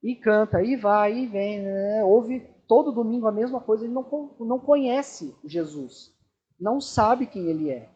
e 0.03 0.15
canta, 0.15 0.63
e 0.63 0.76
vai, 0.76 1.17
e 1.17 1.28
vem, 1.28 1.61
né? 1.61 2.03
ouve 2.03 2.47
todo 2.67 2.91
domingo 2.91 3.28
a 3.28 3.32
mesma 3.32 3.59
coisa, 3.59 3.84
ele 3.84 3.93
não, 3.93 4.36
não 4.39 4.59
conhece 4.59 5.36
Jesus, 5.43 6.15
não 6.59 6.80
sabe 6.80 7.26
quem 7.26 7.47
ele 7.47 7.69
é. 7.69 7.89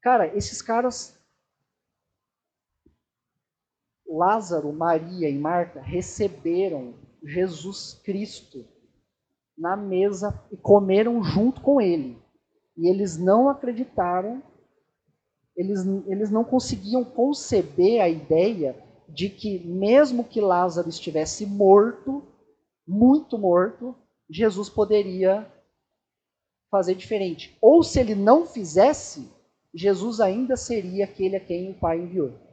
Cara, 0.00 0.26
esses 0.36 0.60
caras 0.60 1.18
Lázaro, 4.06 4.72
Maria 4.72 5.28
e 5.28 5.36
Marta 5.36 5.80
receberam 5.80 6.94
Jesus 7.24 8.00
Cristo 8.04 8.64
na 9.56 9.76
mesa 9.76 10.42
e 10.52 10.56
comeram 10.56 11.22
junto 11.22 11.60
com 11.60 11.80
ele. 11.80 12.18
E 12.76 12.88
eles 12.88 13.16
não 13.16 13.48
acreditaram, 13.48 14.42
eles, 15.56 15.86
eles 16.06 16.30
não 16.30 16.44
conseguiam 16.44 17.04
conceber 17.04 18.02
a 18.02 18.08
ideia 18.08 18.76
de 19.08 19.28
que, 19.28 19.60
mesmo 19.60 20.24
que 20.24 20.40
Lázaro 20.40 20.88
estivesse 20.88 21.46
morto, 21.46 22.22
muito 22.86 23.38
morto, 23.38 23.94
Jesus 24.28 24.68
poderia 24.68 25.46
fazer 26.70 26.94
diferente. 26.96 27.56
Ou 27.60 27.84
se 27.84 28.00
ele 28.00 28.14
não 28.14 28.46
fizesse, 28.46 29.30
Jesus 29.72 30.20
ainda 30.20 30.56
seria 30.56 31.04
aquele 31.04 31.36
a 31.36 31.40
quem 31.40 31.70
o 31.70 31.74
Pai 31.74 32.00
enviou. 32.00 32.43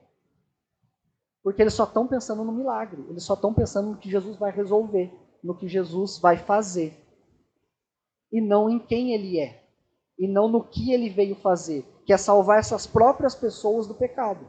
Porque 1.43 1.61
eles 1.61 1.73
só 1.73 1.85
estão 1.85 2.07
pensando 2.07 2.43
no 2.43 2.51
milagre, 2.51 3.03
eles 3.09 3.23
só 3.23 3.33
estão 3.33 3.53
pensando 3.53 3.91
no 3.91 3.97
que 3.97 4.09
Jesus 4.09 4.37
vai 4.37 4.51
resolver, 4.51 5.11
no 5.43 5.57
que 5.57 5.67
Jesus 5.67 6.19
vai 6.19 6.37
fazer. 6.37 6.95
E 8.31 8.39
não 8.39 8.69
em 8.69 8.79
quem 8.79 9.13
ele 9.13 9.39
é, 9.39 9.67
e 10.17 10.27
não 10.27 10.47
no 10.47 10.63
que 10.63 10.93
ele 10.93 11.09
veio 11.09 11.35
fazer, 11.35 11.83
que 12.05 12.13
é 12.13 12.17
salvar 12.17 12.59
essas 12.59 12.85
próprias 12.85 13.33
pessoas 13.33 13.87
do 13.87 13.95
pecado. 13.95 14.47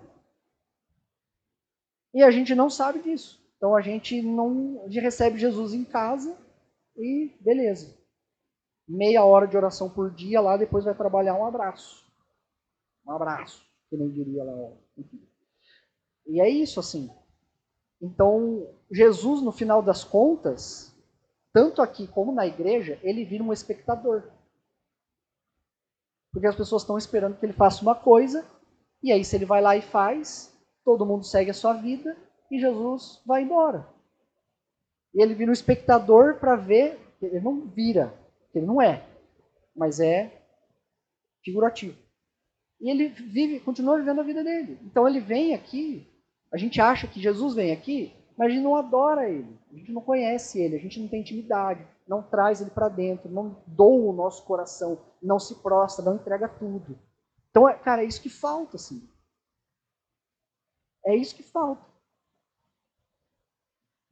E 2.14 2.22
a 2.22 2.30
gente 2.30 2.54
não 2.54 2.68
sabe 2.68 3.00
disso. 3.00 3.42
Então 3.56 3.74
a 3.74 3.80
gente 3.80 4.20
não 4.20 4.82
a 4.82 4.88
gente 4.88 5.00
recebe 5.00 5.38
Jesus 5.38 5.72
em 5.72 5.84
casa 5.84 6.36
e 6.96 7.34
beleza. 7.40 7.96
Meia 8.86 9.24
hora 9.24 9.46
de 9.46 9.56
oração 9.56 9.88
por 9.88 10.10
dia 10.10 10.40
lá, 10.40 10.56
depois 10.56 10.84
vai 10.84 10.94
trabalhar 10.94 11.34
um 11.34 11.46
abraço. 11.46 12.04
Um 13.06 13.12
abraço, 13.12 13.64
que 13.88 13.96
nem 13.96 14.10
diria 14.10 14.44
lá. 14.44 14.76
E 16.26 16.40
é 16.40 16.48
isso 16.48 16.80
assim. 16.80 17.10
Então, 18.00 18.66
Jesus, 18.90 19.42
no 19.42 19.52
final 19.52 19.82
das 19.82 20.02
contas, 20.04 20.92
tanto 21.52 21.82
aqui 21.82 22.06
como 22.06 22.32
na 22.32 22.46
igreja, 22.46 22.98
ele 23.02 23.24
vira 23.24 23.44
um 23.44 23.52
espectador. 23.52 24.30
Porque 26.32 26.46
as 26.46 26.56
pessoas 26.56 26.82
estão 26.82 26.96
esperando 26.96 27.38
que 27.38 27.44
ele 27.44 27.52
faça 27.52 27.82
uma 27.82 27.94
coisa, 27.94 28.46
e 29.02 29.12
aí 29.12 29.24
se 29.24 29.36
ele 29.36 29.44
vai 29.44 29.60
lá 29.60 29.76
e 29.76 29.82
faz, 29.82 30.52
todo 30.84 31.06
mundo 31.06 31.24
segue 31.24 31.50
a 31.50 31.54
sua 31.54 31.74
vida 31.74 32.16
e 32.50 32.58
Jesus 32.58 33.22
vai 33.26 33.42
embora. 33.42 33.88
E 35.14 35.22
ele 35.22 35.34
vira 35.34 35.50
um 35.50 35.54
espectador 35.54 36.38
para 36.38 36.56
ver, 36.56 36.98
ele 37.20 37.40
não 37.40 37.66
vira, 37.66 38.14
ele 38.54 38.64
não 38.64 38.80
é, 38.80 39.06
mas 39.76 40.00
é 40.00 40.42
figurativo. 41.44 41.96
E 42.80 42.90
ele 42.90 43.08
vive, 43.08 43.60
continua 43.60 43.98
vivendo 43.98 44.20
a 44.20 44.24
vida 44.24 44.42
dele. 44.42 44.78
Então 44.82 45.06
ele 45.06 45.20
vem 45.20 45.54
aqui, 45.54 46.06
a 46.52 46.58
gente 46.58 46.80
acha 46.80 47.08
que 47.08 47.20
Jesus 47.20 47.54
vem 47.54 47.72
aqui, 47.72 48.14
mas 48.36 48.48
a 48.48 48.50
gente 48.50 48.62
não 48.62 48.76
adora 48.76 49.28
ele, 49.28 49.58
a 49.72 49.76
gente 49.76 49.90
não 49.90 50.02
conhece 50.02 50.60
ele, 50.60 50.76
a 50.76 50.78
gente 50.78 51.00
não 51.00 51.08
tem 51.08 51.20
intimidade, 51.20 51.86
não 52.06 52.22
traz 52.22 52.60
ele 52.60 52.70
para 52.70 52.88
dentro, 52.88 53.30
não 53.30 53.62
doa 53.66 54.10
o 54.10 54.12
nosso 54.12 54.44
coração, 54.44 55.00
não 55.22 55.38
se 55.38 55.62
prostra, 55.62 56.04
não 56.04 56.16
entrega 56.16 56.48
tudo. 56.48 56.98
Então, 57.50 57.68
é, 57.68 57.78
cara, 57.78 58.02
é 58.02 58.06
isso 58.06 58.20
que 58.20 58.28
falta, 58.28 58.76
assim. 58.76 59.08
É 61.04 61.16
isso 61.16 61.34
que 61.34 61.42
falta. 61.42 61.84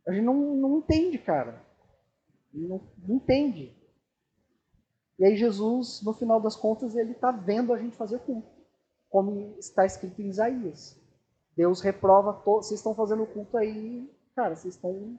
A 0.07 0.13
gente 0.13 0.25
não, 0.25 0.57
não 0.57 0.79
entende, 0.79 1.19
cara. 1.19 1.65
Não, 2.53 2.81
não 2.99 3.17
entende. 3.17 3.77
E 5.19 5.25
aí 5.25 5.37
Jesus, 5.37 6.03
no 6.03 6.15
final 6.15 6.41
das 6.41 6.57
contas, 6.57 6.97
ele 6.97 7.13
está 7.13 7.31
vendo 7.31 7.73
a 7.73 7.79
gente 7.79 7.97
fazer 7.97 8.19
culto. 8.21 8.51
Como 9.09 9.57
está 9.59 9.85
escrito 9.85 10.21
em 10.21 10.29
Isaías. 10.29 11.00
Deus 11.61 11.83
reprova, 11.83 12.33
to... 12.33 12.63
vocês 12.63 12.81
estão 12.81 12.95
fazendo 12.95 13.27
culto 13.27 13.55
aí, 13.59 14.11
cara, 14.35 14.57
vocês 14.57 14.77
estão 14.77 15.19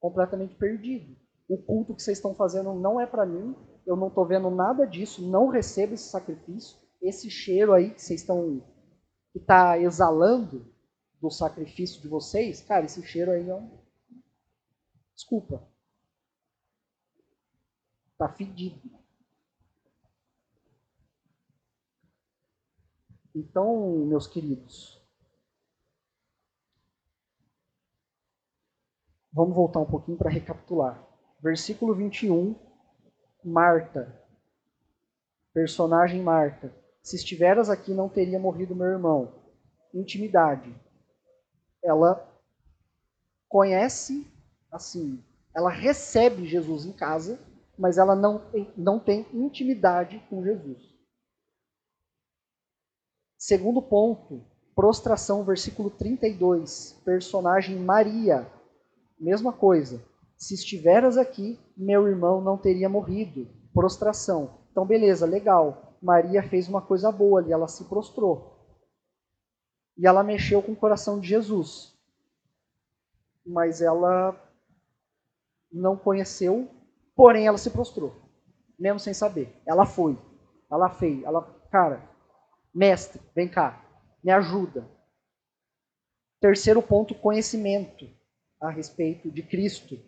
completamente 0.00 0.54
perdidos. 0.54 1.18
O 1.46 1.58
culto 1.58 1.94
que 1.94 2.02
vocês 2.02 2.16
estão 2.16 2.34
fazendo 2.34 2.72
não 2.72 2.98
é 2.98 3.06
para 3.06 3.26
mim, 3.26 3.54
eu 3.84 3.94
não 3.94 4.08
estou 4.08 4.24
vendo 4.24 4.50
nada 4.50 4.86
disso, 4.86 5.20
não 5.20 5.48
recebo 5.48 5.92
esse 5.92 6.08
sacrifício. 6.08 6.78
Esse 7.02 7.30
cheiro 7.30 7.74
aí 7.74 7.92
que 7.92 8.00
vocês 8.00 8.22
estão 8.22 8.62
que 9.30 9.38
está 9.38 9.78
exalando 9.78 10.74
do 11.20 11.30
sacrifício 11.30 12.00
de 12.00 12.08
vocês, 12.08 12.62
cara, 12.62 12.86
esse 12.86 13.02
cheiro 13.02 13.30
aí 13.30 13.44
não. 13.44 13.84
Desculpa. 15.14 15.62
Tá 18.16 18.30
fedido. 18.30 18.80
Então, 23.34 24.06
meus 24.06 24.26
queridos, 24.26 24.97
vamos 29.38 29.54
voltar 29.54 29.78
um 29.78 29.86
pouquinho 29.86 30.18
para 30.18 30.28
recapitular. 30.28 31.00
Versículo 31.40 31.94
21, 31.94 32.56
Marta. 33.44 34.20
Personagem 35.54 36.20
Marta. 36.20 36.74
Se 37.00 37.14
estiveras 37.14 37.70
aqui, 37.70 37.94
não 37.94 38.08
teria 38.08 38.40
morrido 38.40 38.74
meu 38.74 38.88
irmão. 38.88 39.32
Intimidade. 39.94 40.74
Ela 41.80 42.28
conhece, 43.48 44.26
assim, 44.72 45.22
ela 45.54 45.70
recebe 45.70 46.44
Jesus 46.44 46.84
em 46.84 46.92
casa, 46.92 47.38
mas 47.78 47.96
ela 47.96 48.16
não 48.16 48.42
não 48.76 48.98
tem 48.98 49.24
intimidade 49.32 50.18
com 50.28 50.42
Jesus. 50.42 50.82
Segundo 53.38 53.80
ponto, 53.80 54.44
prostração, 54.74 55.44
versículo 55.44 55.90
32, 55.90 57.00
personagem 57.04 57.76
Maria. 57.76 58.57
Mesma 59.18 59.52
coisa. 59.52 60.04
Se 60.36 60.54
estiveras 60.54 61.18
aqui, 61.18 61.58
meu 61.76 62.06
irmão 62.06 62.40
não 62.40 62.56
teria 62.56 62.88
morrido. 62.88 63.48
Prostração. 63.74 64.60
Então, 64.70 64.86
beleza, 64.86 65.26
legal. 65.26 65.96
Maria 66.00 66.42
fez 66.42 66.68
uma 66.68 66.80
coisa 66.80 67.10
boa 67.10 67.40
ali, 67.40 67.52
ela 67.52 67.66
se 67.66 67.84
prostrou. 67.88 68.56
E 69.96 70.06
ela 70.06 70.22
mexeu 70.22 70.62
com 70.62 70.72
o 70.72 70.76
coração 70.76 71.18
de 71.18 71.26
Jesus. 71.26 71.92
Mas 73.44 73.80
ela 73.80 74.40
não 75.72 75.96
conheceu, 75.96 76.68
porém 77.16 77.48
ela 77.48 77.58
se 77.58 77.70
prostrou, 77.70 78.14
mesmo 78.78 79.00
sem 79.00 79.12
saber. 79.12 79.60
Ela 79.66 79.84
foi, 79.84 80.16
ela 80.70 80.88
fez, 80.88 81.22
ela, 81.24 81.42
cara, 81.70 82.08
mestre, 82.72 83.20
vem 83.34 83.48
cá, 83.48 83.84
me 84.22 84.30
ajuda. 84.30 84.88
Terceiro 86.40 86.80
ponto, 86.80 87.14
conhecimento 87.14 88.17
a 88.60 88.70
respeito 88.70 89.30
de 89.30 89.42
Cristo. 89.42 89.98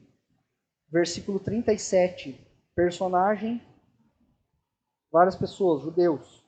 Versículo 0.90 1.38
37, 1.38 2.38
personagem 2.74 3.62
várias 5.10 5.34
pessoas, 5.34 5.82
judeus. 5.82 6.44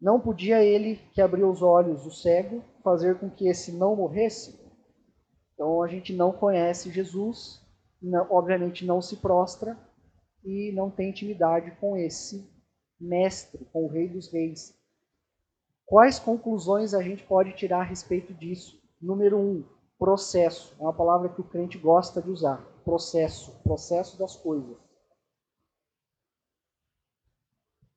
Não 0.00 0.20
podia 0.20 0.62
ele, 0.62 0.96
que 1.12 1.22
abriu 1.22 1.50
os 1.50 1.62
olhos 1.62 2.02
do 2.02 2.10
cego, 2.10 2.62
fazer 2.82 3.18
com 3.18 3.30
que 3.30 3.48
esse 3.48 3.72
não 3.72 3.96
morresse? 3.96 4.60
Então 5.54 5.82
a 5.82 5.88
gente 5.88 6.12
não 6.12 6.32
conhece 6.32 6.90
Jesus, 6.90 7.60
não, 8.00 8.26
obviamente 8.30 8.84
não 8.84 9.00
se 9.00 9.16
prostra 9.16 9.78
e 10.44 10.72
não 10.72 10.90
tem 10.90 11.10
intimidade 11.10 11.70
com 11.80 11.96
esse 11.96 12.50
mestre, 13.00 13.64
com 13.72 13.84
o 13.84 13.88
Rei 13.88 14.08
dos 14.08 14.28
Reis. 14.32 14.76
Quais 15.86 16.18
conclusões 16.18 16.94
a 16.94 17.02
gente 17.02 17.22
pode 17.22 17.52
tirar 17.52 17.80
a 17.80 17.84
respeito 17.84 18.34
disso? 18.34 18.80
Número 19.00 19.38
um, 19.38 19.64
processo. 20.02 20.74
É 20.80 20.82
uma 20.82 20.92
palavra 20.92 21.28
que 21.28 21.40
o 21.40 21.44
crente 21.44 21.78
gosta 21.78 22.20
de 22.20 22.28
usar. 22.28 22.56
Processo, 22.84 23.52
processo 23.62 24.18
das 24.18 24.34
coisas. 24.34 24.76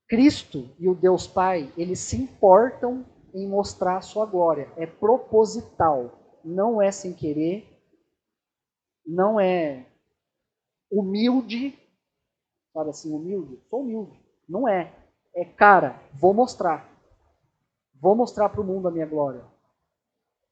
Cristo 0.07 0.69
e 0.77 0.87
o 0.87 0.93
Deus 0.93 1.25
Pai, 1.25 1.73
eles 1.75 1.97
se 1.97 2.15
importam 2.15 3.03
em 3.33 3.49
mostrar 3.49 3.97
a 3.97 4.01
sua 4.01 4.27
glória. 4.27 4.71
É 4.77 4.85
proposital, 4.85 6.11
não 6.43 6.79
é 6.79 6.91
sem 6.91 7.11
querer, 7.11 7.67
não 9.03 9.39
é 9.39 9.87
humilde, 10.91 11.75
sabe 12.71 12.91
assim, 12.91 13.11
humilde? 13.11 13.59
Sou 13.67 13.81
humilde. 13.81 14.23
Não 14.47 14.67
é. 14.67 14.93
É, 15.33 15.43
cara, 15.43 15.99
vou 16.13 16.35
mostrar. 16.35 16.87
Vou 17.95 18.15
mostrar 18.15 18.49
para 18.49 18.61
o 18.61 18.63
mundo 18.63 18.87
a 18.87 18.91
minha 18.91 19.07
glória. 19.07 19.54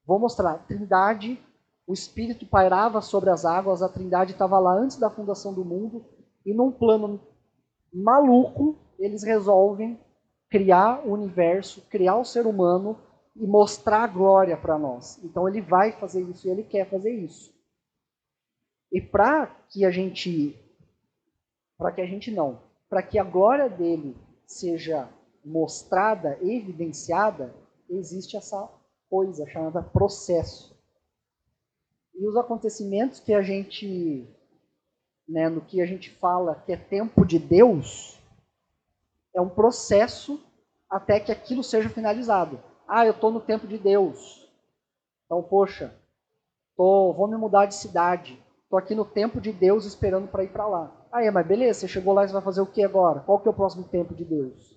Vou 0.06 0.20
mostrar. 0.20 0.66
Trindade, 0.68 1.40
o 1.88 1.94
Espírito 1.94 2.46
pairava 2.46 3.02
sobre 3.02 3.30
as 3.30 3.46
águas, 3.46 3.82
a 3.82 3.90
Trindade 3.90 4.34
estava 4.34 4.60
lá 4.60 4.74
antes 4.74 4.98
da 4.98 5.10
fundação 5.10 5.54
do 5.54 5.64
mundo, 5.64 6.06
e 6.46 6.54
num 6.54 6.72
plano 6.72 7.20
maluco, 7.94 8.78
eles 8.98 9.24
resolvem 9.24 10.00
criar 10.50 11.06
o 11.06 11.12
universo, 11.12 11.82
criar 11.90 12.18
o 12.18 12.26
ser 12.26 12.46
humano 12.46 12.98
e 13.36 13.46
mostrar 13.48 14.04
a 14.04 14.08
glória 14.08 14.56
para 14.56 14.78
nós. 14.78 15.20
Então 15.24 15.48
ele 15.48 15.62
vai 15.62 15.92
fazer 15.94 16.22
isso 16.22 16.48
e 16.48 16.52
ele 16.52 16.64
quer 16.64 16.90
fazer 16.90 17.12
isso. 17.12 17.54
E 18.92 19.02
para 19.02 19.48
que 19.70 19.84
a 19.86 19.92
gente 19.92 20.60
para 21.78 21.92
que 21.92 22.02
a 22.02 22.06
gente 22.06 22.30
não, 22.30 22.60
para 22.88 23.02
que 23.02 23.18
a 23.18 23.24
glória 23.24 23.68
dele 23.68 24.16
seja 24.46 25.10
mostrada, 25.44 26.38
evidenciada, 26.42 27.54
existe 27.90 28.38
essa 28.38 28.70
coisa 29.14 29.48
chamada 29.48 29.80
processo. 29.80 30.76
E 32.16 32.28
os 32.28 32.36
acontecimentos 32.36 33.20
que 33.20 33.32
a 33.32 33.44
gente, 33.44 34.28
né, 35.30 35.50
no 35.50 35.62
que 35.62 35.80
a 35.80 35.86
gente 35.86 36.10
fala 36.10 36.56
que 36.66 36.74
é 36.74 36.78
tempo 36.78 37.24
de 37.24 37.38
Deus, 37.38 38.20
é 39.36 39.40
um 39.40 39.50
processo 39.50 40.44
até 40.90 41.20
que 41.20 41.32
aquilo 41.32 41.64
seja 41.64 41.90
finalizado. 41.90 42.60
Ah, 42.88 43.06
eu 43.06 43.12
estou 43.12 43.32
no 43.32 43.40
tempo 43.40 43.68
de 43.68 43.78
Deus. 43.78 44.50
Então, 45.26 45.44
poxa, 45.44 45.94
tô, 46.76 47.14
vou 47.14 47.28
me 47.28 47.38
mudar 47.38 47.68
de 47.68 47.76
cidade. 47.76 48.42
Estou 48.64 48.80
aqui 48.80 48.96
no 48.96 49.06
tempo 49.06 49.40
de 49.40 49.54
Deus 49.54 49.86
esperando 49.86 50.28
para 50.28 50.44
ir 50.44 50.52
para 50.52 50.66
lá. 50.66 51.08
Ah, 51.12 51.24
é, 51.24 51.30
mas 51.30 51.46
beleza, 51.46 51.82
você 51.82 51.88
chegou 51.88 52.16
lá 52.16 52.26
e 52.26 52.30
vai 52.30 52.42
fazer 52.42 52.62
o 52.62 52.66
que 52.66 52.84
agora? 52.84 53.20
Qual 53.20 53.40
que 53.40 53.48
é 53.48 53.52
o 53.52 53.56
próximo 53.56 53.84
tempo 53.84 54.16
de 54.16 54.26
Deus? 54.26 54.73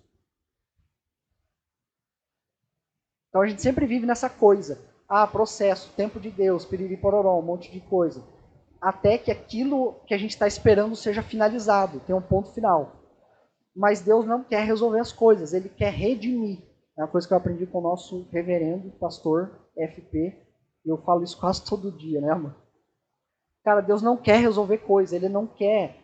Então 3.36 3.44
a 3.44 3.48
gente 3.48 3.60
sempre 3.60 3.84
vive 3.84 4.06
nessa 4.06 4.30
coisa. 4.30 4.78
Ah, 5.06 5.26
processo, 5.26 5.92
tempo 5.94 6.18
de 6.18 6.30
Deus, 6.30 6.64
piriri 6.64 6.96
pororó, 6.96 7.38
um 7.38 7.42
monte 7.42 7.70
de 7.70 7.80
coisa. 7.80 8.24
Até 8.80 9.18
que 9.18 9.30
aquilo 9.30 10.00
que 10.06 10.14
a 10.14 10.16
gente 10.16 10.30
está 10.30 10.46
esperando 10.46 10.96
seja 10.96 11.22
finalizado, 11.22 12.00
tenha 12.00 12.16
um 12.16 12.22
ponto 12.22 12.54
final. 12.54 12.96
Mas 13.76 14.00
Deus 14.00 14.24
não 14.24 14.42
quer 14.42 14.64
resolver 14.64 15.00
as 15.00 15.12
coisas, 15.12 15.52
Ele 15.52 15.68
quer 15.68 15.92
redimir. 15.92 16.62
É 16.96 17.02
uma 17.02 17.08
coisa 17.08 17.28
que 17.28 17.34
eu 17.34 17.36
aprendi 17.36 17.66
com 17.66 17.76
o 17.76 17.82
nosso 17.82 18.26
reverendo, 18.32 18.90
pastor 18.92 19.68
FP, 19.76 20.34
eu 20.86 20.96
falo 21.02 21.22
isso 21.22 21.38
quase 21.38 21.62
todo 21.62 21.92
dia, 21.92 22.22
né, 22.22 22.30
amor? 22.30 22.56
Cara, 23.62 23.82
Deus 23.82 24.00
não 24.00 24.16
quer 24.16 24.40
resolver 24.40 24.78
coisa, 24.78 25.14
Ele 25.14 25.28
não 25.28 25.46
quer 25.46 25.94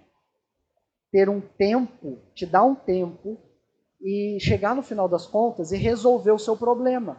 ter 1.10 1.30
um 1.30 1.40
tempo, 1.40 2.18
te 2.34 2.44
dar 2.44 2.62
um 2.62 2.74
tempo 2.74 3.40
e 4.02 4.38
chegar 4.40 4.74
no 4.74 4.82
final 4.82 5.08
das 5.08 5.26
contas 5.26 5.70
e 5.70 5.76
resolver 5.76 6.32
o 6.32 6.38
seu 6.38 6.56
problema 6.56 7.16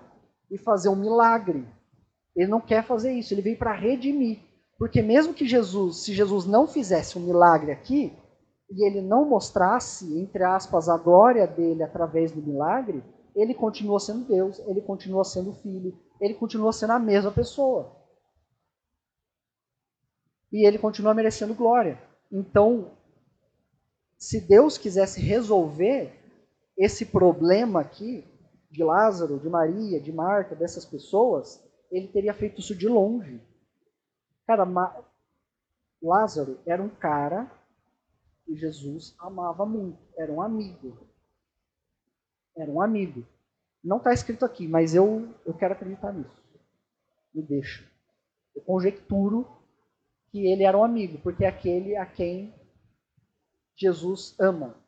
e 0.52 0.58
fazer 0.58 0.90
um 0.90 0.96
milagre. 0.96 1.66
Ele 2.36 2.50
não 2.50 2.60
quer 2.60 2.84
fazer 2.84 3.14
isso, 3.14 3.34
ele 3.34 3.42
veio 3.42 3.58
para 3.58 3.74
redimir. 3.74 4.40
Porque 4.78 5.02
mesmo 5.02 5.34
que 5.34 5.48
Jesus, 5.48 6.04
se 6.04 6.14
Jesus 6.14 6.46
não 6.46 6.68
fizesse 6.68 7.18
um 7.18 7.22
milagre 7.22 7.72
aqui, 7.72 8.12
e 8.70 8.86
ele 8.86 9.02
não 9.02 9.24
mostrasse, 9.26 10.20
entre 10.20 10.44
aspas, 10.44 10.90
a 10.90 10.98
glória 10.98 11.46
dele 11.46 11.84
através 11.84 12.32
do 12.32 12.42
milagre, 12.42 13.04
ele 13.36 13.54
continua 13.54 14.00
sendo 14.00 14.26
Deus, 14.26 14.60
ele 14.68 14.82
continua 14.82 15.24
sendo 15.24 15.54
Filho, 15.54 15.98
ele 16.20 16.34
continua 16.34 16.74
sendo 16.74 16.94
a 16.94 17.00
mesma 17.00 17.32
pessoa. 17.32 17.96
E 20.52 20.68
ele 20.68 20.78
continua 20.78 21.14
merecendo 21.14 21.54
glória. 21.54 22.00
Então, 22.32 22.92
se 24.18 24.42
Deus 24.42 24.78
quisesse 24.78 25.22
resolver 25.22 26.23
esse 26.78 27.06
problema 27.06 27.82
aqui 27.82 28.26
de 28.70 28.84
Lázaro, 28.84 29.40
de 29.40 29.50
Maria, 29.50 30.00
de 30.00 30.12
Marta, 30.12 30.56
dessas 30.56 30.86
pessoas, 30.86 31.64
ele 31.92 32.08
teria 32.08 32.34
feito 32.34 32.60
isso 32.60 32.76
de 32.76 32.88
longe. 32.88 33.40
Cara, 34.48 34.66
Ma 34.66 35.04
Lázaro 36.02 36.60
era 36.66 36.82
um 36.82 36.90
cara 36.90 37.50
que 38.46 38.56
Jesus 38.56 39.16
amava 39.20 39.66
muito, 39.66 40.00
era 40.18 40.32
um 40.32 40.42
amigo. 40.42 41.08
Era 42.58 42.70
um 42.70 42.82
amigo. 42.82 43.26
Não 43.84 43.98
está 43.98 44.14
escrito 44.14 44.44
aqui, 44.44 44.68
mas 44.68 44.94
eu, 44.94 45.34
eu 45.46 45.54
quero 45.54 45.74
acreditar 45.74 46.12
nisso. 46.12 46.32
Me 47.34 47.42
deixa. 47.42 47.90
Eu 48.56 48.62
conjecturo 48.64 49.48
que 50.30 50.46
ele 50.48 50.64
era 50.64 50.78
um 50.78 50.84
amigo, 50.84 51.20
porque 51.20 51.46
é 51.46 51.48
aquele 51.48 51.96
a 51.96 52.06
quem 52.06 52.54
Jesus 53.76 54.36
ama. 54.40 54.83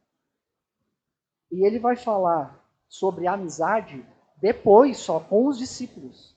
E 1.51 1.65
ele 1.65 1.79
vai 1.79 1.95
falar 1.95 2.63
sobre 2.87 3.27
amizade 3.27 4.05
depois, 4.41 4.97
só 4.97 5.19
com 5.19 5.47
os 5.47 5.57
discípulos. 5.57 6.35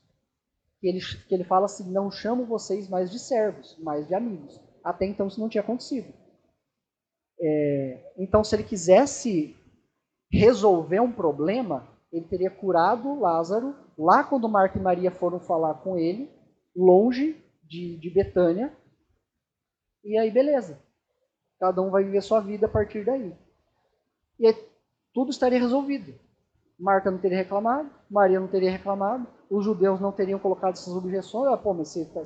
Ele, 0.82 1.00
que 1.00 1.34
ele 1.34 1.44
fala 1.44 1.66
assim: 1.66 1.90
não 1.90 2.10
chamo 2.10 2.44
vocês 2.44 2.88
mais 2.88 3.10
de 3.10 3.18
servos, 3.18 3.76
mais 3.78 4.06
de 4.06 4.14
amigos. 4.14 4.60
Até 4.82 5.06
então 5.06 5.26
isso 5.26 5.40
não 5.40 5.48
tinha 5.48 5.62
acontecido. 5.62 6.12
É, 7.40 8.12
então, 8.18 8.42
se 8.42 8.54
ele 8.54 8.64
quisesse 8.64 9.56
resolver 10.30 11.00
um 11.00 11.12
problema, 11.12 11.86
ele 12.12 12.26
teria 12.26 12.50
curado 12.50 13.18
Lázaro 13.18 13.74
lá 13.96 14.24
quando 14.24 14.48
Marta 14.48 14.78
e 14.78 14.82
Maria 14.82 15.10
foram 15.10 15.40
falar 15.40 15.74
com 15.74 15.98
ele, 15.98 16.30
longe 16.74 17.42
de, 17.64 17.96
de 17.96 18.10
Betânia. 18.10 18.76
E 20.04 20.16
aí, 20.16 20.30
beleza. 20.30 20.80
Cada 21.60 21.82
um 21.82 21.90
vai 21.90 22.04
viver 22.04 22.22
sua 22.22 22.40
vida 22.40 22.66
a 22.66 22.68
partir 22.70 23.04
daí. 23.04 23.34
E 24.38 24.46
aí, 24.46 24.67
tudo 25.18 25.32
estaria 25.32 25.58
resolvido. 25.58 26.14
Marta 26.78 27.10
não 27.10 27.18
teria 27.18 27.38
reclamado, 27.38 27.90
Maria 28.08 28.38
não 28.38 28.46
teria 28.46 28.70
reclamado, 28.70 29.26
os 29.50 29.64
judeus 29.64 30.00
não 30.00 30.12
teriam 30.12 30.38
colocado 30.38 30.74
essas 30.74 30.94
objeções. 30.94 31.52
Ah, 31.52 31.56
pô, 31.56 31.74
mas 31.74 31.88
você 31.88 32.04
tá, 32.04 32.22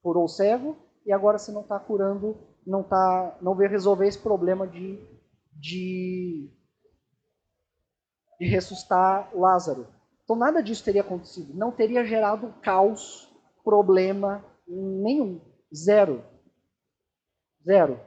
curou 0.00 0.26
o 0.26 0.28
cego 0.28 0.76
e 1.04 1.12
agora 1.12 1.38
você 1.38 1.50
não 1.50 1.62
está 1.62 1.76
curando, 1.80 2.38
não 2.64 2.84
tá, 2.84 3.36
não 3.42 3.56
veio 3.56 3.68
resolver 3.68 4.06
esse 4.06 4.20
problema 4.20 4.64
de, 4.64 5.04
de, 5.54 6.48
de 8.38 8.46
ressuscitar 8.46 9.28
Lázaro. 9.34 9.88
Então 10.22 10.36
nada 10.36 10.62
disso 10.62 10.84
teria 10.84 11.00
acontecido. 11.00 11.52
Não 11.52 11.72
teria 11.72 12.04
gerado 12.04 12.54
caos, 12.62 13.28
problema 13.64 14.44
nenhum. 14.68 15.40
Zero. 15.74 16.22
Zero. 17.66 17.98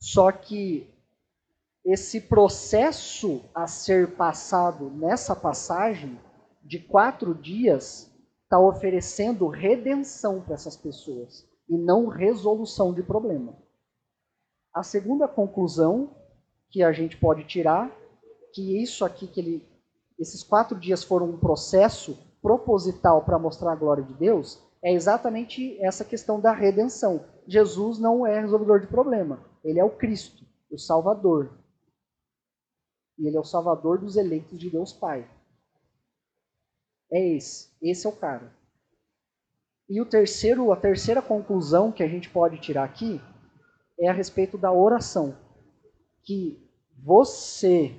Só 0.00 0.32
que 0.32 0.92
esse 1.84 2.20
processo 2.22 3.42
a 3.54 3.66
ser 3.66 4.16
passado 4.16 4.90
nessa 4.90 5.36
passagem 5.36 6.18
de 6.62 6.78
quatro 6.78 7.34
dias 7.34 8.10
está 8.42 8.58
oferecendo 8.58 9.48
redenção 9.48 10.40
para 10.40 10.54
essas 10.54 10.76
pessoas 10.76 11.46
e 11.68 11.76
não 11.76 12.06
resolução 12.08 12.94
de 12.94 13.02
problema. 13.02 13.54
A 14.72 14.82
segunda 14.82 15.28
conclusão 15.28 16.16
que 16.70 16.82
a 16.82 16.90
gente 16.90 17.18
pode 17.18 17.44
tirar 17.44 17.90
que 18.52 18.82
isso 18.82 19.04
aqui 19.04 19.26
que 19.26 19.40
ele 19.40 19.74
esses 20.18 20.44
quatro 20.44 20.78
dias 20.78 21.02
foram 21.02 21.28
um 21.30 21.38
processo 21.38 22.16
proposital 22.40 23.24
para 23.24 23.38
mostrar 23.38 23.72
a 23.72 23.76
glória 23.76 24.04
de 24.04 24.14
Deus 24.14 24.62
é 24.80 24.92
exatamente 24.92 25.76
essa 25.82 26.04
questão 26.04 26.38
da 26.38 26.52
redenção. 26.52 27.24
Jesus 27.48 27.98
não 27.98 28.26
é 28.26 28.38
resolvedor 28.40 28.80
de 28.80 28.86
problema, 28.86 29.44
ele 29.64 29.80
é 29.80 29.84
o 29.84 29.90
Cristo, 29.90 30.44
o 30.70 30.78
Salvador. 30.78 31.63
E 33.18 33.26
ele 33.26 33.36
é 33.36 33.40
o 33.40 33.44
salvador 33.44 33.98
dos 33.98 34.16
eleitos 34.16 34.58
de 34.58 34.70
Deus 34.70 34.92
Pai. 34.92 35.28
É 37.12 37.28
esse. 37.36 37.70
Esse 37.80 38.06
é 38.06 38.10
o 38.10 38.16
cara. 38.16 38.52
E 39.88 40.00
o 40.00 40.06
terceiro, 40.06 40.72
a 40.72 40.76
terceira 40.76 41.20
conclusão 41.20 41.92
que 41.92 42.02
a 42.02 42.08
gente 42.08 42.30
pode 42.30 42.60
tirar 42.60 42.84
aqui 42.84 43.20
é 43.98 44.08
a 44.08 44.12
respeito 44.12 44.56
da 44.58 44.72
oração. 44.72 45.36
Que 46.22 46.58
você 46.98 47.94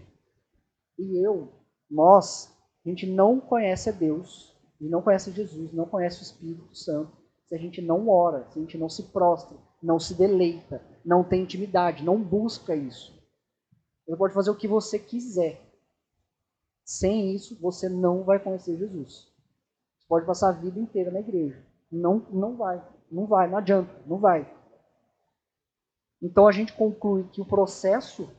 e 0.97 1.23
eu, 1.23 1.51
nós, 1.89 2.51
a 2.85 2.89
gente 2.89 3.05
não 3.05 3.39
conhece 3.39 3.89
a 3.89 3.93
Deus, 3.93 4.55
e 4.79 4.87
não 4.87 5.01
conhece 5.01 5.31
Jesus, 5.31 5.71
não 5.73 5.85
conhece 5.85 6.21
o 6.21 6.23
Espírito 6.23 6.75
Santo, 6.75 7.11
se 7.45 7.55
a 7.55 7.57
gente 7.57 7.81
não 7.81 8.09
ora, 8.09 8.47
se 8.49 8.59
a 8.59 8.61
gente 8.61 8.77
não 8.77 8.89
se 8.89 9.03
prostra, 9.03 9.57
não 9.81 9.99
se 9.99 10.15
deleita, 10.15 10.81
não 11.03 11.23
tem 11.23 11.43
intimidade, 11.43 12.03
não 12.03 12.21
busca 12.21 12.75
isso. 12.75 13.14
Você 14.05 14.15
pode 14.15 14.33
fazer 14.33 14.51
o 14.51 14.55
que 14.55 14.67
você 14.67 14.99
quiser. 14.99 15.61
Sem 16.83 17.33
isso, 17.33 17.59
você 17.59 17.89
não 17.89 18.23
vai 18.23 18.39
conhecer 18.39 18.77
Jesus. 18.77 19.27
Você 19.97 20.07
pode 20.07 20.25
passar 20.25 20.49
a 20.49 20.53
vida 20.53 20.79
inteira 20.79 21.09
na 21.09 21.19
igreja. 21.19 21.65
Não, 21.91 22.25
não 22.31 22.55
vai. 22.55 22.83
Não 23.11 23.25
vai, 23.25 23.49
não 23.49 23.57
adianta, 23.57 23.91
não 24.05 24.17
vai. 24.17 24.51
Então 26.21 26.47
a 26.47 26.51
gente 26.51 26.73
conclui 26.73 27.23
que 27.31 27.41
o 27.41 27.45
processo 27.45 28.29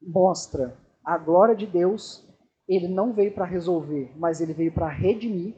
mostra 0.00 0.76
a 1.04 1.16
glória 1.16 1.56
de 1.56 1.66
Deus. 1.66 2.26
Ele 2.66 2.88
não 2.88 3.12
veio 3.12 3.32
para 3.32 3.46
resolver, 3.46 4.12
mas 4.16 4.40
ele 4.40 4.52
veio 4.52 4.72
para 4.72 4.88
redimir, 4.88 5.54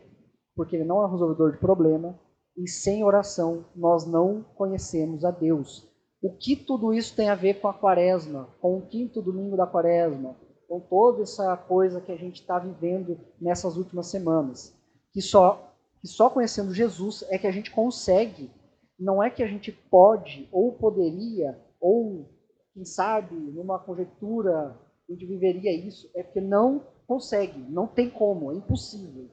porque 0.54 0.76
ele 0.76 0.84
não 0.84 1.02
é 1.02 1.06
um 1.06 1.10
resolvedor 1.10 1.52
de 1.52 1.58
problema. 1.58 2.18
E 2.56 2.68
sem 2.68 3.02
oração 3.02 3.64
nós 3.74 4.06
não 4.06 4.44
conhecemos 4.54 5.24
a 5.24 5.30
Deus. 5.30 5.89
O 6.22 6.36
que 6.36 6.54
tudo 6.54 6.92
isso 6.92 7.16
tem 7.16 7.30
a 7.30 7.34
ver 7.34 7.60
com 7.60 7.68
a 7.68 7.72
quaresma, 7.72 8.48
com 8.60 8.76
o 8.76 8.86
quinto 8.86 9.22
domingo 9.22 9.56
da 9.56 9.66
quaresma, 9.66 10.36
com 10.68 10.78
toda 10.78 11.22
essa 11.22 11.56
coisa 11.56 12.00
que 12.00 12.12
a 12.12 12.16
gente 12.16 12.42
está 12.42 12.58
vivendo 12.58 13.18
nessas 13.40 13.76
últimas 13.76 14.08
semanas? 14.08 14.76
Que 15.12 15.22
só, 15.22 15.74
que 16.00 16.06
só 16.06 16.28
conhecendo 16.28 16.74
Jesus 16.74 17.24
é 17.30 17.38
que 17.38 17.46
a 17.46 17.50
gente 17.50 17.70
consegue, 17.70 18.50
não 18.98 19.22
é 19.22 19.30
que 19.30 19.42
a 19.42 19.46
gente 19.46 19.72
pode 19.72 20.46
ou 20.52 20.72
poderia, 20.72 21.58
ou 21.80 22.28
quem 22.74 22.84
sabe, 22.84 23.34
numa 23.34 23.78
conjectura, 23.78 24.78
a 25.08 25.12
gente 25.12 25.24
viveria 25.24 25.72
isso, 25.72 26.10
é 26.14 26.22
porque 26.22 26.40
não 26.40 26.86
consegue, 27.06 27.58
não 27.58 27.86
tem 27.86 28.10
como, 28.10 28.52
é 28.52 28.56
impossível. 28.56 29.30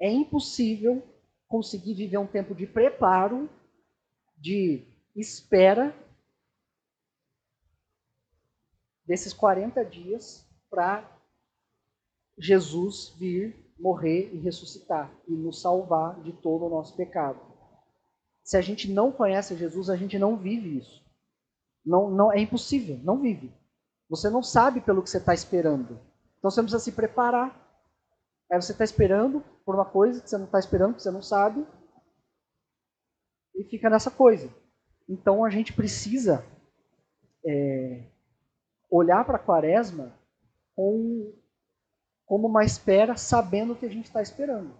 É 0.00 0.10
impossível 0.10 1.02
conseguir 1.46 1.94
viver 1.94 2.16
um 2.16 2.26
tempo 2.26 2.54
de 2.54 2.66
preparo, 2.66 3.48
de 4.38 4.91
espera 5.14 5.94
desses 9.04 9.32
40 9.32 9.84
dias 9.84 10.46
para 10.70 11.08
Jesus 12.38 13.14
vir, 13.18 13.72
morrer 13.78 14.32
e 14.32 14.38
ressuscitar 14.38 15.12
e 15.28 15.32
nos 15.32 15.60
salvar 15.60 16.20
de 16.22 16.32
todo 16.32 16.64
o 16.66 16.70
nosso 16.70 16.96
pecado. 16.96 17.40
Se 18.42 18.56
a 18.56 18.60
gente 18.60 18.90
não 18.90 19.12
conhece 19.12 19.56
Jesus, 19.56 19.90
a 19.90 19.96
gente 19.96 20.18
não 20.18 20.36
vive 20.36 20.78
isso. 20.78 21.02
Não, 21.84 22.10
não 22.10 22.32
é 22.32 22.40
impossível, 22.40 22.98
não 23.02 23.20
vive. 23.20 23.52
Você 24.08 24.30
não 24.30 24.42
sabe 24.42 24.80
pelo 24.80 25.02
que 25.02 25.10
você 25.10 25.18
está 25.18 25.34
esperando. 25.34 26.00
Então 26.38 26.50
você 26.50 26.62
precisa 26.62 26.82
se 26.82 26.92
preparar. 26.92 27.58
Aí 28.50 28.60
você 28.60 28.72
está 28.72 28.84
esperando 28.84 29.40
por 29.64 29.74
uma 29.74 29.84
coisa 29.84 30.20
que 30.20 30.28
você 30.28 30.36
não 30.36 30.46
está 30.46 30.58
esperando, 30.58 30.94
que 30.94 31.02
você 31.02 31.10
não 31.10 31.22
sabe, 31.22 31.66
e 33.54 33.64
fica 33.64 33.88
nessa 33.88 34.10
coisa. 34.10 34.52
Então 35.12 35.44
a 35.44 35.50
gente 35.50 35.74
precisa 35.74 36.42
é, 37.44 38.02
olhar 38.90 39.26
para 39.26 39.36
a 39.36 39.38
quaresma 39.38 40.10
com, 40.74 41.34
como 42.24 42.48
uma 42.48 42.64
espera 42.64 43.14
sabendo 43.14 43.74
o 43.74 43.76
que 43.76 43.84
a 43.84 43.90
gente 43.90 44.06
está 44.06 44.22
esperando. 44.22 44.72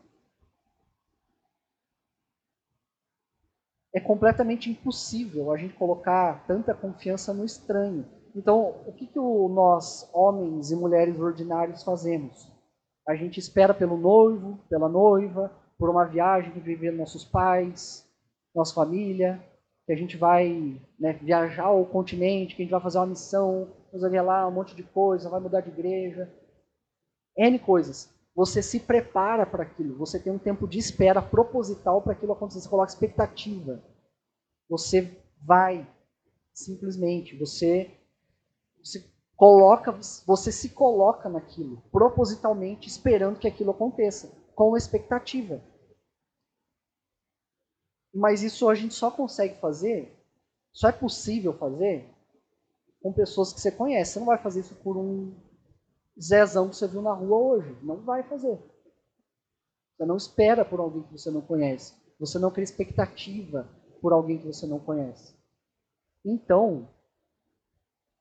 É 3.94 4.00
completamente 4.00 4.70
impossível 4.70 5.52
a 5.52 5.58
gente 5.58 5.74
colocar 5.74 6.46
tanta 6.46 6.72
confiança 6.72 7.34
no 7.34 7.44
estranho. 7.44 8.06
Então, 8.34 8.82
o 8.86 8.92
que, 8.94 9.06
que 9.06 9.18
o, 9.18 9.50
nós, 9.50 10.08
homens 10.14 10.70
e 10.70 10.76
mulheres 10.76 11.20
ordinários, 11.20 11.82
fazemos? 11.82 12.50
A 13.06 13.14
gente 13.14 13.38
espera 13.38 13.74
pelo 13.74 13.98
noivo, 13.98 14.58
pela 14.70 14.88
noiva, 14.88 15.52
por 15.78 15.90
uma 15.90 16.06
viagem 16.06 16.52
que 16.52 16.60
viver 16.60 16.90
nossos 16.90 17.22
pais, 17.22 18.10
nossa 18.54 18.72
família, 18.72 19.44
que 19.86 19.92
a 19.92 19.96
gente 19.96 20.16
vai 20.16 20.80
né, 20.98 21.12
viajar 21.14 21.64
ao 21.64 21.84
continente, 21.84 22.54
que 22.54 22.62
a 22.62 22.64
gente 22.64 22.72
vai 22.72 22.80
fazer 22.80 22.98
uma 22.98 23.06
missão, 23.06 23.68
ver 23.92 24.22
lá 24.22 24.46
um 24.46 24.52
monte 24.52 24.74
de 24.74 24.82
coisa, 24.82 25.28
vai 25.28 25.40
mudar 25.40 25.60
de 25.60 25.70
igreja. 25.70 26.32
N 27.36 27.58
coisas. 27.58 28.10
Você 28.34 28.62
se 28.62 28.80
prepara 28.80 29.44
para 29.44 29.62
aquilo, 29.62 29.98
você 29.98 30.18
tem 30.18 30.32
um 30.32 30.38
tempo 30.38 30.66
de 30.66 30.78
espera 30.78 31.20
proposital 31.20 32.00
para 32.00 32.12
aquilo 32.12 32.32
acontecer, 32.32 32.60
você 32.60 32.68
coloca 32.68 32.90
expectativa. 32.90 33.82
Você 34.70 35.18
vai, 35.44 35.86
simplesmente, 36.54 37.36
você, 37.36 37.90
você 38.82 39.04
coloca, 39.36 39.92
você 40.26 40.50
se 40.50 40.70
coloca 40.70 41.28
naquilo, 41.28 41.82
propositalmente, 41.92 42.88
esperando 42.88 43.38
que 43.38 43.48
aquilo 43.48 43.72
aconteça, 43.72 44.32
com 44.54 44.76
expectativa. 44.76 45.60
Mas 48.14 48.42
isso 48.42 48.68
a 48.68 48.74
gente 48.74 48.94
só 48.94 49.10
consegue 49.10 49.58
fazer, 49.60 50.14
só 50.72 50.88
é 50.88 50.92
possível 50.92 51.52
fazer 51.54 52.08
com 53.02 53.12
pessoas 53.12 53.52
que 53.52 53.60
você 53.60 53.70
conhece. 53.70 54.12
Você 54.12 54.18
não 54.20 54.26
vai 54.26 54.38
fazer 54.38 54.60
isso 54.60 54.74
por 54.76 54.96
um 54.96 55.34
Zezão 56.20 56.68
que 56.68 56.76
você 56.76 56.86
viu 56.86 57.02
na 57.02 57.12
rua 57.12 57.36
hoje. 57.36 57.76
Não 57.82 57.96
vai 58.02 58.22
fazer. 58.22 58.58
Você 59.96 60.06
não 60.06 60.16
espera 60.16 60.64
por 60.64 60.80
alguém 60.80 61.02
que 61.02 61.12
você 61.12 61.30
não 61.30 61.40
conhece. 61.40 61.94
Você 62.18 62.38
não 62.38 62.50
cria 62.50 62.64
expectativa 62.64 63.68
por 64.00 64.12
alguém 64.12 64.38
que 64.38 64.46
você 64.46 64.66
não 64.66 64.78
conhece. 64.78 65.34
Então, 66.24 66.88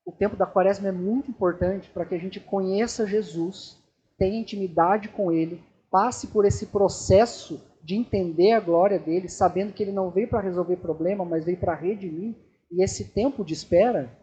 o 0.04 0.12
tempo 0.12 0.36
da 0.36 0.46
quaresma 0.46 0.88
é 0.88 0.92
muito 0.92 1.30
importante 1.30 1.88
para 1.90 2.04
que 2.04 2.14
a 2.14 2.18
gente 2.18 2.40
conheça 2.40 3.06
Jesus, 3.06 3.78
tenha 4.18 4.40
intimidade 4.40 5.08
com 5.08 5.30
Ele, 5.30 5.62
passe 5.90 6.28
por 6.28 6.44
esse 6.44 6.66
processo 6.66 7.60
de 7.82 7.96
entender 7.96 8.52
a 8.52 8.60
glória 8.60 8.98
dele, 8.98 9.28
sabendo 9.28 9.72
que 9.72 9.82
ele 9.82 9.92
não 9.92 10.10
veio 10.10 10.28
para 10.28 10.40
resolver 10.40 10.76
problema, 10.76 11.24
mas 11.24 11.44
veio 11.44 11.58
para 11.58 11.74
redimir. 11.74 12.34
E 12.70 12.82
esse 12.82 13.12
tempo 13.12 13.44
de 13.44 13.52
espera 13.52 14.16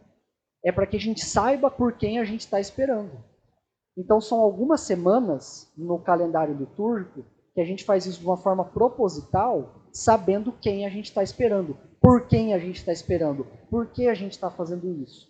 é 0.64 0.72
para 0.72 0.86
que 0.86 0.96
a 0.96 1.00
gente 1.00 1.24
saiba 1.24 1.70
por 1.70 1.92
quem 1.92 2.18
a 2.18 2.24
gente 2.24 2.40
está 2.40 2.58
esperando. 2.58 3.12
Então 3.96 4.20
são 4.20 4.40
algumas 4.40 4.80
semanas 4.82 5.70
no 5.76 5.98
calendário 5.98 6.54
litúrgico 6.54 7.24
que 7.54 7.60
a 7.60 7.64
gente 7.64 7.84
faz 7.84 8.06
isso 8.06 8.20
de 8.20 8.26
uma 8.26 8.36
forma 8.36 8.64
proposital, 8.64 9.84
sabendo 9.92 10.52
quem 10.52 10.86
a 10.86 10.88
gente 10.88 11.06
está 11.06 11.22
esperando, 11.22 11.76
por 12.00 12.26
quem 12.26 12.54
a 12.54 12.58
gente 12.58 12.76
está 12.76 12.92
esperando, 12.92 13.46
por 13.68 13.88
que 13.88 14.08
a 14.08 14.14
gente 14.14 14.32
está 14.32 14.50
fazendo 14.50 14.88
isso. 15.02 15.29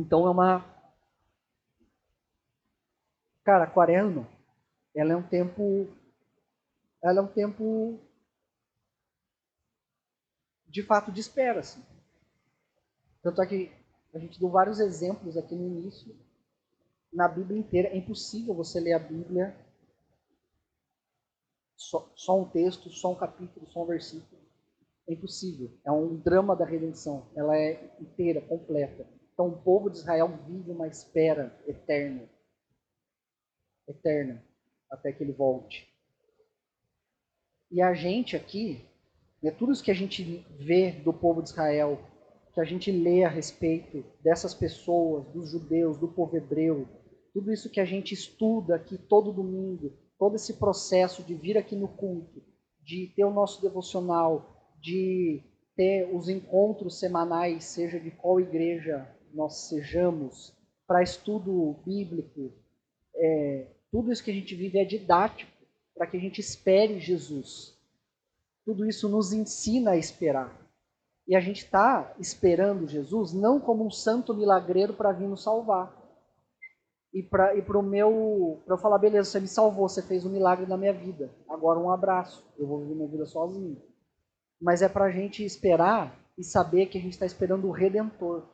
Então 0.00 0.26
é 0.26 0.30
uma. 0.30 0.64
Cara, 3.44 3.64
a 3.64 3.70
quaresma, 3.70 4.26
ela 4.94 5.12
é 5.12 5.16
um 5.16 5.22
tempo. 5.22 5.88
Ela 7.04 7.20
é 7.20 7.22
um 7.22 7.26
tempo. 7.28 8.00
De 10.66 10.82
fato, 10.82 11.12
de 11.12 11.20
espera. 11.20 11.60
Assim. 11.60 11.84
Tanto 13.22 13.42
é 13.42 13.46
que 13.46 13.70
a 14.14 14.18
gente 14.18 14.40
deu 14.40 14.48
vários 14.48 14.80
exemplos 14.80 15.36
aqui 15.36 15.54
no 15.54 15.66
início. 15.66 16.16
Na 17.12 17.28
Bíblia 17.28 17.58
inteira, 17.58 17.88
é 17.88 17.96
impossível 17.98 18.54
você 18.54 18.80
ler 18.80 18.94
a 18.94 18.98
Bíblia 18.98 19.54
só, 21.76 22.10
só 22.14 22.40
um 22.40 22.48
texto, 22.48 22.88
só 22.88 23.12
um 23.12 23.16
capítulo, 23.16 23.68
só 23.70 23.82
um 23.82 23.86
versículo. 23.86 24.40
É 25.06 25.12
impossível. 25.12 25.70
É 25.84 25.92
um 25.92 26.16
drama 26.16 26.56
da 26.56 26.64
redenção. 26.64 27.26
Ela 27.34 27.54
é 27.54 27.94
inteira, 28.00 28.40
completa. 28.40 29.06
Então 29.40 29.48
o 29.48 29.62
povo 29.62 29.88
de 29.88 29.96
Israel 29.96 30.38
vive 30.46 30.70
uma 30.70 30.86
espera 30.86 31.58
eterna. 31.66 32.28
Eterna. 33.88 34.44
Até 34.90 35.12
que 35.12 35.24
ele 35.24 35.32
volte. 35.32 35.88
E 37.70 37.80
a 37.80 37.94
gente 37.94 38.36
aqui, 38.36 38.84
né, 39.42 39.50
tudo 39.50 39.72
isso 39.72 39.82
que 39.82 39.90
a 39.90 39.94
gente 39.94 40.44
vê 40.58 40.92
do 40.92 41.10
povo 41.10 41.40
de 41.40 41.48
Israel, 41.48 41.98
que 42.52 42.60
a 42.60 42.64
gente 42.64 42.92
lê 42.92 43.24
a 43.24 43.30
respeito 43.30 44.04
dessas 44.22 44.52
pessoas, 44.52 45.26
dos 45.28 45.52
judeus, 45.52 45.96
do 45.96 46.08
povo 46.08 46.36
hebreu, 46.36 46.86
tudo 47.32 47.50
isso 47.50 47.70
que 47.70 47.80
a 47.80 47.86
gente 47.86 48.12
estuda 48.12 48.74
aqui 48.74 48.98
todo 48.98 49.32
domingo, 49.32 49.90
todo 50.18 50.36
esse 50.36 50.58
processo 50.58 51.22
de 51.22 51.34
vir 51.34 51.56
aqui 51.56 51.74
no 51.74 51.88
culto, 51.88 52.44
de 52.82 53.10
ter 53.16 53.24
o 53.24 53.32
nosso 53.32 53.62
devocional, 53.62 54.74
de 54.78 55.42
ter 55.74 56.14
os 56.14 56.28
encontros 56.28 56.98
semanais, 56.98 57.64
seja 57.64 57.98
de 57.98 58.10
qual 58.10 58.38
igreja 58.38 59.08
nós 59.34 59.68
sejamos 59.68 60.52
para 60.86 61.02
estudo 61.02 61.76
bíblico, 61.84 62.52
é, 63.14 63.68
tudo 63.90 64.12
isso 64.12 64.24
que 64.24 64.30
a 64.30 64.34
gente 64.34 64.54
vive 64.54 64.78
é 64.78 64.84
didático 64.84 65.50
para 65.94 66.06
que 66.06 66.16
a 66.16 66.20
gente 66.20 66.40
espere 66.40 66.98
Jesus. 66.98 67.78
Tudo 68.64 68.86
isso 68.86 69.08
nos 69.08 69.32
ensina 69.32 69.92
a 69.92 69.96
esperar. 69.96 70.56
E 71.26 71.36
a 71.36 71.40
gente 71.40 71.64
está 71.64 72.12
esperando 72.18 72.88
Jesus 72.88 73.32
não 73.32 73.60
como 73.60 73.86
um 73.86 73.90
santo 73.90 74.34
milagreiro 74.34 74.94
para 74.94 75.12
vir 75.12 75.28
nos 75.28 75.42
salvar. 75.42 75.96
E 77.12 77.22
para 77.22 77.54
e 77.56 77.60
o 77.60 77.82
meu. 77.82 78.60
Para 78.64 78.74
eu 78.74 78.78
falar, 78.78 78.98
beleza, 78.98 79.30
você 79.30 79.40
me 79.40 79.48
salvou, 79.48 79.88
você 79.88 80.02
fez 80.02 80.24
um 80.24 80.30
milagre 80.30 80.66
na 80.66 80.76
minha 80.76 80.92
vida. 80.92 81.30
Agora 81.48 81.78
um 81.78 81.90
abraço, 81.90 82.44
eu 82.58 82.66
vou 82.66 82.80
viver 82.80 82.94
minha 82.94 83.08
vida 83.08 83.26
sozinho. 83.26 83.80
Mas 84.60 84.82
é 84.82 84.88
para 84.88 85.06
a 85.06 85.10
gente 85.10 85.44
esperar 85.44 86.16
e 86.38 86.44
saber 86.44 86.86
que 86.86 86.98
a 86.98 87.00
gente 87.00 87.12
está 87.12 87.26
esperando 87.26 87.68
o 87.68 87.72
Redentor 87.72 88.44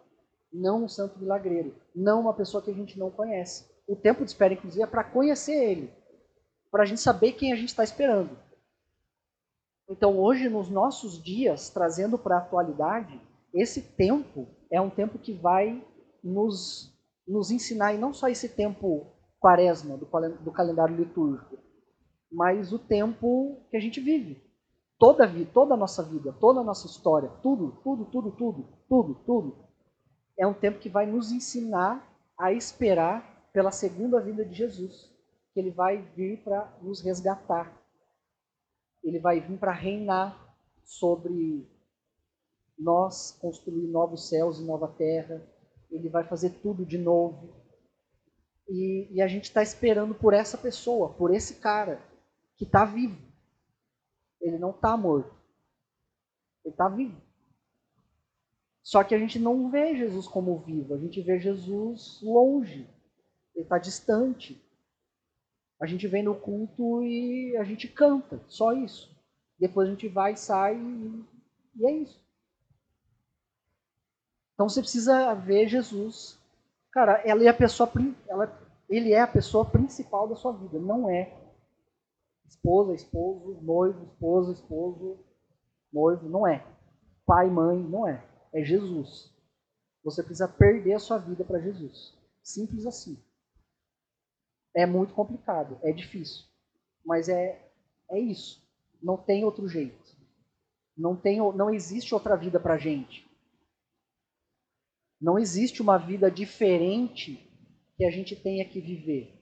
não 0.52 0.84
um 0.84 0.88
santo 0.88 1.18
milagreiro, 1.18 1.74
não 1.94 2.20
uma 2.20 2.34
pessoa 2.34 2.62
que 2.62 2.70
a 2.70 2.74
gente 2.74 2.98
não 2.98 3.10
conhece. 3.10 3.66
O 3.86 3.94
tempo 3.94 4.24
de 4.24 4.30
espera, 4.30 4.54
inclusive, 4.54 4.82
é 4.82 4.86
para 4.86 5.04
conhecer 5.04 5.54
ele, 5.54 5.92
para 6.70 6.82
a 6.82 6.86
gente 6.86 7.00
saber 7.00 7.32
quem 7.32 7.52
a 7.52 7.56
gente 7.56 7.68
está 7.68 7.84
esperando. 7.84 8.36
Então, 9.88 10.18
hoje, 10.18 10.48
nos 10.48 10.68
nossos 10.68 11.22
dias, 11.22 11.70
trazendo 11.70 12.18
para 12.18 12.36
a 12.36 12.38
atualidade, 12.40 13.20
esse 13.54 13.80
tempo 13.80 14.48
é 14.70 14.80
um 14.80 14.90
tempo 14.90 15.18
que 15.18 15.32
vai 15.32 15.84
nos, 16.22 16.92
nos 17.26 17.50
ensinar, 17.50 17.94
e 17.94 17.98
não 17.98 18.12
só 18.12 18.28
esse 18.28 18.48
tempo 18.48 19.06
quaresma 19.38 19.96
do, 19.96 20.06
do 20.40 20.50
calendário 20.50 20.96
litúrgico, 20.96 21.56
mas 22.30 22.72
o 22.72 22.78
tempo 22.78 23.60
que 23.70 23.76
a 23.76 23.80
gente 23.80 24.00
vive. 24.00 24.42
Toda 24.98 25.30
toda 25.52 25.74
a 25.74 25.76
nossa 25.76 26.02
vida, 26.02 26.32
toda 26.40 26.60
a 26.60 26.64
nossa 26.64 26.86
história, 26.86 27.28
tudo, 27.42 27.78
tudo, 27.84 28.06
tudo, 28.06 28.32
tudo, 28.32 28.68
tudo, 28.88 29.14
tudo, 29.26 29.65
é 30.38 30.46
um 30.46 30.54
tempo 30.54 30.78
que 30.78 30.88
vai 30.88 31.06
nos 31.06 31.32
ensinar 31.32 32.06
a 32.38 32.52
esperar 32.52 33.50
pela 33.52 33.70
segunda 33.70 34.20
vinda 34.20 34.44
de 34.44 34.54
Jesus, 34.54 35.10
que 35.52 35.60
ele 35.60 35.70
vai 35.70 36.02
vir 36.14 36.42
para 36.42 36.70
nos 36.82 37.00
resgatar. 37.00 37.72
Ele 39.02 39.18
vai 39.18 39.40
vir 39.40 39.58
para 39.58 39.72
reinar 39.72 40.54
sobre 40.84 41.66
nós, 42.78 43.32
construir 43.40 43.86
novos 43.86 44.28
céus 44.28 44.58
e 44.58 44.64
nova 44.64 44.88
terra. 44.88 45.42
Ele 45.90 46.08
vai 46.10 46.24
fazer 46.24 46.50
tudo 46.60 46.84
de 46.84 46.98
novo. 46.98 47.54
E, 48.68 49.08
e 49.12 49.22
a 49.22 49.28
gente 49.28 49.44
está 49.44 49.62
esperando 49.62 50.14
por 50.14 50.34
essa 50.34 50.58
pessoa, 50.58 51.14
por 51.14 51.32
esse 51.32 51.54
cara 51.54 52.02
que 52.56 52.64
está 52.64 52.84
vivo. 52.84 53.16
Ele 54.40 54.58
não 54.58 54.70
está 54.70 54.96
morto. 54.96 55.34
Ele 56.64 56.74
está 56.74 56.88
vivo. 56.88 57.25
Só 58.86 59.02
que 59.02 59.16
a 59.16 59.18
gente 59.18 59.36
não 59.36 59.68
vê 59.68 59.96
Jesus 59.96 60.28
como 60.28 60.60
vivo, 60.60 60.94
a 60.94 60.96
gente 60.96 61.20
vê 61.20 61.40
Jesus 61.40 62.20
longe, 62.22 62.88
ele 63.52 63.64
está 63.64 63.78
distante. 63.78 64.64
A 65.80 65.86
gente 65.86 66.06
vem 66.06 66.22
no 66.22 66.36
culto 66.36 67.02
e 67.02 67.56
a 67.56 67.64
gente 67.64 67.88
canta, 67.88 68.40
só 68.46 68.72
isso. 68.72 69.10
Depois 69.58 69.88
a 69.88 69.90
gente 69.90 70.06
vai, 70.06 70.36
sai 70.36 70.76
e, 70.76 71.24
e 71.74 71.84
é 71.84 71.90
isso. 71.94 72.24
Então 74.54 74.68
você 74.68 74.80
precisa 74.80 75.34
ver 75.34 75.66
Jesus. 75.66 76.38
Cara, 76.92 77.14
ela 77.26 77.42
é 77.42 77.48
a 77.48 77.54
pessoa, 77.54 77.90
ela, 78.28 78.56
ele 78.88 79.12
é 79.12 79.20
a 79.20 79.26
pessoa 79.26 79.64
principal 79.64 80.28
da 80.28 80.36
sua 80.36 80.52
vida, 80.52 80.78
não 80.78 81.10
é 81.10 81.36
esposa, 82.46 82.94
esposo, 82.94 83.58
noivo, 83.62 84.04
esposa, 84.04 84.52
esposo, 84.52 85.18
noivo, 85.92 86.28
não 86.28 86.46
é. 86.46 86.64
Pai, 87.26 87.50
mãe, 87.50 87.76
não 87.80 88.06
é 88.06 88.35
é 88.52 88.62
Jesus. 88.62 89.32
Você 90.04 90.22
precisa 90.22 90.48
perder 90.48 90.94
a 90.94 90.98
sua 90.98 91.18
vida 91.18 91.44
para 91.44 91.60
Jesus. 91.60 92.14
Simples 92.42 92.86
assim. 92.86 93.18
É 94.74 94.86
muito 94.86 95.14
complicado, 95.14 95.78
é 95.82 95.92
difícil, 95.92 96.44
mas 97.04 97.28
é 97.28 97.64
É 98.10 98.18
isso. 98.18 98.64
Não 99.02 99.16
tem 99.16 99.44
outro 99.44 99.68
jeito. 99.68 100.16
Não, 100.96 101.16
tem, 101.16 101.38
não 101.38 101.72
existe 101.72 102.14
outra 102.14 102.36
vida 102.36 102.58
para 102.58 102.78
gente. 102.78 103.26
Não 105.20 105.38
existe 105.38 105.82
uma 105.82 105.98
vida 105.98 106.30
diferente 106.30 107.50
que 107.96 108.04
a 108.04 108.10
gente 108.10 108.36
tenha 108.36 108.64
que 108.64 108.80
viver. 108.80 109.32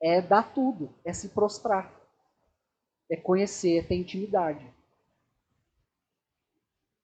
É 0.00 0.22
dar 0.22 0.54
tudo, 0.54 0.94
é 1.04 1.12
se 1.12 1.30
prostrar, 1.30 1.92
é 3.10 3.16
conhecer, 3.16 3.78
é 3.78 3.82
ter 3.82 3.96
intimidade. 3.96 4.64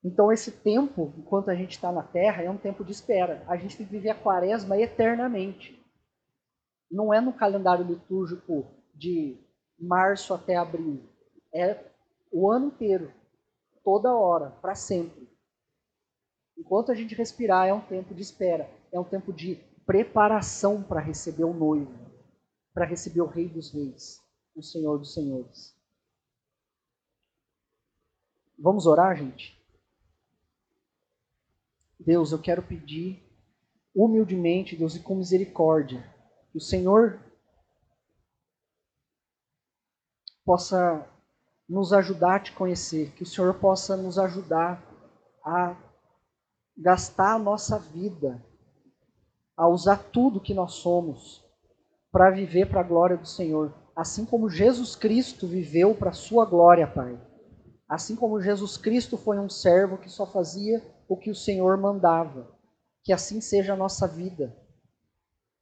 Então, 0.04 0.30
esse 0.30 0.52
tempo, 0.52 1.14
enquanto 1.16 1.48
a 1.48 1.54
gente 1.54 1.70
está 1.70 1.90
na 1.90 2.02
Terra, 2.02 2.42
é 2.42 2.50
um 2.50 2.58
tempo 2.58 2.84
de 2.84 2.92
espera. 2.92 3.42
A 3.48 3.56
gente 3.56 3.74
tem 3.74 3.86
que 3.86 3.92
viver 3.92 4.10
a 4.10 4.14
quaresma 4.14 4.78
eternamente. 4.78 5.82
Não 6.90 7.12
é 7.12 7.22
no 7.22 7.32
calendário 7.32 7.86
litúrgico 7.86 8.66
de 8.94 9.42
março 9.78 10.34
até 10.34 10.56
abril. 10.56 11.02
É 11.52 11.90
o 12.30 12.50
ano 12.50 12.66
inteiro, 12.66 13.10
toda 13.82 14.14
hora, 14.14 14.50
para 14.50 14.74
sempre. 14.74 15.26
Enquanto 16.56 16.92
a 16.92 16.94
gente 16.94 17.14
respirar, 17.14 17.66
é 17.66 17.72
um 17.72 17.80
tempo 17.80 18.14
de 18.14 18.20
espera, 18.20 18.70
é 18.92 19.00
um 19.00 19.04
tempo 19.04 19.32
de 19.32 19.56
preparação 19.86 20.82
para 20.82 21.00
receber 21.00 21.44
o 21.44 21.54
noivo, 21.54 21.92
para 22.74 22.84
receber 22.84 23.22
o 23.22 23.26
Rei 23.26 23.48
dos 23.48 23.72
Reis, 23.72 24.20
o 24.54 24.62
Senhor 24.62 24.98
dos 24.98 25.14
Senhores. 25.14 25.74
Vamos 28.58 28.86
orar, 28.86 29.16
gente? 29.16 29.63
Deus, 32.04 32.32
eu 32.32 32.38
quero 32.38 32.62
pedir 32.62 33.22
humildemente, 33.94 34.76
Deus, 34.76 34.94
e 34.96 35.00
com 35.00 35.14
misericórdia, 35.14 36.04
que 36.50 36.58
o 36.58 36.60
Senhor 36.60 37.20
possa 40.44 41.08
nos 41.68 41.92
ajudar 41.92 42.36
a 42.36 42.40
te 42.40 42.52
conhecer, 42.52 43.12
que 43.12 43.22
o 43.22 43.26
Senhor 43.26 43.54
possa 43.54 43.96
nos 43.96 44.18
ajudar 44.18 44.82
a 45.42 45.76
gastar 46.76 47.34
a 47.34 47.38
nossa 47.38 47.78
vida, 47.78 48.44
a 49.56 49.68
usar 49.68 49.96
tudo 49.96 50.40
que 50.40 50.52
nós 50.52 50.74
somos 50.74 51.42
para 52.10 52.30
viver 52.30 52.68
para 52.68 52.80
a 52.80 52.84
glória 52.84 53.16
do 53.16 53.26
Senhor, 53.26 53.72
assim 53.96 54.26
como 54.26 54.50
Jesus 54.50 54.94
Cristo 54.94 55.46
viveu 55.46 55.94
para 55.94 56.10
a 56.10 56.14
sua 56.14 56.44
glória, 56.44 56.86
Pai. 56.86 57.18
Assim 57.88 58.16
como 58.16 58.40
Jesus 58.40 58.76
Cristo 58.76 59.16
foi 59.16 59.38
um 59.38 59.48
servo 59.48 59.98
que 59.98 60.08
só 60.08 60.26
fazia 60.26 60.82
o 61.08 61.16
que 61.16 61.30
o 61.30 61.34
Senhor 61.34 61.76
mandava. 61.76 62.48
Que 63.02 63.12
assim 63.12 63.40
seja 63.40 63.72
a 63.74 63.76
nossa 63.76 64.06
vida. 64.06 64.56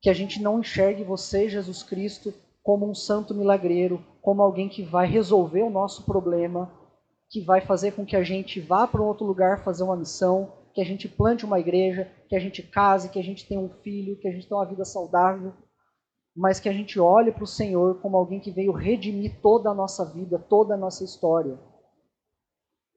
Que 0.01 0.11
a 0.11 0.15
gente 0.15 0.41
não 0.43 0.61
enxergue 0.61 1.05
você, 1.05 1.49
Jesus 1.49 1.83
Cristo, 1.83 2.33
como 2.63 2.89
um 2.89 2.95
santo 2.95 3.35
milagreiro, 3.35 4.05
como 4.21 4.43
alguém 4.43 4.69
que 4.69 4.83
vai 4.83 5.07
resolver 5.07 5.63
o 5.63 5.71
nosso 5.71 6.05
problema, 6.05 6.71
que 7.29 7.41
vai 7.41 7.61
fazer 7.61 7.93
com 7.93 8.05
que 8.05 8.15
a 8.15 8.23
gente 8.23 8.61
vá 8.61 8.87
para 8.87 9.03
um 9.03 9.07
outro 9.07 9.27
lugar 9.27 9.65
fazer 9.65 9.83
uma 9.83 9.97
missão, 9.97 10.53
que 10.75 10.81
a 10.81 10.85
gente 10.85 11.09
plante 11.09 11.45
uma 11.45 11.59
igreja, 11.59 12.11
que 12.29 12.37
a 12.37 12.39
gente 12.39 12.63
case, 12.63 13.09
que 13.09 13.19
a 13.19 13.25
gente 13.25 13.47
tenha 13.47 13.61
um 13.61 13.69
filho, 13.69 14.19
que 14.19 14.29
a 14.29 14.33
gente 14.33 14.47
tenha 14.47 14.59
uma 14.59 14.69
vida 14.69 14.85
saudável, 14.85 15.53
mas 16.35 16.61
que 16.61 16.69
a 16.69 16.73
gente 16.73 16.99
olhe 16.99 17.33
para 17.33 17.45
o 17.45 17.47
Senhor 17.47 18.01
como 18.01 18.17
alguém 18.17 18.41
que 18.41 18.51
veio 18.51 18.73
redimir 18.73 19.41
toda 19.43 19.71
a 19.71 19.75
nossa 19.75 20.05
vida, 20.05 20.39
toda 20.39 20.75
a 20.75 20.79
nossa 20.79 21.05
história. 21.05 21.59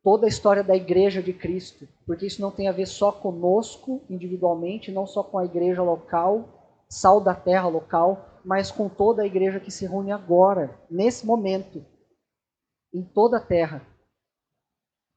Toda 0.06 0.28
a 0.28 0.30
história 0.30 0.64
da 0.64 0.76
igreja 0.76 1.20
de 1.20 1.34
Cristo, 1.34 1.88
porque 2.06 2.28
isso 2.28 2.40
não 2.40 2.52
tem 2.52 2.68
a 2.68 2.72
ver 2.72 2.86
só 2.86 3.12
conosco 3.12 4.04
individualmente, 4.08 4.92
não 4.92 5.08
só 5.08 5.24
com 5.24 5.40
a 5.40 5.46
igreja 5.46 5.82
local, 5.82 6.86
sal 6.88 7.20
da 7.20 7.34
terra 7.34 7.68
local, 7.68 8.40
mas 8.46 8.70
com 8.70 8.88
toda 8.88 9.24
a 9.24 9.26
igreja 9.26 9.60
que 9.60 9.72
se 9.72 9.88
reúne 9.88 10.12
agora, 10.12 10.80
nesse 10.92 11.26
momento, 11.26 11.84
em 12.94 13.02
toda 13.02 13.38
a 13.38 13.42
terra. 13.42 13.82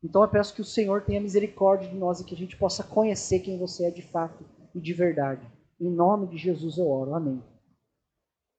Então 0.02 0.22
eu 0.22 0.28
peço 0.30 0.54
que 0.54 0.62
o 0.62 0.64
Senhor 0.64 1.02
tenha 1.02 1.20
misericórdia 1.20 1.90
de 1.90 1.94
nós 1.94 2.20
e 2.20 2.24
que 2.24 2.34
a 2.34 2.38
gente 2.38 2.56
possa 2.56 2.82
conhecer 2.82 3.40
quem 3.40 3.58
você 3.58 3.88
é 3.88 3.90
de 3.90 4.00
fato 4.00 4.42
e 4.74 4.80
de 4.80 4.94
verdade. 4.94 5.46
Em 5.78 5.90
nome 5.90 6.28
de 6.28 6.38
Jesus 6.38 6.78
eu 6.78 6.88
oro. 6.88 7.14
Amém. 7.14 7.42